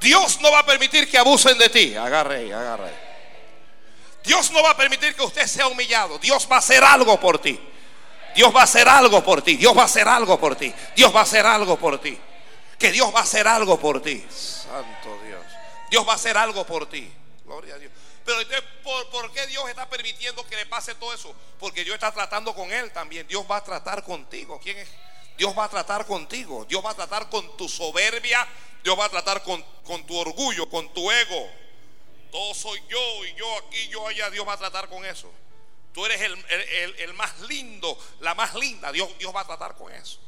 Dios 0.00 0.40
no 0.40 0.50
va 0.50 0.60
a 0.60 0.66
permitir 0.66 1.08
que 1.10 1.18
abusen 1.18 1.58
de 1.58 1.68
ti. 1.68 1.94
Agarra 1.94 2.34
ahí, 2.34 2.50
agarra 2.50 2.86
ahí. 2.86 2.98
Dios 4.24 4.50
no 4.50 4.62
va 4.62 4.70
a 4.70 4.76
permitir 4.76 5.14
que 5.14 5.22
usted 5.22 5.46
sea 5.46 5.66
humillado. 5.66 6.18
Dios 6.18 6.48
va 6.50 6.56
a 6.56 6.58
hacer 6.58 6.82
algo 6.82 7.18
por 7.20 7.38
ti. 7.38 7.60
Dios 8.34 8.54
va 8.54 8.60
a 8.60 8.64
hacer 8.64 8.88
algo 8.88 9.22
por 9.22 9.42
ti. 9.42 9.56
Dios 9.56 9.76
va 9.76 9.82
a 9.82 9.84
hacer 9.86 10.08
algo 10.08 10.38
por 10.38 10.56
ti. 10.56 10.72
Dios 10.96 11.14
va 11.14 11.20
a 11.20 11.22
hacer 11.22 11.46
algo 11.46 11.78
por 11.78 12.00
ti. 12.00 12.18
Que 12.78 12.92
Dios 12.92 13.14
va 13.14 13.20
a 13.20 13.22
hacer 13.22 13.46
algo 13.46 13.78
por 13.78 14.00
ti. 14.00 14.24
Santo 14.30 15.18
Dios. 15.26 15.44
Dios 15.90 16.06
va 16.06 16.12
a 16.12 16.16
hacer 16.16 16.36
algo 16.36 16.64
por 16.64 16.88
ti. 16.88 17.10
Gloria 17.44 17.74
a 17.74 17.78
Dios. 17.78 17.92
Pero 18.24 18.40
entonces, 18.40 18.64
¿por, 19.10 19.32
qué 19.32 19.46
Dios 19.48 19.68
está 19.68 19.88
permitiendo 19.88 20.46
que 20.46 20.56
le 20.56 20.66
pase 20.66 20.94
todo 20.94 21.12
eso? 21.12 21.34
Porque 21.58 21.84
Dios 21.84 21.94
está 21.94 22.12
tratando 22.12 22.54
con 22.54 22.70
él 22.72 22.90
también. 22.92 23.26
Dios 23.26 23.44
va 23.50 23.56
a 23.56 23.64
tratar 23.64 24.04
contigo. 24.04 24.60
¿Quién 24.62 24.78
es? 24.78 24.88
Dios 25.40 25.56
va 25.58 25.64
a 25.64 25.68
tratar 25.70 26.04
contigo. 26.04 26.66
Dios 26.66 26.84
va 26.84 26.90
a 26.90 26.94
tratar 26.94 27.30
con 27.30 27.56
tu 27.56 27.66
soberbia. 27.66 28.46
Dios 28.84 28.98
va 28.98 29.06
a 29.06 29.08
tratar 29.08 29.42
con, 29.42 29.62
con 29.86 30.04
tu 30.04 30.14
orgullo, 30.14 30.68
con 30.68 30.92
tu 30.92 31.10
ego. 31.10 31.50
Todo 32.30 32.52
soy 32.52 32.78
yo 32.90 33.24
y 33.24 33.34
yo 33.36 33.56
aquí, 33.56 33.88
yo 33.88 34.06
allá. 34.06 34.28
Dios 34.28 34.46
va 34.46 34.52
a 34.52 34.58
tratar 34.58 34.90
con 34.90 35.02
eso. 35.02 35.32
Tú 35.94 36.04
eres 36.04 36.20
el, 36.20 37.14
más 37.14 37.40
lindo, 37.40 37.98
la 38.20 38.34
más 38.34 38.54
linda. 38.54 38.92
Dios, 38.92 39.16
Dios 39.16 39.34
va 39.34 39.40
a 39.40 39.46
tratar 39.46 39.76
con 39.76 39.90
eso. 39.90 40.20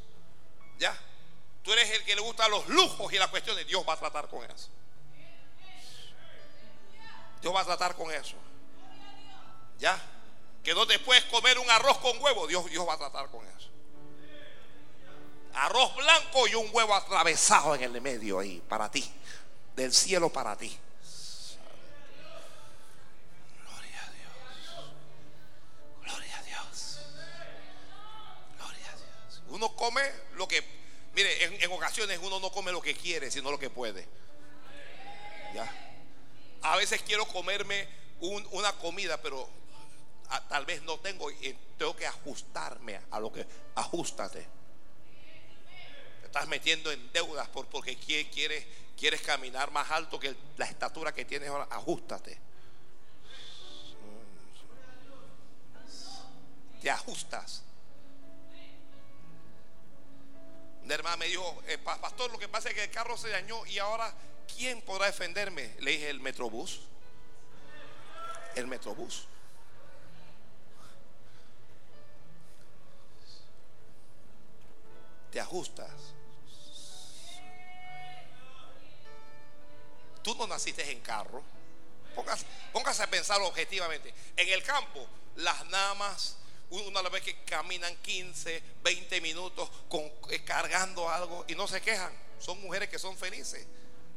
¿Ya? 0.78 0.98
Tú 1.62 1.74
eres 1.74 1.90
el 1.90 2.04
que 2.04 2.14
le 2.14 2.22
gusta 2.22 2.48
los 2.48 2.66
lujos 2.68 3.12
y 3.12 3.18
las 3.18 3.28
cuestiones. 3.28 3.66
Dios 3.66 3.84
va 3.86 3.92
a 3.92 3.98
tratar 3.98 4.28
con 4.30 4.42
eso. 4.50 4.70
Dios 7.42 7.54
va 7.54 7.60
a 7.60 7.64
tratar 7.66 7.96
con 7.96 8.10
eso. 8.10 8.36
¿Ya? 9.78 10.00
Que 10.64 10.72
no 10.72 10.86
te 10.86 10.98
puedes 11.00 11.24
comer 11.24 11.58
un 11.58 11.70
arroz 11.70 11.98
con 11.98 12.18
huevo. 12.22 12.46
Dios, 12.46 12.64
Dios 12.70 12.88
va 12.88 12.94
a 12.94 12.98
tratar 12.98 13.28
con 13.28 13.46
eso. 13.46 13.71
Arroz 15.54 15.94
blanco 15.96 16.48
y 16.48 16.54
un 16.54 16.68
huevo 16.72 16.94
atravesado 16.94 17.74
en 17.74 17.82
el 17.82 18.00
medio 18.00 18.38
ahí, 18.38 18.62
para 18.68 18.90
ti. 18.90 19.08
Del 19.76 19.92
cielo 19.92 20.30
para 20.30 20.56
ti. 20.56 20.78
Uno 29.52 29.76
come 29.76 30.02
lo 30.36 30.48
que, 30.48 30.64
mire, 31.14 31.62
en, 31.62 31.70
ocasiones 31.70 32.18
uno 32.22 32.40
no 32.40 32.50
come 32.50 32.72
lo 32.72 32.80
que 32.80 32.94
quiere, 32.94 33.30
sino 33.30 33.50
lo 33.50 33.58
que 33.58 33.68
puede. 33.68 34.08
¿Ya? 35.54 35.70
A 36.62 36.76
veces 36.76 37.02
quiero 37.02 37.26
comerme 37.26 37.86
una 38.20 38.72
comida, 38.78 39.20
pero 39.20 39.48
tal 40.48 40.64
vez 40.64 40.82
no 40.82 40.98
tengo 41.00 41.30
y 41.30 41.56
tengo 41.76 41.94
que 41.94 42.06
ajustarme 42.06 42.98
a 43.10 43.20
lo 43.20 43.30
que, 43.30 43.46
ajustate. 43.74 44.46
Estás 46.32 46.48
metiendo 46.48 46.90
en 46.90 47.12
deudas 47.12 47.46
por, 47.48 47.66
porque 47.66 47.94
quieres, 47.94 48.64
quieres 48.96 49.20
caminar 49.20 49.70
más 49.70 49.90
alto 49.90 50.18
que 50.18 50.34
la 50.56 50.64
estatura 50.64 51.12
que 51.12 51.26
tienes 51.26 51.50
ahora, 51.50 51.68
ajustate. 51.68 52.38
Te 56.80 56.90
ajustas. 56.90 57.62
Una 60.82 60.94
hermana 60.94 61.18
me 61.18 61.26
dijo, 61.26 61.62
eh, 61.66 61.76
pastor, 61.76 62.32
lo 62.32 62.38
que 62.38 62.48
pasa 62.48 62.70
es 62.70 62.76
que 62.76 62.84
el 62.84 62.90
carro 62.90 63.18
se 63.18 63.28
dañó 63.28 63.66
y 63.66 63.78
ahora, 63.78 64.10
¿quién 64.56 64.80
podrá 64.80 65.04
defenderme? 65.04 65.76
Le 65.80 65.90
dije, 65.90 66.08
el 66.08 66.20
Metrobús. 66.20 66.80
El 68.54 68.68
Metrobús. 68.68 69.26
Te 75.30 75.38
ajustas. 75.38 76.12
Tú 80.22 80.34
no 80.36 80.46
naciste 80.46 80.90
en 80.90 81.00
carro. 81.00 81.42
Póngase, 82.72 83.02
a 83.02 83.06
pensar 83.06 83.40
objetivamente. 83.40 84.12
En 84.36 84.48
el 84.48 84.62
campo, 84.62 85.06
las 85.36 85.64
namas 85.66 86.36
una 86.70 87.02
vez 87.02 87.22
que 87.22 87.36
caminan 87.44 87.94
15, 87.96 88.62
20 88.82 89.20
minutos 89.20 89.68
con, 89.88 90.10
eh, 90.30 90.42
cargando 90.44 91.08
algo 91.08 91.44
y 91.48 91.54
no 91.54 91.68
se 91.68 91.82
quejan. 91.82 92.12
Son 92.38 92.60
mujeres 92.62 92.88
que 92.88 92.98
son 92.98 93.16
felices. 93.16 93.66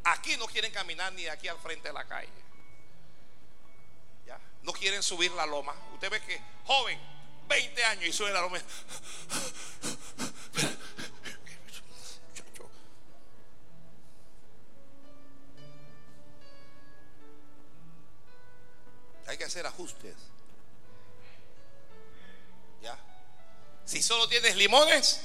Aquí 0.06 0.38
no 0.38 0.46
quieren 0.48 0.72
caminar 0.72 1.12
ni 1.14 1.28
aquí 1.28 1.48
al 1.48 1.60
frente 1.60 1.90
de 1.90 1.94
la 1.94 2.08
calle. 2.08 2.30
¿Ya? 4.26 4.40
No 4.62 4.72
quieren 4.72 5.04
subir 5.04 5.32
la 5.32 5.46
loma. 5.46 5.76
Usted 5.94 6.10
ve 6.10 6.22
que 6.22 6.42
joven, 6.66 7.00
20 7.48 7.84
años 7.84 8.06
y 8.06 8.14
sube 8.14 8.32
la 8.32 8.42
loma. 8.42 8.60
Hacer 19.56 19.68
ajustes. 19.68 20.16
¿Ya? 22.82 23.00
Si 23.86 24.04
solo 24.04 24.28
tienes 24.28 24.54
limones, 24.58 25.22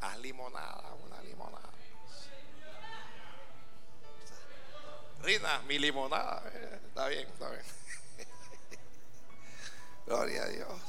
haz 0.00 0.18
limonada, 0.18 0.92
una 1.04 1.22
limonada. 1.22 1.70
Rina, 5.22 5.60
mi 5.68 5.78
limonada. 5.78 6.42
Eh, 6.52 6.80
está 6.88 7.06
bien, 7.06 7.28
está 7.28 7.48
bien. 7.48 7.62
Gloria 10.06 10.42
a 10.42 10.48
Dios. 10.48 10.80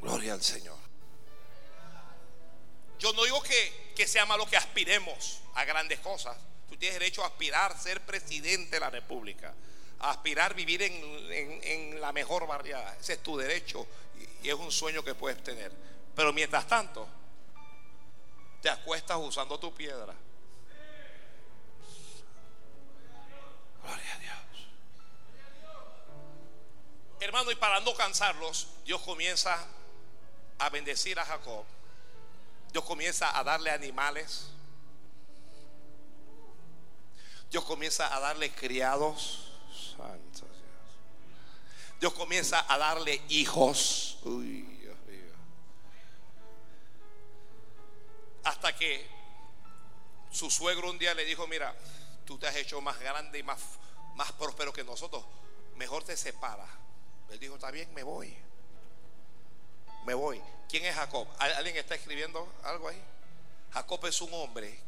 Gloria 0.00 0.34
al 0.34 0.42
Señor. 0.42 0.78
Yo 3.00 3.12
no 3.14 3.24
digo 3.24 3.42
que, 3.42 3.94
que 3.96 4.06
sea 4.06 4.26
malo 4.26 4.46
que 4.46 4.56
aspiremos 4.56 5.40
a 5.54 5.64
grandes 5.64 5.98
cosas. 5.98 6.36
Tú 6.70 6.76
tienes 6.76 6.98
derecho 6.98 7.24
a 7.24 7.26
aspirar 7.26 7.72
a 7.72 7.78
ser 7.78 8.00
presidente 8.02 8.76
de 8.76 8.80
la 8.80 8.90
República, 8.90 9.52
a 9.98 10.10
aspirar 10.10 10.52
a 10.52 10.54
vivir 10.54 10.82
en, 10.82 12.00
la 12.00 12.12
mejor 12.12 12.46
barriada. 12.46 12.96
Ese 12.98 13.14
es 13.14 13.22
tu 13.22 13.36
derecho 13.36 13.86
y, 14.18 14.46
y 14.46 14.50
es 14.50 14.54
un 14.54 14.70
sueño 14.70 15.02
que 15.02 15.14
puedes 15.14 15.42
tener. 15.42 15.72
Pero 16.14 16.32
mientras 16.32 16.66
tanto, 16.68 17.08
te 18.62 18.70
acuestas 18.70 19.18
usando 19.20 19.58
tu 19.58 19.74
piedra. 19.74 20.14
Gloria 23.82 24.14
a 24.14 24.18
Dios. 24.18 24.66
Hermano, 27.18 27.50
y 27.50 27.56
para 27.56 27.80
no 27.80 27.94
cansarlos, 27.94 28.68
Dios 28.84 29.00
comienza 29.02 29.66
a 30.58 30.70
bendecir 30.70 31.18
a 31.18 31.24
Jacob. 31.24 31.64
Dios 32.72 32.84
comienza 32.84 33.36
a 33.36 33.42
darle 33.42 33.70
animales. 33.70 34.50
Dios 37.50 37.64
comienza 37.64 38.14
a 38.14 38.20
darle 38.20 38.50
criados. 38.52 39.52
Santo 39.96 40.46
Dios. 40.46 41.98
Dios 41.98 42.12
comienza 42.14 42.64
a 42.72 42.78
darle 42.78 43.20
hijos. 43.28 44.18
Uy, 44.22 44.62
Dios 44.62 44.96
mío. 45.06 45.32
Hasta 48.44 48.74
que 48.74 49.06
su 50.30 50.48
suegro 50.48 50.90
un 50.90 50.98
día 50.98 51.12
le 51.14 51.24
dijo, 51.24 51.46
mira, 51.48 51.74
tú 52.24 52.38
te 52.38 52.46
has 52.46 52.54
hecho 52.54 52.80
más 52.80 52.98
grande 53.00 53.40
y 53.40 53.42
más, 53.42 53.60
más 54.14 54.30
próspero 54.32 54.72
que 54.72 54.84
nosotros. 54.84 55.24
Mejor 55.74 56.04
te 56.04 56.16
separa. 56.16 56.66
Él 57.30 57.40
dijo, 57.40 57.56
está 57.56 57.72
bien, 57.72 57.92
me 57.94 58.04
voy. 58.04 58.36
Me 60.06 60.14
voy. 60.14 60.40
¿Quién 60.68 60.84
es 60.84 60.94
Jacob? 60.94 61.26
¿Alguien 61.38 61.76
está 61.76 61.96
escribiendo 61.96 62.48
algo 62.62 62.88
ahí? 62.88 63.02
Jacob 63.72 64.06
es 64.06 64.20
un 64.20 64.32
hombre 64.34 64.80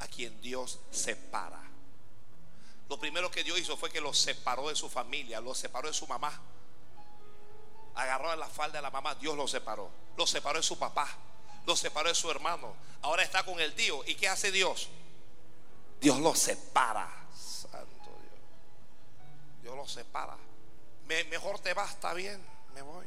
a 0.00 0.08
quien 0.08 0.40
Dios 0.40 0.80
separa. 0.90 1.73
Lo 2.88 2.98
primero 2.98 3.30
que 3.30 3.42
Dios 3.42 3.58
hizo 3.58 3.76
fue 3.76 3.90
que 3.90 4.00
lo 4.00 4.12
separó 4.12 4.68
de 4.68 4.76
su 4.76 4.88
familia, 4.88 5.40
lo 5.40 5.54
separó 5.54 5.88
de 5.88 5.94
su 5.94 6.06
mamá. 6.06 6.38
Agarró 7.94 8.30
a 8.30 8.36
la 8.36 8.48
falda 8.48 8.78
de 8.78 8.82
la 8.82 8.90
mamá, 8.90 9.14
Dios 9.14 9.36
lo 9.36 9.48
separó. 9.48 9.90
Lo 10.16 10.26
separó 10.26 10.58
de 10.58 10.62
su 10.62 10.78
papá, 10.78 11.08
lo 11.66 11.76
separó 11.76 12.08
de 12.08 12.14
su 12.14 12.30
hermano. 12.30 12.74
Ahora 13.02 13.22
está 13.22 13.44
con 13.44 13.60
el 13.60 13.74
tío. 13.74 14.02
¿Y 14.06 14.14
qué 14.14 14.28
hace 14.28 14.52
Dios? 14.52 14.88
Dios 16.00 16.18
lo 16.20 16.34
separa. 16.34 17.08
Santo 17.34 17.88
Dios. 18.20 19.62
Dios 19.62 19.76
lo 19.76 19.86
separa. 19.88 20.36
mejor 21.06 21.58
te 21.60 21.72
va, 21.72 21.84
está 21.84 22.12
bien, 22.12 22.44
me 22.74 22.82
voy. 22.82 23.06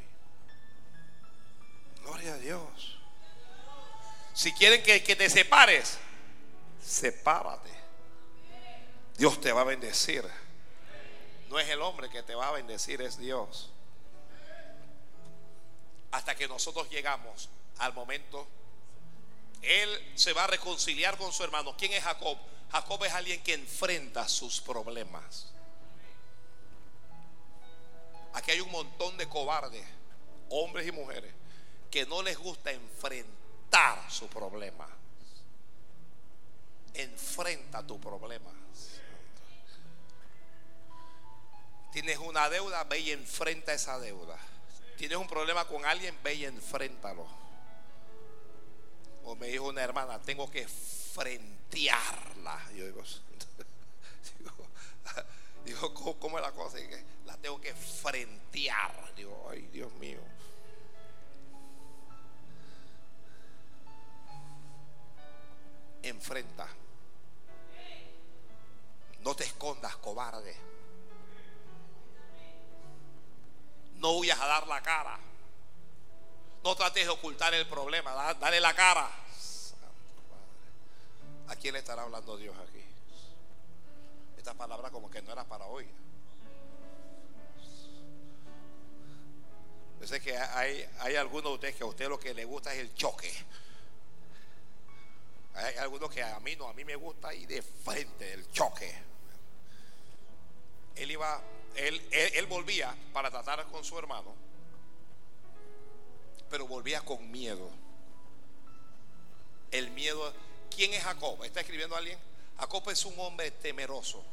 Gloria 2.01 2.33
a 2.33 2.37
Dios. 2.37 2.99
Si 4.33 4.53
quieren 4.53 4.81
que, 4.83 5.03
que 5.03 5.15
te 5.15 5.29
separes, 5.29 5.97
sepárate. 6.81 7.69
Dios 9.17 9.41
te 9.41 9.51
va 9.51 9.61
a 9.61 9.63
bendecir. 9.63 10.23
No 11.49 11.59
es 11.59 11.67
el 11.69 11.81
hombre 11.81 12.09
que 12.09 12.21
te 12.23 12.35
va 12.35 12.49
a 12.49 12.51
bendecir, 12.51 13.01
es 13.01 13.17
Dios. 13.17 13.71
Hasta 16.11 16.35
que 16.35 16.47
nosotros 16.47 16.89
llegamos 16.89 17.49
al 17.79 17.93
momento, 17.93 18.47
Él 19.61 20.11
se 20.15 20.33
va 20.33 20.43
a 20.43 20.47
reconciliar 20.47 21.17
con 21.17 21.33
su 21.33 21.43
hermano. 21.43 21.75
¿Quién 21.77 21.93
es 21.93 22.03
Jacob? 22.03 22.37
Jacob 22.71 23.03
es 23.05 23.13
alguien 23.13 23.41
que 23.41 23.53
enfrenta 23.53 24.27
sus 24.27 24.61
problemas. 24.61 25.51
Aquí 28.33 28.51
hay 28.51 28.59
un 28.59 28.71
montón 28.71 29.17
de 29.17 29.27
cobardes, 29.27 29.85
hombres 30.49 30.85
y 30.87 30.91
mujeres, 30.91 31.33
que 31.89 32.05
no 32.05 32.21
les 32.21 32.37
gusta 32.37 32.71
enfrentar 32.71 34.11
su 34.11 34.27
problema. 34.27 34.87
Enfrenta 36.93 37.85
tu 37.85 37.99
problema. 37.99 38.51
Tienes 41.97 42.19
una 42.19 42.47
deuda, 42.47 42.83
ve 42.83 42.99
y 42.99 43.09
enfrenta 43.09 43.73
esa 43.73 43.99
deuda. 43.99 44.37
Tienes 44.97 45.17
un 45.17 45.27
problema 45.27 45.65
con 45.65 45.83
alguien, 45.83 46.15
ve 46.21 46.35
y 46.35 46.45
enfréntalo. 46.45 47.25
O 49.23 49.35
me 49.35 49.47
dijo 49.47 49.65
una 49.65 49.81
hermana, 49.81 50.21
tengo 50.21 50.47
que 50.51 50.67
frentearla. 50.67 52.69
Yo 52.75 52.85
digo, 52.85 53.01
digo, 55.65 55.93
¿cómo, 56.19 56.37
es 56.37 56.43
la 56.43 56.51
cosa? 56.51 56.77
La 57.25 57.35
tengo 57.37 57.59
que 57.59 57.73
frentear. 57.73 59.15
Digo, 59.15 59.47
ay, 59.49 59.67
Dios 59.73 59.91
mío. 59.93 60.19
Enfrenta. 66.03 66.67
No 69.21 69.35
te 69.35 69.45
escondas, 69.45 69.95
cobarde. 69.95 70.76
No 73.97 74.11
huyas 74.17 74.39
a 74.39 74.47
dar 74.47 74.67
la 74.67 74.81
cara. 74.81 75.17
No 76.63 76.75
trates 76.75 77.05
de 77.05 77.09
ocultar 77.09 77.53
el 77.53 77.67
problema. 77.67 78.33
Dale 78.35 78.59
la 78.59 78.73
cara. 78.73 79.09
¿A 81.47 81.55
quién 81.55 81.73
le 81.73 81.79
estará 81.79 82.03
hablando 82.03 82.35
Dios 82.37 82.55
aquí? 82.57 82.83
Esta 84.37 84.53
palabra 84.53 84.89
como 84.89 85.09
que 85.09 85.21
no 85.21 85.31
era 85.31 85.43
para 85.45 85.65
hoy. 85.65 85.87
Yo 89.99 90.07
sé 90.07 90.21
que 90.21 90.37
hay, 90.37 90.87
hay 90.99 91.15
algunos 91.15 91.51
de 91.51 91.55
ustedes 91.55 91.75
que 91.75 91.83
a 91.83 91.87
usted 91.87 92.07
lo 92.07 92.19
que 92.19 92.33
le 92.33 92.45
gusta 92.45 92.73
es 92.73 92.79
el 92.79 92.93
choque. 92.93 93.31
Hay 95.55 95.75
algunos 95.77 96.11
que 96.11 96.21
a 96.21 96.39
mí 96.39 96.55
no, 96.55 96.67
a 96.67 96.73
mí 96.73 96.85
me 96.85 96.95
gusta 96.95 97.33
ir 97.33 97.47
de 97.47 97.61
frente, 97.63 98.31
el 98.33 98.51
choque. 98.51 98.93
Él 100.95 101.09
iba 101.09 101.41
él, 101.77 102.45
volvía 102.47 102.95
para 103.13 103.29
tratar 103.29 103.65
con 103.67 103.83
su 103.83 103.97
hermano, 103.97 104.33
pero 106.49 106.67
volvía 106.67 107.01
con 107.01 107.31
miedo. 107.31 107.69
El 109.71 109.91
miedo. 109.91 110.33
¿Quién 110.75 110.93
es 110.93 111.03
Jacob? 111.03 111.43
¿Está 111.43 111.61
escribiendo 111.61 111.95
alguien? 111.95 112.17
Jacob 112.57 112.89
es 112.89 113.05
un 113.05 113.19
hombre 113.19 113.51
temeroso. 113.51 114.23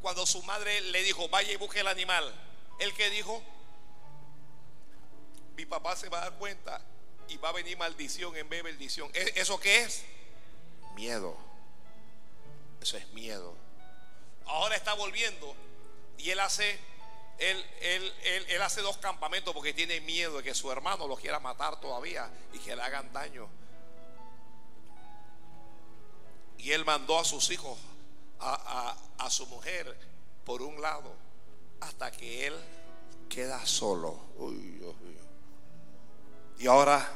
Cuando 0.00 0.24
su 0.26 0.42
madre 0.44 0.80
le 0.80 1.02
dijo, 1.02 1.28
vaya 1.28 1.52
y 1.52 1.56
busque 1.56 1.80
el 1.80 1.88
animal, 1.88 2.32
¿el 2.78 2.94
que 2.94 3.10
dijo? 3.10 3.42
Mi 5.56 5.66
papá 5.66 5.96
se 5.96 6.08
va 6.08 6.18
a 6.18 6.30
dar 6.30 6.38
cuenta 6.38 6.80
y 7.28 7.36
va 7.36 7.48
a 7.48 7.52
venir 7.52 7.76
maldición 7.76 8.36
en 8.36 8.48
vez 8.48 8.60
de 8.60 8.70
bendición. 8.70 9.10
¿E-, 9.12 9.32
¿Eso 9.36 9.58
qué 9.58 9.82
es? 9.82 10.04
Miedo. 10.94 11.36
Eso 12.80 12.96
es 12.96 13.08
miedo. 13.08 13.56
Ahora 14.46 14.76
está 14.76 14.94
volviendo 14.94 15.54
y 16.18 16.30
él 16.30 16.40
hace, 16.40 16.78
él, 17.38 17.64
él, 17.80 18.62
hace 18.62 18.82
dos 18.82 18.98
campamentos 18.98 19.54
porque 19.54 19.72
tiene 19.72 20.00
miedo 20.00 20.38
de 20.38 20.42
que 20.42 20.54
su 20.54 20.70
hermano 20.70 21.06
lo 21.06 21.16
quiera 21.16 21.38
matar 21.38 21.80
todavía 21.80 22.30
y 22.52 22.58
que 22.58 22.74
le 22.74 22.82
hagan 22.82 23.12
daño. 23.12 23.48
Y 26.58 26.72
él 26.72 26.84
mandó 26.84 27.20
a 27.20 27.24
sus 27.24 27.50
hijos, 27.50 27.78
a, 28.40 28.96
a 29.18 29.30
su 29.30 29.46
mujer, 29.46 29.96
por 30.44 30.60
un 30.60 30.82
lado, 30.82 31.14
hasta 31.80 32.10
que 32.10 32.48
él 32.48 32.54
queda 33.28 33.64
solo. 33.64 34.18
Y 36.58 36.66
ahora 36.66 37.08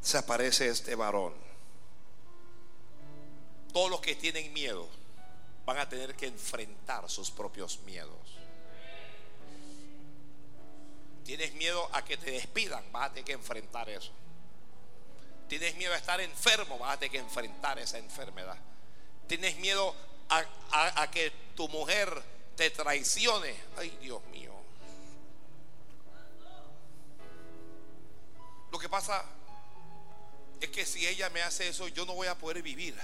se 0.00 0.18
aparece 0.18 0.68
este 0.68 0.94
varón. 0.94 1.34
Todos 3.72 3.90
los 3.90 4.00
que 4.00 4.14
tienen 4.14 4.52
miedo 4.52 4.88
van 5.66 5.78
a 5.78 5.88
tener 5.88 6.14
que 6.14 6.28
enfrentar 6.28 7.10
sus 7.10 7.30
propios 7.30 7.80
miedos. 7.80 8.16
Tienes 11.24 11.52
miedo 11.54 11.90
a 11.92 12.04
que 12.04 12.16
te 12.16 12.30
despidan, 12.30 12.84
vas 12.92 13.06
a 13.06 13.10
tener 13.10 13.24
que 13.24 13.32
enfrentar 13.32 13.90
eso. 13.90 14.12
Tienes 15.48 15.74
miedo 15.74 15.92
a 15.92 15.96
estar 15.96 16.20
enfermo, 16.20 16.78
vas 16.78 16.94
a 16.94 16.98
tener 16.98 17.10
que 17.10 17.18
enfrentar 17.18 17.80
esa 17.80 17.98
enfermedad. 17.98 18.56
Tienes 19.26 19.56
miedo 19.56 19.92
a, 20.28 21.10
que 21.10 21.32
tu 21.56 21.68
mujer 21.68 22.22
te 22.54 22.70
traicione. 22.70 23.54
Ay, 23.76 23.90
Dios 24.00 24.22
mío. 24.26 24.54
Lo 28.70 28.78
que 28.78 28.88
pasa 28.88 29.24
es 30.60 30.68
que 30.70 30.86
si 30.86 31.06
ella 31.08 31.28
me 31.30 31.42
hace 31.42 31.68
eso, 31.68 31.88
yo 31.88 32.06
no 32.06 32.14
voy 32.14 32.28
a 32.28 32.38
poder 32.38 32.62
vivir. 32.62 32.96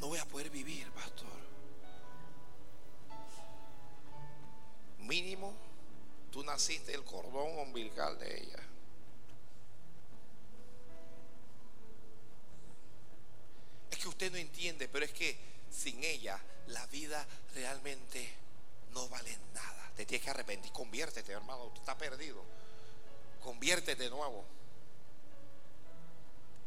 No 0.00 0.08
voy 0.08 0.18
a 0.18 0.24
poder 0.24 0.50
vivir, 0.50 0.90
pastor. 0.92 1.26
Mínimo, 5.00 5.54
tú 6.30 6.42
naciste 6.44 6.94
el 6.94 7.04
cordón 7.04 7.58
umbilical 7.58 8.18
de 8.18 8.42
ella. 8.42 8.58
Es 13.90 13.98
que 13.98 14.08
usted 14.08 14.30
no 14.30 14.36
entiende, 14.36 14.88
pero 14.88 15.04
es 15.04 15.12
que 15.12 15.36
sin 15.70 16.02
ella 16.04 16.40
la 16.68 16.86
vida 16.86 17.26
realmente 17.54 18.32
no 18.92 19.08
vale 19.08 19.36
nada. 19.54 19.90
Te 19.96 20.06
tienes 20.06 20.24
que 20.24 20.30
arrepentir. 20.30 20.70
Conviértete, 20.72 21.32
hermano. 21.32 21.64
Tú 21.74 21.80
estás 21.80 21.96
perdido. 21.96 22.42
Conviértete 23.42 24.04
de 24.04 24.10
nuevo. 24.10 24.44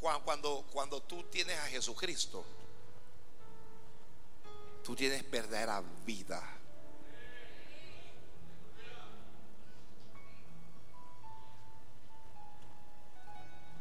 Cuando, 0.02 0.66
cuando 0.72 1.02
tú 1.04 1.24
tienes 1.26 1.58
a 1.60 1.68
Jesucristo, 1.68 2.44
tú 4.84 4.96
tienes 4.96 5.30
verdadera 5.30 5.82
vida. 6.06 6.42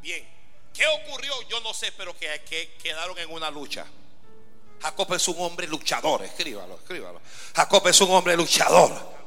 Bien, 0.01 0.26
¿qué 0.72 0.86
ocurrió? 0.86 1.32
Yo 1.48 1.61
no 1.61 1.74
sé, 1.74 1.92
pero 1.92 2.16
que, 2.16 2.76
quedaron 2.82 3.18
en 3.18 3.30
una 3.30 3.51
lucha. 3.51 3.86
Jacob 4.80 5.12
es 5.12 5.28
un 5.28 5.40
hombre 5.40 5.66
luchador, 5.66 6.22
escríbalo, 6.22 6.76
escríbalo. 6.76 7.20
Jacob 7.55 7.86
es 7.88 8.01
un 8.01 8.11
hombre 8.12 8.36
luchador. 8.36 9.20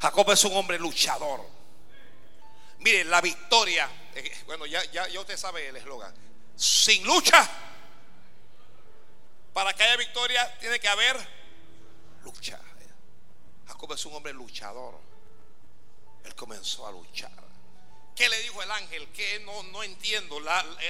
Jacob 0.00 0.30
es 0.32 0.44
un 0.44 0.56
hombre 0.56 0.78
luchador. 0.78 1.40
Mire, 2.80 3.04
la 3.04 3.20
victoria, 3.20 3.90
eh, 4.14 4.42
bueno, 4.46 4.66
ya, 4.66 4.84
ya, 4.90 5.08
ya 5.08 5.20
usted 5.20 5.36
sabe 5.36 5.68
el 5.68 5.76
eslogan. 5.76 6.14
Sin 6.56 7.04
lucha 7.04 7.69
para 9.52 9.74
que 9.74 9.82
haya 9.82 9.96
victoria 9.96 10.58
tiene 10.58 10.78
que 10.78 10.88
haber 10.88 11.16
lucha. 12.22 12.60
Jacob 13.66 13.92
es 13.92 14.04
un 14.04 14.14
hombre 14.14 14.32
luchador. 14.32 14.98
Él 16.24 16.34
comenzó 16.34 16.86
a 16.86 16.92
luchar. 16.92 17.30
¿Qué 18.14 18.28
le 18.28 18.38
dijo 18.42 18.62
el 18.62 18.70
ángel? 18.70 19.08
Que 19.12 19.40
no, 19.40 19.62
no 19.64 19.82
entiendo. 19.82 20.38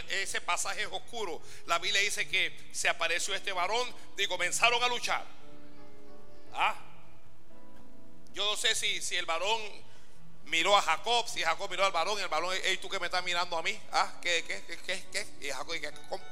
ese 0.09 0.41
pasaje 0.41 0.83
es 0.83 0.89
oscuro. 0.91 1.41
La 1.67 1.79
Biblia 1.79 2.01
dice 2.01 2.29
que 2.29 2.69
se 2.73 2.89
apareció 2.89 3.35
este 3.35 3.53
varón 3.53 3.95
y 4.19 4.27
comenzaron 4.27 4.83
a 4.83 4.89
luchar. 4.89 5.25
¿Ah? 6.53 6.75
Yo 8.33 8.45
no 8.45 8.57
sé 8.57 8.75
si, 8.75 9.01
si 9.01 9.17
el 9.17 9.27
varón 9.27 9.61
miró 10.47 10.77
a 10.77 10.83
Jacob, 10.83 11.29
si 11.29 11.43
Jacob 11.43 11.71
miró 11.71 11.85
al 11.85 11.93
varón, 11.93 12.19
el 12.19 12.29
varón, 12.29 12.55
hey, 12.65 12.79
tú 12.83 12.89
que 12.89 12.99
me 12.99 13.07
estás 13.07 13.23
mirando 13.23 13.57
a 13.57 13.63
mí, 13.63 13.79
¿ah? 13.93 14.13
¿Qué, 14.21 14.45
qué, 14.45 14.65
qué, 14.67 14.79
qué? 14.79 15.05
qué? 15.13 15.47
Y 15.47 15.51
Jacob, 15.51 15.73
¿qué, 15.81 15.93
¿cómo? 16.09 16.25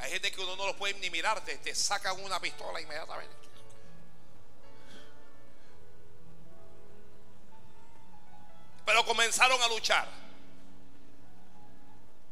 Hay 0.00 0.12
gente 0.12 0.32
que 0.32 0.40
uno 0.40 0.56
no 0.56 0.66
lo 0.66 0.76
puede 0.76 0.94
ni 0.94 1.10
mirar, 1.10 1.42
te, 1.44 1.74
sacan 1.74 2.18
una 2.20 2.40
pistola 2.40 2.80
inmediatamente. 2.80 3.34
Pero 8.86 9.04
comenzaron 9.04 9.60
a 9.60 9.68
luchar. 9.68 10.08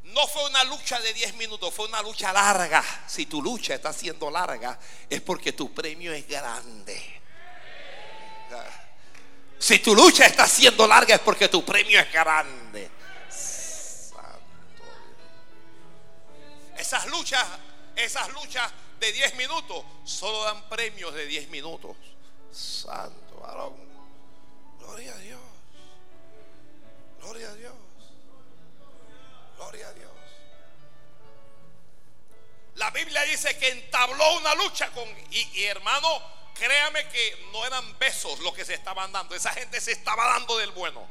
No 0.04 0.26
fue 0.26 0.48
una 0.48 0.64
lucha 0.64 0.98
de 1.00 1.12
10 1.12 1.34
minutos, 1.34 1.72
fue 1.74 1.86
una 1.86 2.00
lucha 2.00 2.32
larga. 2.32 2.82
Si 3.06 3.26
tu 3.26 3.42
lucha 3.42 3.74
está 3.74 3.92
siendo 3.92 4.30
larga, 4.30 4.78
es 5.10 5.20
porque 5.20 5.52
tu 5.52 5.72
premio 5.74 6.14
es 6.14 6.26
grande. 6.26 7.20
Si 9.58 9.80
tu 9.80 9.94
lucha 9.94 10.24
está 10.24 10.48
siendo 10.48 10.86
larga, 10.86 11.16
es 11.16 11.20
porque 11.20 11.48
tu 11.48 11.62
premio 11.64 12.00
es 12.00 12.10
grande. 12.10 12.97
Esas 16.88 17.04
luchas, 17.08 17.46
esas 17.96 18.30
luchas 18.30 18.72
de 18.98 19.12
10 19.12 19.34
minutos 19.34 19.84
solo 20.04 20.42
dan 20.44 20.70
premios 20.70 21.12
de 21.12 21.26
10 21.26 21.50
minutos. 21.50 21.94
Santo 22.50 23.36
varón. 23.40 23.76
Gloria 24.78 25.12
a 25.12 25.18
Dios. 25.18 25.40
Gloria 27.20 27.50
a 27.50 27.54
Dios. 27.56 27.74
Gloria 29.58 29.88
a 29.88 29.92
Dios. 29.92 30.10
La 32.76 32.90
Biblia 32.90 33.20
dice 33.24 33.58
que 33.58 33.68
entabló 33.68 34.38
una 34.38 34.54
lucha 34.54 34.90
con... 34.92 35.06
Y, 35.30 35.64
hermano, 35.64 36.08
créame 36.54 37.06
que 37.10 37.48
no 37.52 37.66
eran 37.66 37.98
besos 37.98 38.38
los 38.38 38.54
que 38.54 38.64
se 38.64 38.72
estaban 38.72 39.12
dando. 39.12 39.34
Esa 39.34 39.52
gente 39.52 39.78
se 39.82 39.92
estaba 39.92 40.24
dando 40.24 40.56
del 40.56 40.70
bueno. 40.70 41.06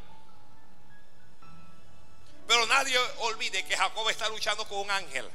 Pero 2.48 2.66
nadie 2.66 2.98
olvide 3.20 3.64
que 3.64 3.78
Jacob 3.78 4.10
está 4.10 4.28
luchando 4.28 4.68
con 4.68 4.80
un 4.80 4.90
ángel. 4.90 5.30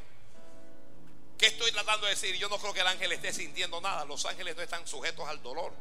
¿Qué 1.43 1.49
estoy 1.49 1.73
tratando 1.73 2.07
de 2.07 2.15
decir? 2.15 2.37
Yo 2.37 2.49
no 2.49 2.57
creo 2.57 2.73
que 2.73 2.83
el 2.83 2.87
ángel 2.87 3.11
esté 3.11 3.33
sintiendo 3.33 3.81
nada. 3.81 4.05
Los 4.05 4.25
ángeles 4.27 4.55
no 4.55 4.63
están 4.63 4.87
sujetos 4.87 5.29
al 5.29 5.43
dolor. 5.43 5.73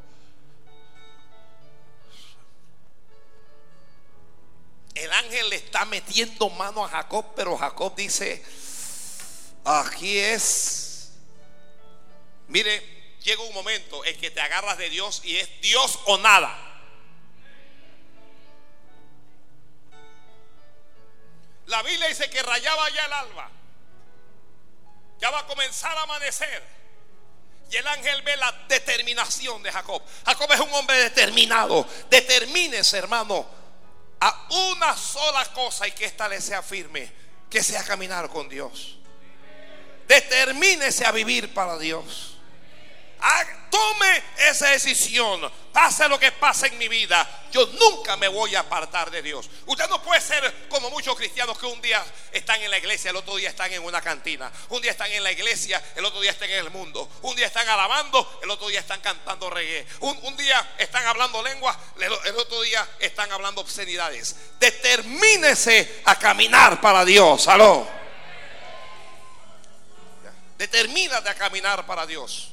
El 4.92 5.12
ángel 5.12 5.50
le 5.50 5.54
está 5.54 5.84
metiendo 5.84 6.50
mano 6.50 6.84
a 6.84 6.88
Jacob, 6.88 7.26
pero 7.36 7.56
Jacob 7.56 7.94
dice, 7.94 8.44
aquí 9.64 10.18
es. 10.18 11.12
Mire, 12.48 13.14
llega 13.22 13.44
un 13.44 13.54
momento 13.54 14.04
en 14.04 14.18
que 14.18 14.32
te 14.32 14.40
agarras 14.40 14.78
de 14.78 14.90
Dios 14.90 15.20
y 15.24 15.36
es 15.36 15.60
Dios 15.60 16.00
o 16.06 16.18
nada. 16.18 16.58
La 21.66 21.84
Biblia 21.84 22.08
dice 22.08 22.28
que 22.30 22.42
rayaba 22.42 22.90
ya 22.90 23.06
el 23.06 23.12
alba. 23.12 23.61
Ya 25.22 25.30
va 25.30 25.38
a 25.38 25.46
comenzar 25.46 25.96
a 25.96 26.02
amanecer. 26.02 26.62
Y 27.70 27.76
el 27.76 27.86
ángel 27.86 28.22
ve 28.22 28.36
la 28.36 28.52
determinación 28.66 29.62
de 29.62 29.70
Jacob. 29.70 30.02
Jacob 30.26 30.52
es 30.52 30.58
un 30.58 30.74
hombre 30.74 30.98
determinado. 30.98 31.86
Determínese, 32.10 32.98
hermano, 32.98 33.46
a 34.20 34.48
una 34.72 34.96
sola 34.96 35.44
cosa 35.52 35.86
y 35.86 35.92
que 35.92 36.06
esta 36.06 36.28
le 36.28 36.40
sea 36.40 36.60
firme, 36.60 37.10
que 37.48 37.62
sea 37.62 37.84
caminar 37.84 38.28
con 38.30 38.48
Dios. 38.48 38.98
Determínese 40.08 41.06
a 41.06 41.12
vivir 41.12 41.54
para 41.54 41.78
Dios. 41.78 42.31
Tome 43.72 44.22
esa 44.36 44.68
decisión. 44.68 45.50
Pase 45.72 46.06
lo 46.06 46.18
que 46.18 46.30
pase 46.30 46.66
en 46.66 46.76
mi 46.76 46.88
vida. 46.88 47.26
Yo 47.50 47.66
nunca 47.66 48.18
me 48.18 48.28
voy 48.28 48.54
a 48.54 48.60
apartar 48.60 49.10
de 49.10 49.22
Dios. 49.22 49.48
Usted 49.64 49.88
no 49.88 50.02
puede 50.02 50.20
ser 50.20 50.68
como 50.68 50.90
muchos 50.90 51.16
cristianos 51.16 51.58
que 51.58 51.64
un 51.64 51.80
día 51.80 52.04
están 52.32 52.60
en 52.60 52.70
la 52.70 52.76
iglesia, 52.76 53.10
el 53.10 53.16
otro 53.16 53.34
día 53.36 53.48
están 53.48 53.72
en 53.72 53.82
una 53.82 54.02
cantina. 54.02 54.52
Un 54.68 54.82
día 54.82 54.90
están 54.90 55.10
en 55.10 55.22
la 55.22 55.32
iglesia, 55.32 55.82
el 55.96 56.04
otro 56.04 56.20
día 56.20 56.32
están 56.32 56.50
en 56.50 56.58
el 56.58 56.70
mundo. 56.70 57.08
Un 57.22 57.34
día 57.34 57.46
están 57.46 57.66
alabando, 57.66 58.40
el 58.42 58.50
otro 58.50 58.68
día 58.68 58.80
están 58.80 59.00
cantando 59.00 59.48
reggae. 59.48 59.86
Un, 60.00 60.36
día 60.36 60.74
están 60.76 61.06
hablando 61.06 61.42
lengua, 61.42 61.74
el 61.98 62.36
otro 62.36 62.60
día 62.60 62.86
están 62.98 63.32
hablando 63.32 63.62
obscenidades. 63.62 64.36
Determínese 64.60 66.02
a 66.04 66.18
caminar 66.18 66.78
para 66.78 67.06
Dios. 67.06 67.48
Aló. 67.48 67.88
Determínate 70.58 71.30
a 71.30 71.34
caminar 71.34 71.86
para 71.86 72.04
Dios. 72.06 72.52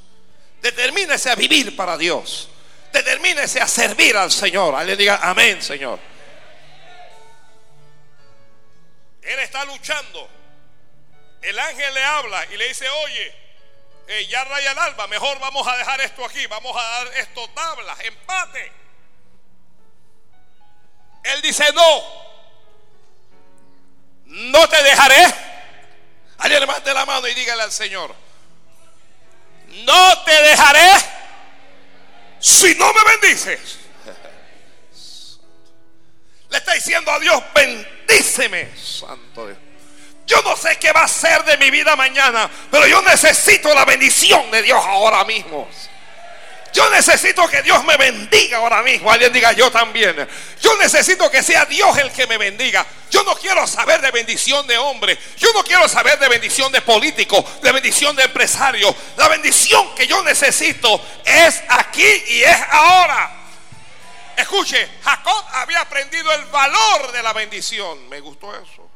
Determínese 0.62 1.30
a 1.30 1.36
vivir 1.36 1.76
para 1.76 1.97
Dios. 1.97 2.49
Determínese 2.91 3.62
a 3.62 3.68
servir 3.68 4.18
al 4.18 4.32
Señor. 4.32 4.84
le 4.86 4.95
diga 4.95 5.20
amén, 5.22 5.62
Señor. 5.62 5.99
Él 9.22 9.39
está 9.39 9.64
luchando. 9.66 10.28
El 11.41 11.57
ángel 11.57 11.93
le 11.93 12.03
habla 12.03 12.45
y 12.51 12.57
le 12.57 12.68
dice, 12.68 12.89
oye, 12.89 13.36
eh, 14.07 14.26
ya 14.28 14.43
raya 14.43 14.72
el 14.72 14.80
alba, 14.80 15.07
mejor 15.07 15.39
vamos 15.39 15.68
a 15.68 15.78
dejar 15.78 16.01
esto 16.01 16.26
aquí, 16.26 16.45
vamos 16.47 16.76
a 16.76 16.82
dar 16.82 17.07
esto 17.18 17.47
tablas, 17.51 17.99
empate. 18.01 18.72
Él 21.24 21.41
dice, 21.41 21.64
no, 21.74 22.03
no 24.26 24.68
te 24.68 24.84
dejaré. 24.84 25.34
Alguien 26.39 26.62
levante 26.62 26.93
la 26.93 27.05
mano 27.05 27.28
y 27.28 27.34
dígale 27.34 27.64
al 27.64 27.72
Señor, 27.72 28.16
no 29.86 30.24
te 30.24 30.41
dejaré 30.43 30.91
si 32.39 32.76
no 32.76 32.91
me 32.93 33.03
bendices. 33.11 33.80
Le 36.49 36.57
está 36.57 36.74
diciendo 36.74 37.11
a 37.11 37.20
Dios, 37.20 37.43
bendíceme, 37.53 38.70
Santo 38.76 39.47
Dios. 39.47 39.57
Yo 40.26 40.41
no 40.43 40.55
sé 40.55 40.78
qué 40.78 40.91
va 40.91 41.03
a 41.03 41.07
ser 41.07 41.43
de 41.43 41.57
mi 41.57 41.72
vida 41.72 41.95
mañana, 41.95 42.49
pero 42.70 42.86
yo 42.88 43.01
necesito 43.01 43.74
la 43.74 43.86
bendición 43.86 44.49
de 44.51 44.61
Dios 44.61 44.84
ahora 44.86 45.26
mismo. 45.26 45.67
Yo 46.74 46.89
necesito 46.89 47.47
que 47.47 47.61
Dios 47.61 47.84
me 47.86 47.97
bendiga 47.97 48.57
ahora 48.57 48.82
mismo. 48.82 49.11
Alguien 49.11 49.34
diga 49.34 49.51
yo 49.53 49.72
también. 49.72 50.28
Yo 50.61 50.78
necesito 50.78 51.30
que 51.30 51.41
sea 51.43 51.65
Dios 51.65 51.97
el 51.97 52.11
que 52.11 52.28
me 52.28 52.38
bendiga. 52.38 52.86
Yo 53.09 53.24
no 53.24 53.36
quiero 53.36 53.65
saber 53.67 54.01
de 54.01 54.11
bendición 54.11 54.65
de 54.67 54.78
hombre. 54.78 55.17
Yo 55.38 55.51
no 55.53 55.63
quiero 55.63 55.88
saber 55.88 56.20
de 56.20 56.28
bendición 56.28 56.72
de 56.72 56.82
político, 56.82 57.43
de 57.61 57.72
bendición 57.72 58.15
de 58.15 58.24
empresario. 58.24 58.95
La 59.17 59.28
bendición 59.28 59.95
que 59.95 60.07
yo 60.07 60.24
necesito 60.24 61.01
es 61.26 61.61
aquí 61.70 62.24
y 62.28 62.43
es 62.43 62.57
ahora. 62.70 63.32
Escuche, 64.38 64.89
Jacob 65.03 65.45
había 65.53 65.82
aprendido 65.82 66.32
el 66.32 66.45
valor 66.45 67.11
de 67.11 67.24
la 67.24 67.34
bendición. 67.34 68.07
Me 68.09 68.20
gustó 68.20 68.55
eso 68.55 68.88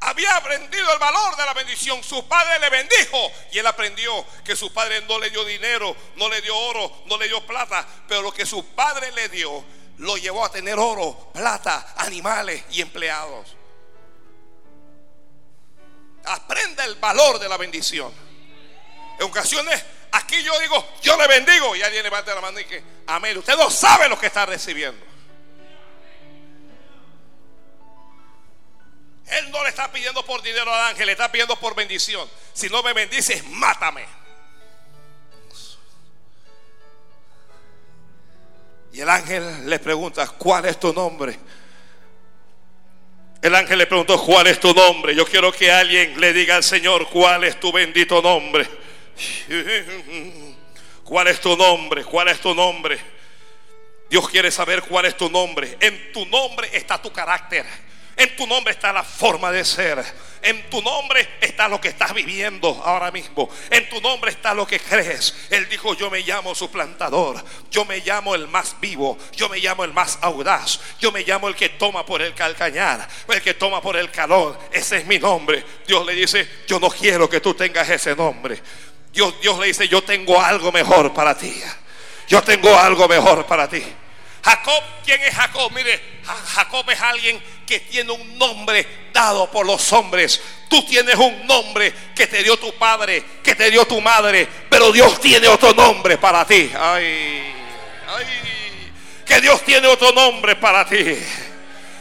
había 0.00 0.36
aprendido 0.36 0.92
el 0.92 0.98
valor 0.98 1.36
de 1.36 1.46
la 1.46 1.54
bendición. 1.54 2.02
Su 2.02 2.26
padre 2.26 2.58
le 2.58 2.70
bendijo 2.70 3.32
y 3.52 3.58
él 3.58 3.66
aprendió 3.66 4.24
que 4.44 4.54
su 4.54 4.72
padre 4.72 5.02
no 5.02 5.18
le 5.18 5.30
dio 5.30 5.44
dinero, 5.44 5.96
no 6.16 6.28
le 6.28 6.40
dio 6.42 6.56
oro, 6.56 7.02
no 7.06 7.16
le 7.16 7.28
dio 7.28 7.44
plata, 7.46 7.86
pero 8.06 8.22
lo 8.22 8.32
que 8.32 8.46
su 8.46 8.66
padre 8.74 9.12
le 9.12 9.28
dio 9.28 9.64
lo 9.98 10.16
llevó 10.16 10.44
a 10.44 10.50
tener 10.50 10.78
oro, 10.78 11.30
plata, 11.32 11.94
animales 11.96 12.64
y 12.70 12.80
empleados. 12.80 13.56
Aprenda 16.24 16.84
el 16.84 16.96
valor 16.96 17.38
de 17.38 17.48
la 17.48 17.56
bendición. 17.56 18.12
En 19.18 19.26
ocasiones 19.26 19.84
aquí 20.12 20.42
yo 20.42 20.58
digo, 20.60 20.84
yo 21.02 21.16
le 21.16 21.26
bendigo 21.26 21.76
y 21.76 21.82
alguien 21.82 22.02
levanta 22.02 22.34
la 22.34 22.40
mano 22.40 22.58
y 22.60 22.64
que, 22.64 22.82
amén. 23.06 23.36
Usted 23.38 23.56
no 23.56 23.70
sabe 23.70 24.08
lo 24.08 24.18
que 24.18 24.26
está 24.26 24.46
recibiendo. 24.46 25.13
Él 29.26 29.50
no 29.50 29.62
le 29.62 29.70
está 29.70 29.90
pidiendo 29.90 30.24
por 30.24 30.42
dinero 30.42 30.72
al 30.72 30.90
ángel, 30.90 31.06
le 31.06 31.12
está 31.12 31.30
pidiendo 31.30 31.56
por 31.56 31.74
bendición. 31.74 32.28
Si 32.52 32.68
no 32.68 32.82
me 32.82 32.92
bendices, 32.92 33.44
mátame. 33.48 34.06
Y 38.92 39.00
el 39.00 39.08
ángel 39.08 39.68
le 39.68 39.78
pregunta, 39.80 40.28
¿cuál 40.28 40.66
es 40.66 40.78
tu 40.78 40.92
nombre? 40.92 41.38
El 43.42 43.54
ángel 43.54 43.78
le 43.78 43.86
preguntó, 43.86 44.22
¿cuál 44.22 44.46
es 44.46 44.60
tu 44.60 44.72
nombre? 44.72 45.14
Yo 45.14 45.26
quiero 45.26 45.52
que 45.52 45.70
alguien 45.70 46.18
le 46.20 46.32
diga 46.32 46.56
al 46.56 46.62
Señor, 46.62 47.08
¿cuál 47.10 47.44
es 47.44 47.58
tu 47.58 47.72
bendito 47.72 48.22
nombre? 48.22 48.68
¿Cuál 51.04 51.28
es 51.28 51.40
tu 51.40 51.56
nombre? 51.56 52.04
¿Cuál 52.04 52.28
es 52.28 52.40
tu 52.40 52.54
nombre? 52.54 52.98
Dios 54.08 54.28
quiere 54.28 54.50
saber 54.50 54.82
cuál 54.82 55.06
es 55.06 55.16
tu 55.16 55.28
nombre. 55.28 55.76
En 55.80 56.12
tu 56.12 56.24
nombre 56.26 56.70
está 56.72 57.02
tu 57.02 57.12
carácter. 57.12 57.66
En 58.16 58.36
tu 58.36 58.46
nombre 58.46 58.72
está 58.72 58.92
la 58.92 59.02
forma 59.02 59.50
de 59.50 59.64
ser. 59.64 60.04
En 60.42 60.68
tu 60.68 60.82
nombre 60.82 61.26
está 61.40 61.68
lo 61.68 61.80
que 61.80 61.88
estás 61.88 62.12
viviendo 62.12 62.68
ahora 62.84 63.10
mismo. 63.10 63.48
En 63.70 63.88
tu 63.88 64.00
nombre 64.00 64.30
está 64.30 64.52
lo 64.52 64.66
que 64.66 64.78
crees. 64.78 65.34
Él 65.50 65.66
dijo, 65.70 65.94
yo 65.94 66.10
me 66.10 66.20
llamo 66.20 66.54
suplantador. 66.54 67.42
Yo 67.70 67.84
me 67.86 68.00
llamo 68.00 68.34
el 68.34 68.46
más 68.46 68.78
vivo. 68.78 69.16
Yo 69.34 69.48
me 69.48 69.58
llamo 69.58 69.84
el 69.84 69.94
más 69.94 70.18
audaz. 70.20 70.80
Yo 71.00 71.10
me 71.12 71.22
llamo 71.22 71.48
el 71.48 71.56
que 71.56 71.70
toma 71.70 72.04
por 72.04 72.20
el 72.20 72.34
calcañar. 72.34 73.08
El 73.26 73.40
que 73.40 73.54
toma 73.54 73.80
por 73.80 73.96
el 73.96 74.10
calor. 74.10 74.58
Ese 74.70 74.98
es 74.98 75.06
mi 75.06 75.18
nombre. 75.18 75.64
Dios 75.86 76.04
le 76.04 76.12
dice, 76.12 76.46
yo 76.66 76.78
no 76.78 76.90
quiero 76.90 77.28
que 77.28 77.40
tú 77.40 77.54
tengas 77.54 77.88
ese 77.88 78.14
nombre. 78.14 78.60
Dios, 79.12 79.40
Dios 79.40 79.58
le 79.58 79.68
dice, 79.68 79.88
yo 79.88 80.04
tengo 80.04 80.40
algo 80.40 80.70
mejor 80.70 81.14
para 81.14 81.36
ti. 81.36 81.58
Yo 82.28 82.42
tengo 82.42 82.78
algo 82.78 83.08
mejor 83.08 83.46
para 83.46 83.66
ti. 83.66 83.82
Jacob, 84.44 84.82
¿quién 85.02 85.22
es 85.22 85.34
Jacob? 85.34 85.72
Mire, 85.72 85.98
Jacob 86.22 86.88
es 86.90 87.00
alguien 87.00 87.42
que 87.66 87.80
tiene 87.80 88.12
un 88.12 88.36
nombre 88.38 88.86
dado 89.10 89.50
por 89.50 89.64
los 89.64 89.90
hombres. 89.94 90.38
Tú 90.68 90.84
tienes 90.84 91.14
un 91.14 91.46
nombre 91.46 91.94
que 92.14 92.26
te 92.26 92.42
dio 92.42 92.58
tu 92.58 92.74
padre, 92.74 93.24
que 93.42 93.54
te 93.54 93.70
dio 93.70 93.86
tu 93.86 94.02
madre, 94.02 94.46
pero 94.68 94.92
Dios 94.92 95.18
tiene 95.18 95.48
otro 95.48 95.72
nombre 95.72 96.18
para 96.18 96.44
ti. 96.44 96.70
Ay, 96.78 97.54
ay, 98.06 98.26
que 99.24 99.40
Dios 99.40 99.62
tiene 99.64 99.88
otro 99.88 100.12
nombre 100.12 100.56
para 100.56 100.84
ti. 100.86 101.16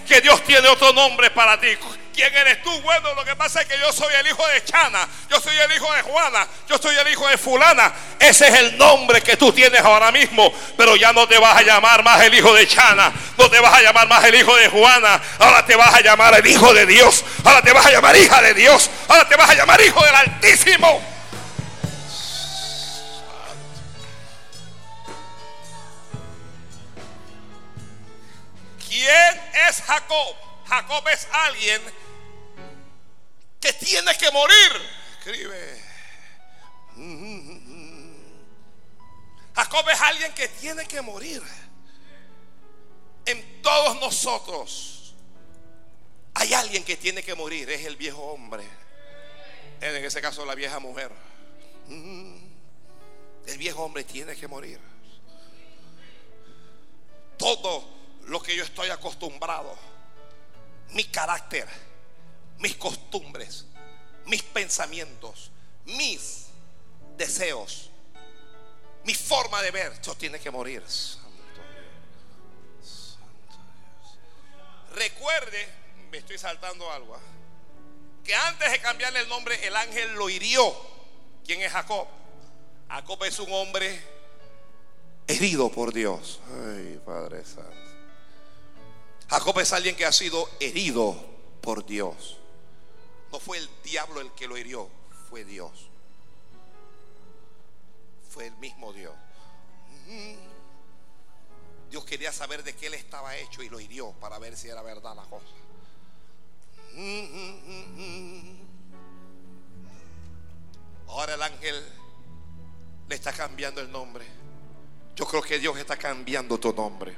Que 0.05 0.19
Dios 0.19 0.43
tiene 0.43 0.67
otro 0.67 0.91
nombre 0.91 1.31
para 1.31 1.57
ti. 1.57 1.69
¿Quién 2.13 2.33
eres 2.35 2.61
tú? 2.61 2.69
Bueno, 2.81 3.13
lo 3.15 3.25
que 3.25 3.35
pasa 3.35 3.61
es 3.61 3.67
que 3.67 3.77
yo 3.79 3.91
soy 3.91 4.13
el 4.13 4.27
hijo 4.27 4.47
de 4.47 4.63
Chana, 4.63 5.07
yo 5.29 5.41
soy 5.41 5.57
el 5.57 5.71
hijo 5.71 5.91
de 5.93 6.01
Juana, 6.03 6.47
yo 6.69 6.77
soy 6.77 6.95
el 6.95 7.07
hijo 7.07 7.27
de 7.27 7.39
fulana. 7.39 7.91
Ese 8.19 8.47
es 8.47 8.53
el 8.53 8.77
nombre 8.77 9.21
que 9.21 9.35
tú 9.35 9.51
tienes 9.51 9.81
ahora 9.81 10.11
mismo, 10.11 10.53
pero 10.77 10.95
ya 10.95 11.11
no 11.11 11.27
te 11.27 11.39
vas 11.39 11.57
a 11.57 11.63
llamar 11.63 12.03
más 12.03 12.21
el 12.21 12.33
hijo 12.35 12.53
de 12.53 12.67
Chana, 12.67 13.11
no 13.35 13.49
te 13.49 13.59
vas 13.59 13.73
a 13.73 13.81
llamar 13.81 14.07
más 14.07 14.23
el 14.25 14.35
hijo 14.35 14.55
de 14.55 14.69
Juana, 14.69 15.19
ahora 15.39 15.65
te 15.65 15.75
vas 15.75 15.93
a 15.93 16.01
llamar 16.01 16.35
el 16.35 16.45
hijo 16.45 16.71
de 16.71 16.85
Dios, 16.85 17.25
ahora 17.43 17.63
te 17.63 17.73
vas 17.73 17.85
a 17.87 17.91
llamar 17.91 18.15
hija 18.15 18.41
de 18.43 18.53
Dios, 18.53 18.91
ahora 19.07 19.27
te 19.27 19.35
vas 19.35 19.49
a 19.49 19.55
llamar 19.55 19.81
hijo 19.81 20.05
del 20.05 20.15
Altísimo. 20.15 21.01
¿Quién 28.87 29.41
es 29.67 29.81
Jacob? 29.81 30.35
Jacob 30.69 31.07
es 31.09 31.27
alguien 31.31 31.81
que 33.63 33.71
tiene 33.71 34.13
que 34.17 34.29
morir. 34.29 34.71
Escribe. 35.19 35.81
Jacob 39.55 39.89
es 39.89 40.01
alguien 40.01 40.33
que 40.33 40.49
tiene 40.49 40.85
que 40.85 41.01
morir. 41.01 41.41
En 43.25 43.61
todos 43.61 44.01
nosotros 44.01 45.15
hay 46.33 46.53
alguien 46.53 46.83
que 46.83 46.97
tiene 46.97 47.23
que 47.23 47.35
morir. 47.35 47.69
Es 47.69 47.85
el 47.85 47.95
viejo 47.95 48.21
hombre. 48.21 48.67
En 49.79 50.03
ese 50.03 50.21
caso 50.21 50.45
la 50.45 50.55
vieja 50.55 50.79
mujer. 50.79 51.11
El 51.87 53.57
viejo 53.57 53.83
hombre 53.83 54.03
tiene 54.03 54.35
que 54.35 54.49
morir. 54.49 54.79
Todo 57.37 57.87
lo 58.25 58.41
que 58.41 58.57
yo 58.57 58.63
estoy 58.65 58.89
acostumbrado, 58.89 59.77
mi 60.89 61.05
carácter, 61.05 61.67
mis 62.63 62.77
costumbres, 62.77 63.65
mis 64.25 64.41
pensamientos, 64.41 65.51
mis 65.83 66.45
deseos, 67.17 67.91
mi 69.03 69.13
forma 69.13 69.61
de 69.61 69.71
ver, 69.71 69.91
eso 69.91 70.15
tiene 70.15 70.39
que 70.39 70.49
morir. 70.49 70.81
Santo. 70.87 71.21
Santo 72.81 73.19
Dios. 73.99 74.07
Recuerde, 74.95 75.67
me 76.09 76.19
estoy 76.19 76.37
saltando 76.37 76.89
algo, 76.89 77.15
¿ah? 77.15 77.19
que 78.23 78.33
antes 78.33 78.71
de 78.71 78.79
cambiarle 78.79 79.19
el 79.19 79.27
nombre, 79.27 79.67
el 79.67 79.75
ángel 79.75 80.13
lo 80.13 80.29
hirió. 80.29 80.73
¿Quién 81.45 81.61
es 81.61 81.71
Jacob? 81.73 82.07
Jacob 82.87 83.25
es 83.25 83.39
un 83.39 83.51
hombre 83.51 84.01
herido 85.27 85.69
por 85.69 85.91
Dios. 85.91 86.39
Ay, 86.49 86.97
Padre 87.05 87.43
Santo. 87.43 87.73
Jacob 89.27 89.59
es 89.59 89.73
alguien 89.73 89.97
que 89.97 90.05
ha 90.05 90.13
sido 90.13 90.49
herido 90.61 91.13
por 91.59 91.85
Dios. 91.85 92.37
No 93.33 93.39
fue 93.39 93.57
el 93.57 93.67
diablo 93.83 94.21
el 94.21 94.31
que 94.33 94.47
lo 94.47 94.55
hirió, 94.59 94.87
fue 95.27 95.43
Dios. 95.43 95.89
Fue 98.29 98.45
el 98.45 98.55
mismo 98.57 98.93
Dios. 98.93 99.15
Dios 101.89 102.05
quería 102.05 102.31
saber 102.31 102.63
de 102.63 102.75
qué 102.75 102.87
él 102.87 102.93
estaba 102.93 103.35
hecho 103.35 103.63
y 103.63 103.69
lo 103.69 103.79
hirió 103.79 104.11
para 104.11 104.37
ver 104.37 104.55
si 104.55 104.69
era 104.69 104.83
verdad 104.83 105.15
la 105.15 105.23
cosa. 105.23 105.47
Ahora 111.07 111.33
el 111.33 111.41
ángel 111.41 111.83
le 113.09 113.15
está 113.15 113.33
cambiando 113.33 113.81
el 113.81 113.91
nombre. 113.91 114.27
Yo 115.15 115.25
creo 115.25 115.41
que 115.41 115.57
Dios 115.57 115.75
está 115.79 115.97
cambiando 115.97 116.59
tu 116.59 116.71
nombre. 116.71 117.17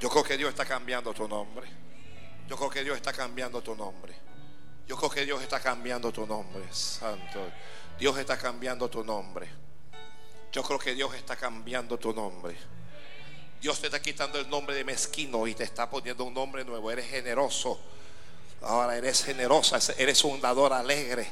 Yo 0.00 0.08
creo 0.08 0.24
que 0.24 0.38
Dios 0.38 0.48
está 0.48 0.64
cambiando 0.64 1.12
tu 1.12 1.28
nombre. 1.28 1.68
Yo 2.48 2.56
creo 2.56 2.70
que 2.70 2.82
Dios 2.82 2.96
está 2.96 3.12
cambiando 3.12 3.62
tu 3.62 3.76
nombre. 3.76 4.29
Yo 4.90 4.96
creo 4.96 5.08
que 5.08 5.24
Dios 5.24 5.40
está 5.40 5.60
cambiando 5.60 6.10
tu 6.10 6.26
nombre, 6.26 6.64
Santo. 6.72 7.52
Dios 7.96 8.18
está 8.18 8.36
cambiando 8.36 8.90
tu 8.90 9.04
nombre. 9.04 9.48
Yo 10.50 10.64
creo 10.64 10.80
que 10.80 10.96
Dios 10.96 11.14
está 11.14 11.36
cambiando 11.36 11.96
tu 11.96 12.12
nombre. 12.12 12.56
Dios 13.60 13.78
te 13.80 13.86
está 13.86 14.02
quitando 14.02 14.40
el 14.40 14.50
nombre 14.50 14.74
de 14.74 14.82
mezquino 14.82 15.46
y 15.46 15.54
te 15.54 15.62
está 15.62 15.88
poniendo 15.88 16.24
un 16.24 16.34
nombre 16.34 16.64
nuevo. 16.64 16.90
Eres 16.90 17.08
generoso. 17.08 17.78
Ahora 18.62 18.96
eres 18.96 19.22
generosa, 19.22 19.78
eres 19.96 20.24
un 20.24 20.40
dador 20.40 20.72
alegre. 20.72 21.30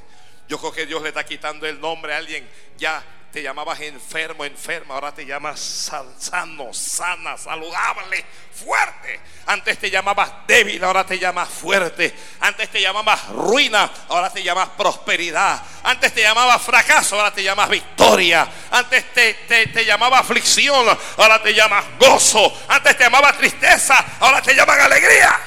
Yo 0.49 0.59
creo 0.59 0.72
que 0.72 0.86
Dios 0.86 1.03
le 1.03 1.09
está 1.09 1.24
quitando 1.24 1.66
el 1.66 1.80
nombre 1.80 2.14
a 2.14 2.16
alguien 2.16 2.49
ya 2.78 3.05
te 3.30 3.42
llamabas 3.42 3.80
enfermo, 3.80 4.44
enferma, 4.44 4.94
ahora 4.94 5.12
te 5.12 5.26
llamas 5.26 5.61
sano, 5.61 6.72
sana, 6.72 7.36
saludable, 7.36 8.24
fuerte. 8.53 9.20
Antes 9.46 9.78
te 9.78 9.90
llamabas 9.90 10.30
débil, 10.46 10.82
ahora 10.82 11.05
te 11.05 11.18
llamas 11.18 11.49
fuerte. 11.49 12.14
Antes 12.40 12.70
te 12.70 12.80
llamabas 12.80 13.28
ruina, 13.28 13.90
ahora 14.09 14.30
te 14.30 14.42
llamas 14.42 14.70
prosperidad. 14.70 15.62
Antes 15.82 16.14
te 16.14 16.22
llamabas 16.22 16.62
fracaso, 16.62 17.16
ahora 17.16 17.32
te 17.32 17.42
llamas 17.42 17.68
victoria. 17.68 18.49
Antes 18.70 19.12
te, 19.12 19.34
te, 19.46 19.66
te 19.66 19.84
llamaba 19.84 20.20
aflicción, 20.20 20.86
ahora 21.18 21.42
te 21.42 21.53
llamas 21.53 21.84
gozo. 21.99 22.51
Antes 22.68 22.96
te 22.96 23.05
llamaba 23.05 23.36
tristeza, 23.36 24.16
ahora 24.20 24.40
te 24.40 24.55
llaman 24.55 24.80
alegría. 24.80 25.38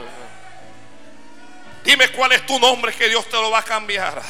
Dime 1.84 2.08
cuál 2.08 2.32
es 2.32 2.44
tu 2.46 2.58
nombre 2.58 2.92
que 2.92 3.08
Dios 3.08 3.28
te 3.28 3.36
lo 3.36 3.50
va 3.50 3.60
a 3.60 3.64
cambiar. 3.64 4.22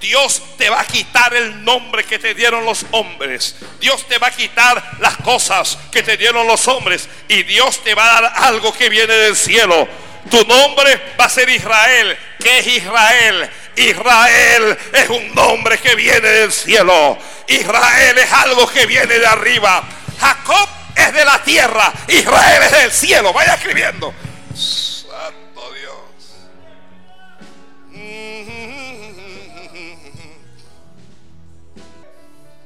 Dios 0.00 0.42
te 0.56 0.70
va 0.70 0.80
a 0.80 0.86
quitar 0.86 1.34
el 1.34 1.62
nombre 1.62 2.04
que 2.04 2.18
te 2.18 2.34
dieron 2.34 2.64
los 2.64 2.86
hombres. 2.92 3.56
Dios 3.80 4.08
te 4.08 4.18
va 4.18 4.28
a 4.28 4.30
quitar 4.30 4.82
las 4.98 5.18
cosas 5.18 5.76
que 5.92 6.02
te 6.02 6.16
dieron 6.16 6.46
los 6.46 6.66
hombres. 6.68 7.08
Y 7.28 7.42
Dios 7.42 7.84
te 7.84 7.94
va 7.94 8.04
a 8.04 8.20
dar 8.20 8.32
algo 8.36 8.72
que 8.72 8.88
viene 8.88 9.12
del 9.12 9.36
cielo. 9.36 9.86
Tu 10.30 10.42
nombre 10.46 11.14
va 11.20 11.26
a 11.26 11.28
ser 11.28 11.48
Israel. 11.50 12.16
¿Qué 12.38 12.60
es 12.60 12.66
Israel? 12.66 13.50
Israel 13.76 14.78
es 14.92 15.08
un 15.10 15.34
nombre 15.34 15.78
que 15.78 15.94
viene 15.94 16.28
del 16.28 16.52
cielo. 16.52 17.18
Israel 17.46 18.18
es 18.18 18.32
algo 18.32 18.66
que 18.68 18.86
viene 18.86 19.18
de 19.18 19.26
arriba. 19.26 19.82
Jacob 20.18 20.68
es 20.96 21.12
de 21.12 21.24
la 21.24 21.42
tierra. 21.42 21.92
Israel 22.08 22.62
es 22.62 22.70
del 22.70 22.92
cielo. 22.92 23.32
Vaya 23.34 23.54
escribiendo. 23.54 24.14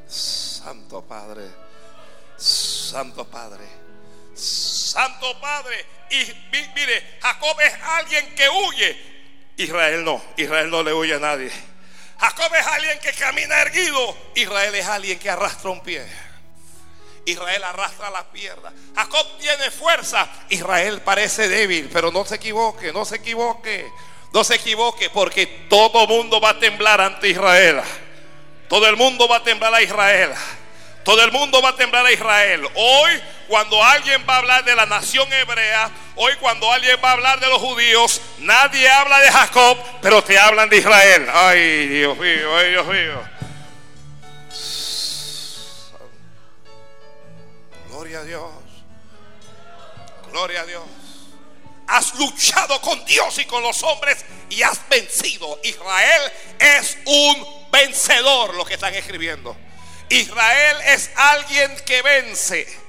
Santo 0.06 1.02
Padre. 1.02 1.42
Santo 2.36 3.24
Padre. 3.26 3.64
Santo 4.34 5.40
Padre. 5.40 5.84
Y 6.10 6.24
mire, 6.74 7.18
Jacob 7.20 7.60
es 7.60 7.74
alguien 7.82 8.34
que 8.34 8.48
huye. 8.48 9.14
Israel 9.56 10.04
no. 10.04 10.22
Israel 10.36 10.70
no 10.70 10.82
le 10.82 10.92
huye 10.92 11.14
a 11.14 11.18
nadie. 11.18 11.50
Jacob 12.18 12.54
es 12.54 12.66
alguien 12.66 12.98
que 13.00 13.12
camina 13.12 13.60
erguido. 13.60 14.16
Israel 14.34 14.74
es 14.74 14.86
alguien 14.86 15.18
que 15.18 15.30
arrastra 15.30 15.70
un 15.70 15.82
pie. 15.82 16.06
Israel 17.26 17.64
arrastra 17.64 18.10
la 18.10 18.24
pierna. 18.30 18.72
Jacob 18.94 19.26
tiene 19.38 19.70
fuerza. 19.70 20.28
Israel 20.48 21.02
parece 21.02 21.48
débil, 21.48 21.90
pero 21.92 22.10
no 22.10 22.24
se 22.24 22.36
equivoque, 22.36 22.92
no 22.92 23.04
se 23.04 23.16
equivoque. 23.16 23.90
No 24.34 24.42
se 24.42 24.56
equivoque 24.56 25.10
porque 25.10 25.46
todo 25.46 26.08
mundo 26.08 26.40
va 26.40 26.50
a 26.50 26.58
temblar 26.58 27.00
ante 27.00 27.28
Israel. 27.28 27.80
Todo 28.68 28.88
el 28.88 28.96
mundo 28.96 29.28
va 29.28 29.36
a 29.36 29.42
temblar 29.44 29.72
a 29.72 29.80
Israel. 29.80 30.32
Todo 31.04 31.22
el 31.22 31.30
mundo 31.30 31.62
va 31.62 31.68
a 31.68 31.76
temblar 31.76 32.04
a 32.04 32.10
Israel. 32.10 32.66
Hoy, 32.74 33.22
cuando 33.46 33.80
alguien 33.80 34.26
va 34.28 34.34
a 34.34 34.38
hablar 34.38 34.64
de 34.64 34.74
la 34.74 34.86
nación 34.86 35.32
hebrea, 35.32 35.88
hoy 36.16 36.32
cuando 36.40 36.72
alguien 36.72 36.98
va 37.02 37.10
a 37.10 37.12
hablar 37.12 37.38
de 37.38 37.46
los 37.46 37.58
judíos, 37.58 38.20
nadie 38.38 38.88
habla 38.88 39.20
de 39.20 39.30
Jacob, 39.30 39.78
pero 40.02 40.20
te 40.24 40.36
hablan 40.36 40.68
de 40.68 40.78
Israel. 40.78 41.28
Ay, 41.32 41.86
Dios 41.86 42.18
mío, 42.18 42.56
ay, 42.56 42.70
Dios 42.70 42.86
mío. 42.88 43.22
Gloria 47.88 48.18
a 48.18 48.24
Dios. 48.24 48.50
Gloria 50.32 50.60
a 50.62 50.66
Dios. 50.66 50.82
Has 51.86 52.14
luchado 52.14 52.80
con 52.80 53.04
Dios 53.04 53.38
y 53.38 53.44
con 53.44 53.62
los 53.62 53.82
hombres 53.82 54.24
y 54.50 54.62
has 54.62 54.80
vencido. 54.88 55.60
Israel 55.62 56.32
es 56.58 56.98
un 57.04 57.70
vencedor, 57.70 58.54
lo 58.54 58.64
que 58.64 58.74
están 58.74 58.94
escribiendo. 58.94 59.56
Israel 60.08 60.76
es 60.86 61.10
alguien 61.16 61.74
que 61.84 62.02
vence. 62.02 62.84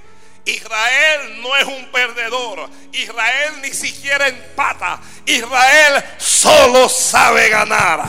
Israel 0.45 1.41
no 1.41 1.55
es 1.57 1.65
un 1.65 1.91
perdedor. 1.91 2.69
Israel 2.91 3.61
ni 3.61 3.71
siquiera 3.71 4.27
empata. 4.27 4.99
Israel 5.25 6.03
solo 6.17 6.87
sabe 6.87 7.49
ganar. 7.49 8.07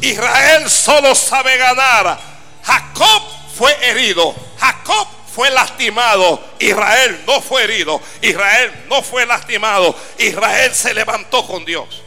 Israel 0.00 0.70
solo 0.70 1.14
sabe 1.14 1.56
ganar. 1.56 2.18
Jacob 2.62 3.22
fue 3.56 3.72
herido. 3.88 4.34
Jacob 4.58 5.08
fue 5.34 5.50
lastimado. 5.50 6.42
Israel 6.58 7.22
no 7.26 7.40
fue 7.40 7.64
herido. 7.64 8.00
Israel 8.20 8.84
no 8.88 9.02
fue 9.02 9.26
lastimado. 9.26 9.94
Israel 10.18 10.74
se 10.74 10.94
levantó 10.94 11.46
con 11.46 11.64
Dios. 11.64 12.02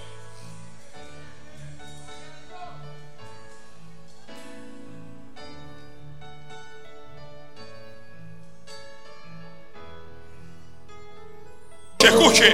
Escuche, 11.98 12.52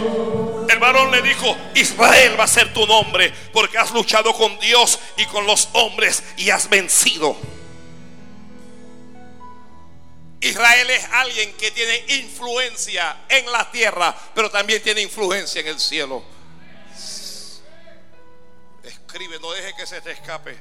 el 0.69 0.79
varón 0.79 1.11
le 1.11 1.21
dijo, 1.21 1.55
Israel 1.75 2.39
va 2.39 2.45
a 2.45 2.47
ser 2.47 2.73
tu 2.73 2.87
nombre 2.87 3.33
porque 3.51 3.77
has 3.77 3.91
luchado 3.91 4.33
con 4.33 4.57
Dios 4.59 4.97
y 5.17 5.25
con 5.25 5.45
los 5.45 5.67
hombres 5.73 6.23
y 6.37 6.49
has 6.49 6.69
vencido. 6.69 7.35
Israel 10.61 10.89
es 10.91 11.03
alguien 11.05 11.53
que 11.53 11.71
tiene 11.71 12.05
influencia 12.19 13.25
en 13.29 13.51
la 13.51 13.71
tierra, 13.71 14.15
pero 14.35 14.51
también 14.51 14.79
tiene 14.83 15.01
influencia 15.01 15.59
en 15.59 15.67
el 15.67 15.79
cielo. 15.79 16.23
Escribe, 18.83 19.39
no 19.39 19.51
deje 19.53 19.73
que 19.75 19.87
se 19.87 20.01
te 20.01 20.11
escape. 20.11 20.55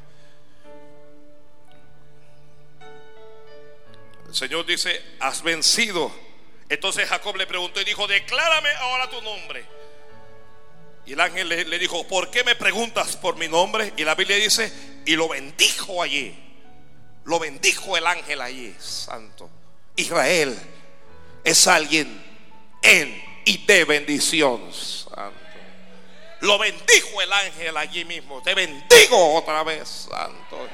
El 4.26 4.34
Señor 4.34 4.64
dice, 4.64 5.02
has 5.20 5.42
vencido. 5.42 6.10
Entonces 6.70 7.06
Jacob 7.06 7.36
le 7.36 7.46
preguntó 7.46 7.82
y 7.82 7.84
dijo, 7.84 8.06
declárame 8.06 8.70
ahora 8.76 9.10
tu 9.10 9.20
nombre. 9.20 9.66
Y 11.04 11.12
el 11.12 11.20
ángel 11.20 11.46
le, 11.46 11.66
le, 11.66 11.78
dijo, 11.78 12.08
¿por 12.08 12.30
qué 12.30 12.42
me 12.42 12.54
preguntas 12.54 13.18
por 13.18 13.36
mi 13.36 13.48
nombre? 13.48 13.92
Y 13.98 14.04
la 14.04 14.14
Biblia 14.14 14.36
dice, 14.36 14.72
y 15.04 15.14
lo 15.14 15.28
bendijo 15.28 16.02
allí. 16.02 16.34
Lo 17.24 17.38
bendijo 17.38 17.98
el 17.98 18.06
ángel 18.06 18.40
allí, 18.40 18.74
santo. 18.78 19.59
Israel 19.96 20.58
es 21.44 21.66
alguien 21.66 22.22
en 22.82 23.22
y 23.44 23.58
de 23.66 23.84
bendición. 23.84 24.60
Santo. 24.72 25.34
Lo 26.40 26.58
bendijo 26.58 27.20
el 27.20 27.32
ángel 27.32 27.76
allí 27.76 28.04
mismo. 28.04 28.42
Te 28.42 28.54
bendigo 28.54 29.34
otra 29.34 29.62
vez, 29.62 30.06
santo. 30.08 30.68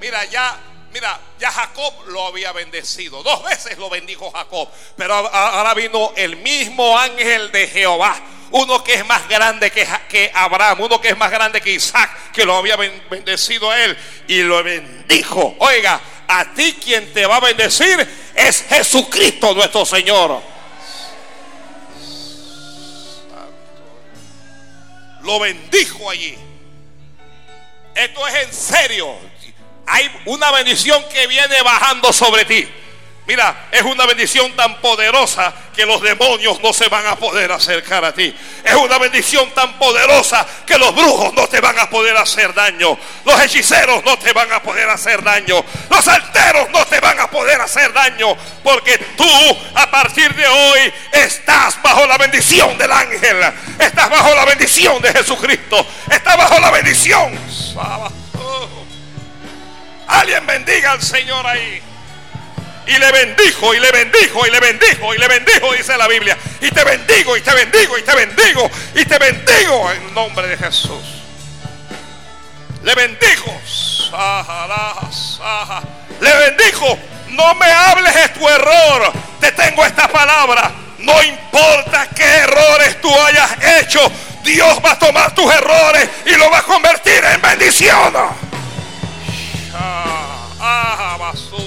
Mira, 0.00 0.24
ya, 0.26 0.58
mira, 0.92 1.20
ya 1.38 1.50
Jacob 1.50 1.92
lo 2.06 2.26
había 2.26 2.52
bendecido. 2.52 3.22
Dos 3.22 3.44
veces 3.44 3.76
lo 3.78 3.90
bendijo 3.90 4.30
Jacob. 4.30 4.68
Pero 4.96 5.14
ahora 5.14 5.74
vino 5.74 6.12
el 6.16 6.36
mismo 6.36 6.98
ángel 6.98 7.52
de 7.52 7.66
Jehová. 7.68 8.16
Uno 8.52 8.82
que 8.84 8.94
es 8.94 9.06
más 9.06 9.28
grande 9.28 9.70
que, 9.70 9.86
que 10.08 10.30
Abraham, 10.32 10.82
uno 10.82 11.00
que 11.00 11.08
es 11.08 11.18
más 11.18 11.30
grande 11.30 11.60
que 11.60 11.72
Isaac, 11.72 12.32
que 12.32 12.44
lo 12.44 12.56
había 12.56 12.76
bendecido 12.76 13.70
a 13.70 13.84
él 13.84 13.98
y 14.28 14.42
lo 14.42 14.62
bendijo. 14.62 15.56
Oiga, 15.58 16.00
a 16.28 16.54
ti 16.54 16.74
quien 16.74 17.12
te 17.12 17.26
va 17.26 17.36
a 17.36 17.40
bendecir 17.40 18.25
es 18.36 18.62
Jesucristo 18.68 19.54
nuestro 19.54 19.84
Señor. 19.84 20.40
Lo 25.22 25.40
bendijo 25.40 26.08
allí. 26.08 26.36
Esto 27.94 28.28
es 28.28 28.34
en 28.46 28.52
serio. 28.52 29.16
Hay 29.86 30.10
una 30.26 30.50
bendición 30.52 31.02
que 31.12 31.26
viene 31.26 31.62
bajando 31.62 32.12
sobre 32.12 32.44
ti. 32.44 32.68
Mira, 33.26 33.66
es 33.72 33.82
una 33.82 34.06
bendición 34.06 34.54
tan 34.54 34.80
poderosa 34.80 35.52
que 35.74 35.84
los 35.84 36.00
demonios 36.00 36.60
no 36.62 36.72
se 36.72 36.88
van 36.88 37.04
a 37.06 37.16
poder 37.16 37.50
acercar 37.50 38.04
a 38.04 38.12
ti. 38.12 38.32
Es 38.62 38.74
una 38.74 38.98
bendición 38.98 39.50
tan 39.50 39.76
poderosa 39.78 40.46
que 40.64 40.78
los 40.78 40.94
brujos 40.94 41.34
no 41.34 41.48
te 41.48 41.60
van 41.60 41.76
a 41.76 41.90
poder 41.90 42.16
hacer 42.16 42.54
daño. 42.54 42.96
Los 43.24 43.40
hechiceros 43.42 44.04
no 44.04 44.16
te 44.16 44.32
van 44.32 44.52
a 44.52 44.62
poder 44.62 44.88
hacer 44.88 45.24
daño. 45.24 45.64
Los 45.90 46.06
alteros 46.06 46.70
no 46.70 46.86
te 46.86 47.00
van 47.00 47.18
a 47.18 47.28
poder 47.28 47.60
hacer 47.60 47.92
daño. 47.92 48.36
Porque 48.62 48.96
tú 49.16 49.28
a 49.74 49.90
partir 49.90 50.32
de 50.32 50.46
hoy 50.46 50.94
estás 51.10 51.82
bajo 51.82 52.06
la 52.06 52.18
bendición 52.18 52.78
del 52.78 52.92
ángel. 52.92 53.38
Estás 53.80 54.08
bajo 54.08 54.36
la 54.36 54.44
bendición 54.44 55.02
de 55.02 55.12
Jesucristo. 55.12 55.84
Estás 56.08 56.36
bajo 56.36 56.60
la 56.60 56.70
bendición. 56.70 57.36
Alguien 60.06 60.46
bendiga 60.46 60.92
al 60.92 61.02
Señor 61.02 61.44
ahí. 61.44 61.82
Y 62.86 62.98
le 62.98 63.12
bendijo, 63.12 63.74
y 63.74 63.80
le 63.80 63.90
bendijo, 63.90 64.46
y 64.46 64.50
le 64.50 64.60
bendijo, 64.60 65.14
y 65.14 65.18
le 65.18 65.28
bendijo, 65.28 65.72
dice 65.72 65.96
la 65.96 66.06
Biblia. 66.06 66.38
Y 66.60 66.70
te 66.70 66.84
bendigo, 66.84 67.36
y 67.36 67.40
te 67.40 67.52
bendigo, 67.52 67.98
y 67.98 68.02
te 68.02 68.14
bendigo, 68.14 68.70
y 68.94 69.04
te 69.04 69.18
bendigo 69.18 69.92
en 69.92 70.14
nombre 70.14 70.46
de 70.46 70.56
Jesús. 70.56 71.02
Le 72.82 72.94
bendijo. 72.94 73.60
Le 76.20 76.36
bendijo. 76.36 76.98
No 77.30 77.54
me 77.56 77.66
hables 77.66 78.14
de 78.14 78.28
tu 78.28 78.48
error. 78.48 79.12
Te 79.40 79.50
tengo 79.52 79.84
esta 79.84 80.06
palabra. 80.06 80.70
No 80.98 81.20
importa 81.24 82.08
qué 82.14 82.24
errores 82.24 83.00
tú 83.00 83.12
hayas 83.12 83.50
hecho. 83.80 84.00
Dios 84.44 84.78
va 84.84 84.92
a 84.92 84.98
tomar 84.98 85.34
tus 85.34 85.52
errores 85.52 86.08
y 86.24 86.36
lo 86.36 86.48
va 86.48 86.58
a 86.58 86.62
convertir 86.62 87.24
en 87.24 87.42
bendición. 87.42 88.14
Ah, 89.74 91.16
basura. 91.18 91.65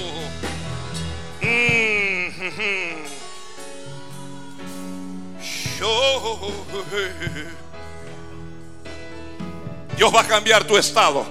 Dios 9.98 10.16
va 10.16 10.22
a 10.22 10.28
cambiar 10.28 10.64
tu 10.64 10.78
estado. 10.78 11.26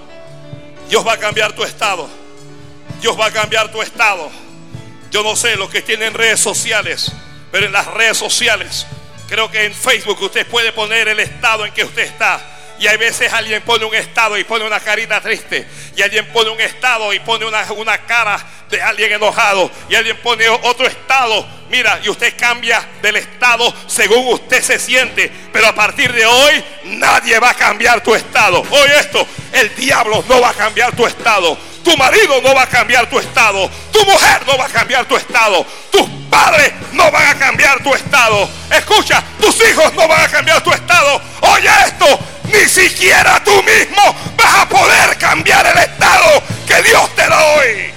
Dios 0.88 1.06
va 1.06 1.14
a 1.14 1.18
cambiar 1.18 1.52
tu 1.52 1.64
estado. 1.64 2.08
Dios 3.00 3.18
va 3.18 3.26
a 3.26 3.30
cambiar 3.30 3.70
tu 3.70 3.80
estado. 3.82 4.30
Yo 5.10 5.22
no 5.22 5.36
sé 5.36 5.56
lo 5.56 5.70
que 5.70 5.80
tienen 5.80 6.14
redes 6.14 6.40
sociales, 6.40 7.12
pero 7.50 7.66
en 7.66 7.72
las 7.72 7.86
redes 7.86 8.18
sociales, 8.18 8.86
creo 9.28 9.50
que 9.50 9.64
en 9.64 9.74
Facebook 9.74 10.20
usted 10.20 10.46
puede 10.46 10.72
poner 10.72 11.08
el 11.08 11.20
estado 11.20 11.64
en 11.64 11.72
que 11.72 11.84
usted 11.84 12.02
está. 12.02 12.57
Y 12.78 12.86
hay 12.86 12.96
veces 12.96 13.32
alguien 13.32 13.62
pone 13.62 13.84
un 13.84 13.94
estado 13.94 14.36
y 14.38 14.44
pone 14.44 14.64
una 14.64 14.80
carita 14.80 15.20
triste. 15.20 15.66
Y 15.96 16.02
alguien 16.02 16.26
pone 16.32 16.50
un 16.50 16.60
estado 16.60 17.12
y 17.12 17.20
pone 17.20 17.44
una, 17.44 17.98
cara 18.06 18.44
de 18.70 18.80
alguien 18.80 19.12
enojado. 19.12 19.70
Y 19.88 19.94
alguien 19.94 20.16
pone 20.18 20.48
otro 20.48 20.86
estado. 20.86 21.46
Mira, 21.70 22.00
y 22.02 22.08
usted 22.08 22.34
cambia 22.38 22.86
del 23.02 23.16
estado 23.16 23.74
según 23.86 24.32
usted 24.32 24.62
se 24.62 24.78
siente. 24.78 25.30
Pero 25.52 25.66
a 25.66 25.74
partir 25.74 26.12
de 26.12 26.24
hoy 26.24 26.64
nadie 26.84 27.38
va 27.40 27.50
a 27.50 27.54
cambiar 27.54 28.02
tu 28.02 28.14
estado. 28.14 28.64
Oye 28.70 28.98
esto, 28.98 29.26
el 29.52 29.74
diablo 29.74 30.24
no 30.28 30.40
va 30.40 30.50
a 30.50 30.54
cambiar 30.54 30.94
tu 30.94 31.06
estado. 31.06 31.58
Tu 31.82 31.96
marido 31.96 32.40
no 32.42 32.54
va 32.54 32.62
a 32.62 32.68
cambiar 32.68 33.08
tu 33.08 33.18
estado. 33.18 33.70
Tu 33.92 34.04
mujer 34.04 34.46
no 34.46 34.56
va 34.56 34.66
a 34.66 34.68
cambiar 34.68 35.06
tu 35.06 35.16
estado. 35.16 35.66
Tus 35.90 36.08
padres 36.30 36.72
no 36.92 37.10
van 37.10 37.26
a 37.28 37.38
cambiar 37.38 37.82
tu 37.82 37.94
estado. 37.94 38.48
Escucha, 38.70 39.22
tus 39.40 39.56
hijos 39.68 39.92
no 39.94 40.06
van 40.06 40.22
a 40.22 40.28
cambiar 40.28 40.62
tu 40.62 40.70
estado. 40.70 41.20
Oye 41.40 41.68
esto, 41.86 42.20
ni 42.52 42.68
siquiera 42.68 43.42
tú 43.44 43.62
mismo 43.62 44.02
vas 44.36 44.62
a 44.62 44.68
poder 44.68 45.18
cambiar 45.18 45.66
el 45.66 45.78
estado 45.78 46.42
que 46.66 46.82
Dios 46.82 47.14
te 47.14 47.28
da 47.28 47.44
hoy. 47.44 47.92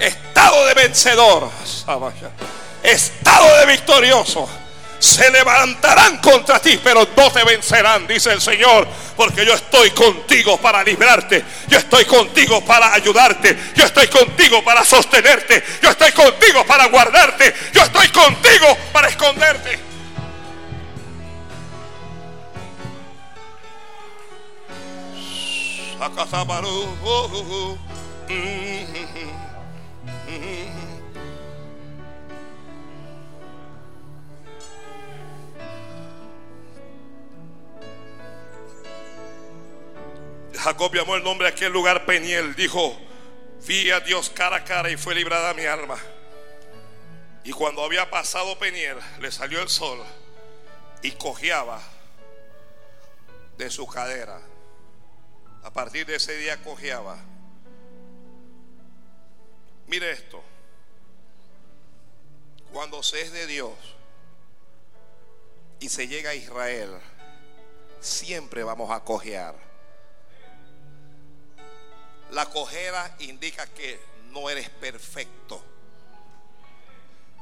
Estado 0.00 0.66
de 0.66 0.74
vencedor. 0.74 1.50
Estado 2.82 3.58
de 3.58 3.66
victorioso 3.66 4.48
se 4.98 5.30
levantarán 5.30 6.18
contra 6.18 6.60
ti, 6.60 6.80
pero 6.82 7.06
no 7.16 7.30
te 7.30 7.44
vencerán, 7.44 8.06
dice 8.06 8.32
el 8.32 8.40
Señor, 8.40 8.86
porque 9.16 9.44
yo 9.44 9.54
estoy 9.54 9.90
contigo 9.90 10.58
para 10.58 10.82
librarte, 10.82 11.44
yo 11.68 11.78
estoy 11.78 12.04
contigo 12.04 12.64
para 12.64 12.92
ayudarte, 12.94 13.56
yo 13.74 13.84
estoy 13.84 14.08
contigo 14.08 14.62
para 14.64 14.84
sostenerte, 14.84 15.62
yo 15.82 15.90
estoy 15.90 16.12
contigo 16.12 16.64
para 16.66 16.86
guardarte, 16.86 17.54
yo 17.72 17.82
estoy 17.82 18.08
contigo 18.08 18.76
para 18.92 19.08
esconderte. 19.08 19.86
Jacob 40.58 40.94
llamó 40.94 41.16
el 41.16 41.22
nombre 41.22 41.48
de 41.48 41.54
aquel 41.54 41.72
lugar 41.72 42.06
Peniel. 42.06 42.54
Dijo, 42.54 42.98
vi 43.66 43.90
a 43.90 44.00
Dios 44.00 44.30
cara 44.30 44.56
a 44.56 44.64
cara 44.64 44.90
y 44.90 44.96
fue 44.96 45.14
librada 45.14 45.54
mi 45.54 45.64
alma. 45.64 45.98
Y 47.44 47.52
cuando 47.52 47.84
había 47.84 48.10
pasado 48.10 48.58
Peniel, 48.58 48.98
le 49.20 49.30
salió 49.30 49.62
el 49.62 49.68
sol 49.68 50.02
y 51.02 51.12
cojeaba 51.12 51.80
de 53.56 53.70
su 53.70 53.86
cadera. 53.86 54.40
A 55.62 55.72
partir 55.72 56.06
de 56.06 56.16
ese 56.16 56.36
día 56.36 56.62
cojeaba. 56.62 57.16
Mire 59.86 60.10
esto. 60.10 60.42
Cuando 62.72 63.02
se 63.02 63.20
es 63.20 63.32
de 63.32 63.46
Dios 63.46 63.72
y 65.80 65.88
se 65.88 66.08
llega 66.08 66.30
a 66.30 66.34
Israel, 66.34 66.98
siempre 68.00 68.64
vamos 68.64 68.90
a 68.90 69.00
cojear. 69.04 69.65
La 72.30 72.46
cojera 72.46 73.16
indica 73.20 73.66
que 73.66 74.00
no 74.30 74.50
eres 74.50 74.68
perfecto. 74.70 75.62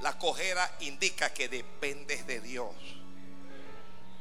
La 0.01 0.19
cojera 0.19 0.71
indica 0.81 1.33
que 1.33 1.49
dependes 1.49 2.27
de 2.27 2.41
Dios. 2.41 2.75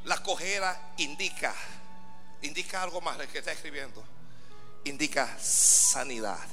La 0.05 0.21
cojera 0.21 0.93
indica, 0.97 1.53
indica 2.41 2.83
algo 2.83 3.01
más, 3.01 3.19
el 3.19 3.27
que 3.27 3.39
está 3.39 3.51
escribiendo. 3.51 4.03
Indica 4.85 5.37
sanidad. 5.39 6.47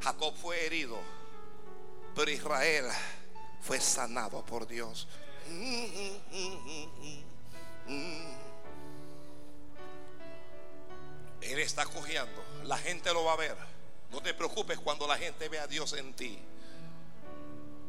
Jacob 0.00 0.34
fue 0.36 0.66
herido, 0.66 0.98
pero 2.14 2.30
Israel 2.30 2.86
fue 3.60 3.80
sanado 3.80 4.44
por 4.44 4.66
Dios. 4.66 5.08
Él 11.40 11.58
está 11.58 11.84
cojeando. 11.86 12.44
La 12.64 12.78
gente 12.78 13.12
lo 13.12 13.24
va 13.24 13.32
a 13.32 13.36
ver. 13.36 13.56
No 14.10 14.20
te 14.22 14.34
preocupes 14.34 14.78
cuando 14.78 15.06
la 15.06 15.18
gente 15.18 15.48
vea 15.48 15.64
a 15.64 15.66
Dios 15.66 15.92
en 15.92 16.14
ti. 16.14 16.38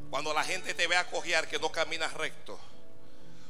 Cuando 0.09 0.33
la 0.33 0.43
gente 0.43 0.73
te 0.73 0.87
vea 0.87 1.09
cojear 1.09 1.47
que 1.47 1.59
no 1.59 1.71
caminas 1.71 2.13
recto. 2.13 2.59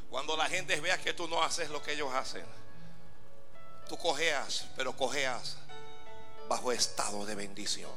Cuando 0.10 0.36
la 0.36 0.48
gente 0.48 0.80
vea 0.80 0.98
que 0.98 1.14
tú 1.14 1.28
no 1.28 1.44
haces 1.44 1.70
lo 1.70 1.82
que 1.82 1.94
ellos 1.94 2.14
hacen. 2.14 2.46
Tú 3.88 3.98
cojeas, 3.98 4.68
pero 4.76 4.96
cojeas 4.96 5.58
bajo 6.48 6.72
estado 6.72 7.26
de 7.26 7.36
bendición. 7.36 7.92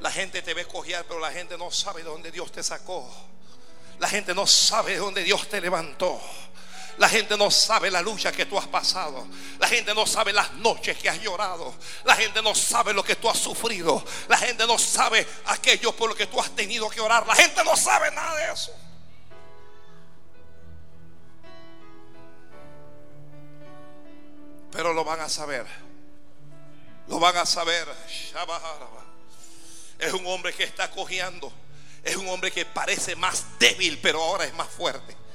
La 0.00 0.10
gente 0.10 0.42
te 0.42 0.52
ve 0.54 0.66
cojear, 0.66 1.04
pero 1.06 1.20
la 1.20 1.32
gente 1.32 1.56
no 1.56 1.70
sabe 1.70 2.02
de 2.02 2.10
dónde 2.10 2.30
Dios 2.30 2.52
te 2.52 2.62
sacó. 2.62 3.08
La 3.98 4.08
gente 4.08 4.34
no 4.34 4.46
sabe 4.46 4.92
de 4.92 4.98
dónde 4.98 5.22
Dios 5.22 5.48
te 5.48 5.60
levantó. 5.60 6.20
La 6.98 7.08
gente 7.08 7.36
no 7.36 7.50
sabe 7.50 7.90
la 7.90 8.00
lucha 8.00 8.32
que 8.32 8.46
tú 8.46 8.58
has 8.58 8.66
pasado. 8.66 9.26
La 9.58 9.68
gente 9.68 9.94
no 9.94 10.06
sabe 10.06 10.32
las 10.32 10.52
noches 10.54 10.96
que 10.96 11.10
has 11.10 11.20
llorado. 11.20 11.74
La 12.04 12.16
gente 12.16 12.40
no 12.40 12.54
sabe 12.54 12.94
lo 12.94 13.04
que 13.04 13.16
tú 13.16 13.28
has 13.28 13.38
sufrido. 13.38 14.02
La 14.28 14.38
gente 14.38 14.66
no 14.66 14.78
sabe 14.78 15.26
aquello 15.46 15.94
por 15.94 16.08
lo 16.08 16.16
que 16.16 16.26
tú 16.26 16.40
has 16.40 16.50
tenido 16.56 16.88
que 16.88 17.00
orar. 17.00 17.26
La 17.26 17.34
gente 17.34 17.62
no 17.64 17.76
sabe 17.76 18.10
nada 18.12 18.34
de 18.36 18.52
eso. 18.52 18.72
Pero 24.72 24.94
lo 24.94 25.04
van 25.04 25.20
a 25.20 25.28
saber. 25.28 25.66
Lo 27.08 27.18
van 27.18 27.36
a 27.36 27.44
saber. 27.44 27.86
Es 29.98 30.12
un 30.14 30.26
hombre 30.26 30.54
que 30.54 30.64
está 30.64 30.90
cojeando. 30.90 31.52
Es 32.02 32.16
un 32.16 32.28
hombre 32.28 32.50
que 32.50 32.64
parece 32.64 33.16
más 33.16 33.58
débil, 33.58 33.98
pero 34.00 34.22
ahora 34.22 34.44
es 34.44 34.54
más 34.54 34.68
fuerte. 34.68 35.25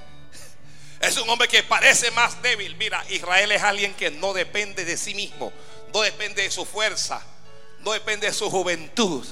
Es 1.02 1.18
un 1.18 1.28
hombre 1.30 1.48
que 1.48 1.64
parece 1.64 2.11
más 2.11 2.41
débil. 2.41 2.76
Mira, 2.76 3.03
Israel 3.10 3.52
es 3.52 3.64
alguien 3.64 3.94
que 3.95 4.11
no 4.11 4.34
depende 4.34 4.86
de 4.86 4.98
sí 4.98 5.15
mismo, 5.15 5.52
no 5.94 6.02
depende 6.02 6.44
de 6.44 6.52
su 6.52 6.64
fuerza, 6.65 7.26
no 7.80 7.91
depende 7.91 8.28
de 8.28 8.34
su 8.34 8.49
juventud, 8.52 9.26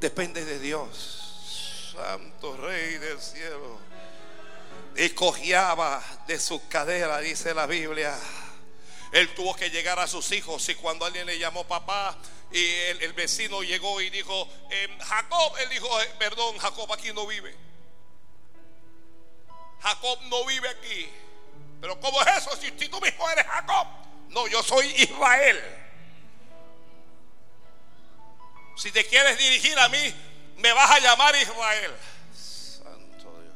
depende 0.00 0.44
de 0.44 0.58
Dios. 0.58 1.92
Santo 1.94 2.56
Rey 2.56 2.98
del 2.98 3.20
cielo. 3.20 3.78
Y 4.96 5.10
cojeaba 5.10 6.02
de 6.26 6.38
su 6.40 6.66
cadera, 6.68 7.18
dice 7.20 7.54
la 7.54 7.66
Biblia. 7.66 8.16
Él 9.12 9.32
tuvo 9.34 9.54
que 9.54 9.70
llegar 9.70 10.00
a 10.00 10.08
sus 10.08 10.32
hijos 10.32 10.68
y 10.68 10.74
cuando 10.74 11.04
alguien 11.04 11.26
le 11.26 11.38
llamó 11.38 11.64
papá 11.64 12.18
y 12.50 12.64
el, 13.00 13.12
vecino 13.12 13.62
llegó 13.62 14.00
y 14.00 14.10
dijo, 14.10 14.48
em, 14.70 14.98
Jacob, 14.98 15.56
él 15.58 15.68
dijo, 15.70 16.00
eh, 16.02 16.10
perdón, 16.18 16.58
Jacob 16.58 16.92
aquí 16.92 17.12
no 17.12 17.26
vive. 17.26 17.54
Jacob 19.84 20.18
no 20.30 20.46
vive 20.46 20.66
aquí. 20.66 21.08
Pero 21.78 22.00
¿cómo 22.00 22.22
es 22.22 22.38
eso 22.38 22.56
si, 22.56 22.70
tú 22.88 22.98
mismo 23.02 23.28
eres 23.28 23.46
Jacob? 23.46 23.86
No, 24.30 24.48
yo 24.48 24.62
soy 24.62 24.86
Israel. 24.96 25.62
Si 28.76 28.90
te 28.90 29.06
quieres 29.06 29.36
dirigir 29.36 29.78
a 29.78 29.88
mí, 29.90 30.14
me 30.56 30.72
vas 30.72 30.90
a 30.90 30.98
llamar 31.00 31.36
Israel. 31.36 31.92
Santo 32.34 33.40
Dios. 33.42 33.54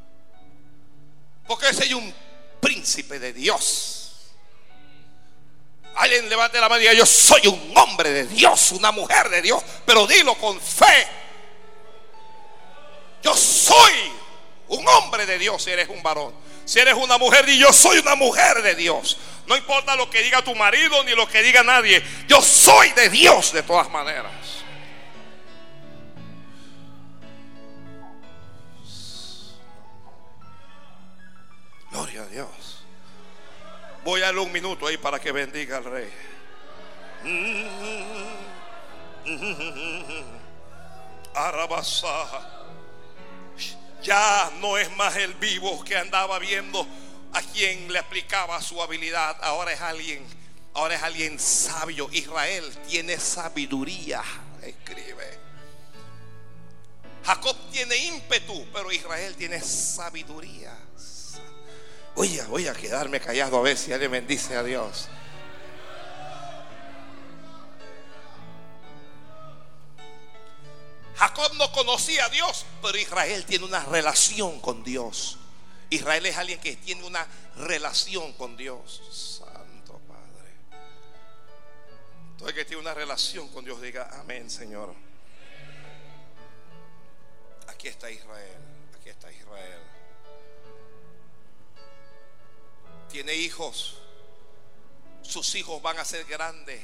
Porque 1.47 1.73
soy 1.73 1.95
un 1.95 2.13
príncipe 2.61 3.17
de 3.17 3.33
Dios. 3.33 4.29
Alguien 5.95 6.29
levante 6.29 6.61
la 6.61 6.69
mano 6.69 6.79
y 6.79 6.83
diga, 6.83 6.93
yo 6.93 7.07
soy 7.07 7.47
un 7.47 7.75
hombre 7.75 8.11
de 8.11 8.27
Dios, 8.27 8.71
una 8.71 8.91
mujer 8.91 9.29
de 9.29 9.41
Dios, 9.41 9.63
pero 9.83 10.05
dilo 10.05 10.35
con 10.35 10.61
fe. 10.61 11.07
Yo 13.23 13.35
soy 13.35 14.18
un 14.69 14.87
hombre 14.87 15.25
de 15.25 15.37
Dios 15.37 15.63
si 15.63 15.71
eres 15.71 15.89
un 15.89 16.01
varón. 16.01 16.33
Si 16.65 16.79
eres 16.79 16.93
una 16.93 17.17
mujer, 17.17 17.49
y 17.49 17.57
yo 17.57 17.73
soy 17.73 17.97
una 17.97 18.15
mujer 18.15 18.61
de 18.61 18.75
Dios. 18.75 19.17
No 19.47 19.57
importa 19.57 19.95
lo 19.95 20.09
que 20.09 20.21
diga 20.21 20.43
tu 20.43 20.53
marido 20.53 21.03
ni 21.03 21.15
lo 21.15 21.27
que 21.27 21.41
diga 21.41 21.63
nadie. 21.63 22.03
Yo 22.27 22.41
soy 22.41 22.91
de 22.91 23.09
Dios 23.09 23.51
de 23.51 23.63
todas 23.63 23.89
maneras. 23.89 24.31
Gloria 31.89 32.21
a 32.21 32.27
Dios. 32.27 32.83
Voy 34.03 34.21
a 34.21 34.25
darle 34.25 34.41
un 34.41 34.51
minuto 34.51 34.85
ahí 34.85 34.97
para 34.97 35.19
que 35.19 35.31
bendiga 35.31 35.77
al 35.77 35.85
rey. 35.85 36.13
Arabasa 41.33 42.58
ya 44.09 44.51
no 44.59 44.75
es 44.75 44.89
más 44.97 45.15
el 45.17 45.35
vivo 45.35 45.83
que 45.83 45.95
andaba 45.95 46.39
viendo 46.39 46.83
a 47.31 47.43
quien 47.43 47.93
le 47.93 47.99
aplicaba 47.99 48.59
su 48.59 48.81
habilidad. 48.81 49.37
Ahora 49.39 49.71
es 49.71 49.81
alguien, 49.81 50.25
ahora 50.73 50.95
es 50.95 51.03
alguien 51.03 51.37
sabio. 51.37 52.09
Israel 52.11 52.75
tiene 52.87 53.19
sabiduría. 53.19 54.23
Escribe. 54.63 55.37
tiene 57.71 57.97
ímpetu, 57.97 58.65
pero 58.73 58.91
Israel 58.91 59.35
tiene 59.35 59.61
sabiduría. 59.61 60.75
Voy 62.15 62.39
a, 62.39 62.47
voy 62.47 62.67
a 62.67 62.73
quedarme 62.73 63.19
callado 63.19 63.59
a 63.59 63.61
ver 63.61 63.77
si 63.77 63.93
alguien 63.93 64.09
bendice 64.09 64.57
a 64.57 64.63
Dios. 64.63 65.07
No 71.55 71.71
conocía 71.71 72.25
a 72.25 72.29
Dios, 72.29 72.65
pero 72.81 72.97
Israel 72.97 73.45
tiene 73.45 73.65
una 73.65 73.83
relación 73.85 74.59
con 74.59 74.83
Dios. 74.83 75.37
Israel 75.89 76.25
es 76.25 76.37
alguien 76.37 76.59
que 76.59 76.75
tiene 76.75 77.03
una 77.03 77.25
relación 77.55 78.33
con 78.33 78.55
Dios. 78.57 79.01
Santo 79.11 79.99
Padre. 80.07 80.53
Todo 82.37 82.49
el 82.49 82.55
que 82.55 82.65
tiene 82.65 82.81
una 82.81 82.93
relación 82.93 83.47
con 83.49 83.65
Dios 83.65 83.81
diga 83.81 84.09
amén, 84.19 84.49
Señor. 84.49 84.93
Aquí 87.67 87.87
está 87.87 88.11
Israel. 88.11 88.57
Aquí 88.99 89.09
está 89.09 89.31
Israel. 89.31 89.81
Tiene 93.09 93.33
hijos. 93.33 93.97
Sus 95.21 95.55
hijos 95.55 95.81
van 95.81 95.97
a 95.99 96.05
ser 96.05 96.25
grandes. 96.25 96.81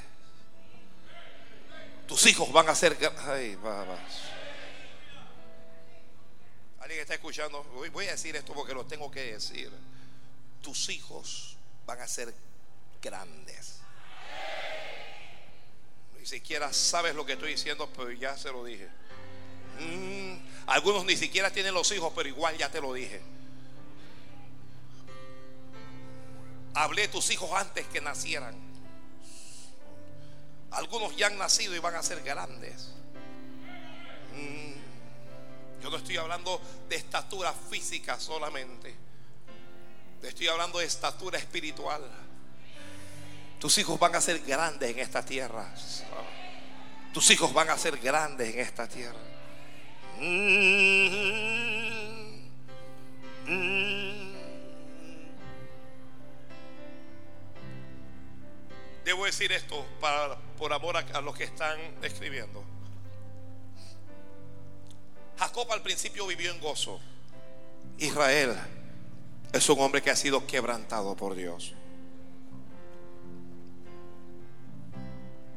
Tus 2.07 2.26
hijos 2.27 2.52
van 2.52 2.69
a 2.69 2.76
ser 2.76 2.98
Ay. 3.27 3.57
Alguien 6.86 7.02
está 7.02 7.16
escuchando. 7.16 7.64
Voy 7.64 8.06
a 8.06 8.12
decir 8.12 8.36
esto 8.36 8.53
porque 8.53 8.76
lo 8.76 8.86
tengo 8.86 9.10
que 9.10 9.34
decir. 9.34 9.72
Tus 10.62 10.90
hijos 10.90 11.57
van 11.88 11.99
a 11.99 12.07
ser 12.07 12.32
grandes. 13.02 13.80
Ni 16.20 16.28
siquiera 16.28 16.72
sabes 16.72 17.16
lo 17.16 17.26
que 17.26 17.34
estoy 17.34 17.53
diciendo, 17.53 17.90
pero 17.95 18.12
ya 18.12 18.38
se 18.38 18.52
lo 18.52 18.64
dije. 18.64 18.88
Mm, 19.80 20.36
algunos 20.68 21.06
ni 21.06 21.18
siquiera 21.18 21.49
tienen 21.49 21.74
los 21.74 21.91
hijos, 21.91 22.14
pero 22.16 22.30
igual 22.30 22.56
ya 22.56 22.70
te 22.70 22.80
lo 22.80 22.94
dije. 22.94 23.20
Hablé 26.76 27.02
de 27.02 27.07
tus 27.07 27.32
hijos 27.32 27.49
antes 27.53 27.88
que 27.88 27.99
nacieran. 27.99 28.56
Algunos 30.70 31.18
ya 31.18 31.28
han 31.28 31.38
nacido 31.40 31.76
y 31.76 31.80
van 31.80 31.95
a 31.95 32.03
ser 32.03 32.22
grandes. 32.22 32.91
Mm. 34.36 34.74
Yo 35.86 35.91
no 35.91 35.98
estoy 35.98 36.18
hablando 36.18 36.60
de 36.90 36.95
estatura 36.95 37.53
física 37.53 38.20
solamente. 38.20 38.91
Estoy 40.24 40.48
hablando 40.48 40.80
de 40.80 40.86
estatura 40.86 41.38
espiritual. 41.38 42.02
Tus 43.60 43.78
hijos 43.78 43.99
van 43.99 44.16
a 44.16 44.20
ser 44.20 44.40
grandes 44.40 44.90
en 44.90 44.98
esta 44.98 45.24
tierra. 45.24 45.72
Tus 47.14 47.30
hijos 47.30 47.53
van 47.53 47.70
a 47.70 47.78
ser 47.78 47.98
grandes 47.98 48.56
en 48.56 48.62
esta 48.62 48.88
tierra. 48.88 49.20
Debo 59.06 59.26
decir 59.26 59.52
esto 59.52 59.86
para, 60.02 60.36
por 60.57 60.74
amor 60.74 60.98
a, 60.98 61.22
los 61.22 61.36
que 61.36 61.44
están 61.44 61.78
escribiendo. 62.02 62.74
Jacob 65.38 65.72
al 65.72 65.82
principio 65.82 66.28
vivió 66.28 66.52
en 66.52 66.60
gozo. 66.60 66.99
Israel 67.98 68.56
es 69.52 69.70
un 69.70 69.80
hombre 69.80 70.02
que 70.02 70.12
ha 70.12 70.16
sido 70.16 70.45
quebrantado 70.48 71.16
por 71.16 71.36
Dios. 71.36 71.74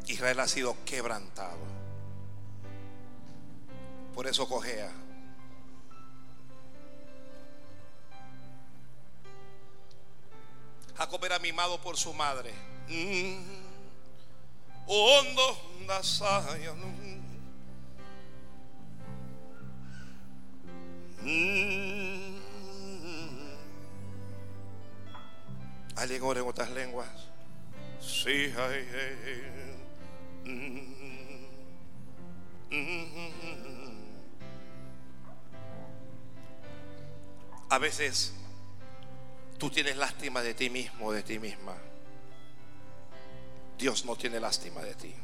Israel 0.06 0.40
ha 0.40 0.48
sido 0.48 0.76
quebrantado. 0.84 1.58
Por 4.14 4.26
eso 4.26 4.48
cojea. 4.48 4.90
Jacob 10.96 11.24
era 11.24 11.38
mimado 11.38 11.80
por 11.80 11.96
su 11.96 12.12
madre. 12.12 12.52
Mm. 12.88 13.58
Mm. 21.28 22.38
¿Alguien 25.96 26.22
ora 26.22 26.40
en 26.40 26.46
otras 26.46 26.70
lenguas? 26.70 27.08
Sí, 28.00 28.52
ay, 28.56 28.86
A 37.70 37.78
veces 37.78 38.32
tú 39.58 39.70
tienes 39.70 39.96
lástima 39.96 40.40
de 40.42 40.54
ti 40.54 40.70
mismo, 40.70 41.12
de 41.12 41.22
ti 41.22 41.38
misma. 41.38 41.76
Dios 43.76 44.04
no 44.04 44.16
tiene 44.16 44.40
lástima 44.40 44.80
de 44.82 44.94
ti. 44.94 45.14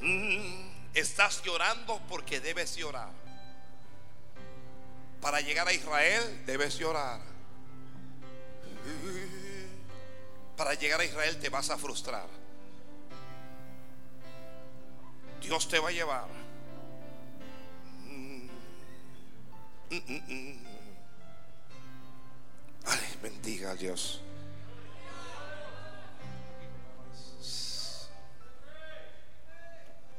Mm, 0.00 0.70
estás 0.94 1.42
llorando 1.44 2.00
porque 2.08 2.40
debes 2.40 2.76
llorar. 2.76 3.27
Para 5.20 5.40
llegar 5.40 5.66
a 5.66 5.72
Israel 5.72 6.42
debes 6.46 6.78
llorar. 6.78 7.20
Para 10.56 10.74
llegar 10.74 11.00
a 11.00 11.04
Israel 11.04 11.38
te 11.38 11.48
vas 11.48 11.70
a 11.70 11.78
frustrar. 11.78 12.26
Dios 15.40 15.68
te 15.68 15.78
va 15.78 15.88
a 15.88 15.92
llevar. 15.92 16.28
Ay, 22.84 23.18
bendiga 23.22 23.70
a 23.70 23.74
Dios. 23.74 24.20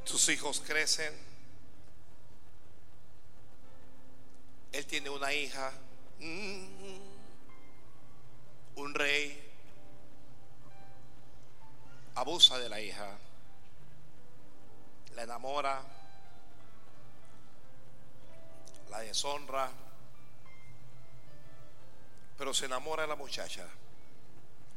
Sus 0.04 0.28
hijos 0.28 0.60
crecen. 0.66 1.29
Él 4.72 4.86
tiene 4.86 5.10
una 5.10 5.32
hija, 5.32 5.72
mm, 6.20 6.98
un 8.76 8.94
rey, 8.94 9.52
abusa 12.14 12.58
de 12.58 12.68
la 12.68 12.80
hija, 12.80 13.18
la 15.14 15.22
enamora, 15.22 15.82
la 18.90 19.00
deshonra, 19.00 19.70
pero 22.38 22.54
se 22.54 22.66
enamora 22.66 23.02
de 23.02 23.08
la 23.08 23.16
muchacha 23.16 23.66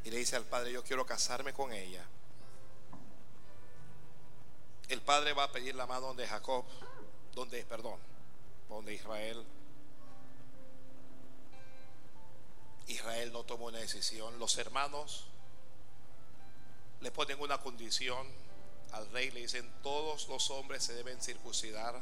y 0.04 0.12
le 0.12 0.18
dice 0.18 0.36
al 0.36 0.44
padre, 0.44 0.72
yo 0.72 0.84
quiero 0.84 1.06
casarme 1.06 1.54
con 1.54 1.72
ella. 1.72 2.04
El 4.90 5.02
padre 5.02 5.34
va 5.34 5.46
a 5.46 5.52
pedir 5.52 5.76
la 5.76 5.86
mano 5.86 6.14
de 6.14 6.28
Jacob, 6.28 6.66
donde, 7.34 7.64
perdón, 7.64 7.98
donde 8.68 8.94
Israel. 8.94 9.44
Israel 12.88 13.32
no 13.32 13.44
tomó 13.44 13.66
una 13.66 13.80
decisión. 13.80 14.38
Los 14.40 14.58
hermanos 14.58 15.26
le 17.02 17.12
ponen 17.12 17.40
una 17.40 17.60
condición 17.60 18.28
al 18.92 19.10
rey, 19.12 19.32
le 19.32 19.42
dicen, 19.42 19.70
todos 19.82 20.28
los 20.28 20.50
hombres 20.52 20.84
se 20.84 20.94
deben 20.94 21.22
circuncidar, 21.22 22.02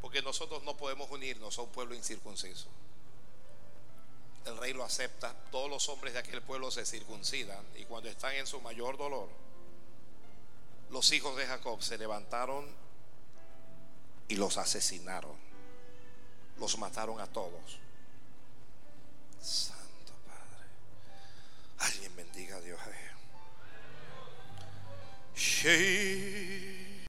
porque 0.00 0.22
nosotros 0.22 0.62
no 0.64 0.76
podemos 0.76 1.10
unirnos 1.10 1.58
a 1.58 1.62
un 1.62 1.70
pueblo 1.70 1.94
incircunciso. 1.94 2.68
El 4.46 4.56
rey 4.56 4.72
lo 4.72 4.84
acepta, 4.84 5.34
todos 5.50 5.68
los 5.68 5.88
hombres 5.90 6.14
de 6.14 6.20
aquel 6.20 6.42
pueblo 6.42 6.70
se 6.70 6.86
circuncidan 6.86 7.64
y 7.76 7.84
cuando 7.84 8.08
están 8.08 8.34
en 8.34 8.46
su 8.46 8.60
mayor 8.62 8.96
dolor, 8.96 9.28
los 10.90 11.12
hijos 11.12 11.36
de 11.36 11.46
Jacob 11.46 11.82
se 11.82 11.98
levantaron 11.98 12.66
y 14.28 14.36
los 14.36 14.56
asesinaron. 14.56 15.36
Los 16.58 16.78
mataron 16.78 17.20
a 17.20 17.26
todos. 17.26 17.78
Alguien 21.80 22.14
bendiga 22.16 22.56
a 22.56 22.60
Dios. 22.60 22.80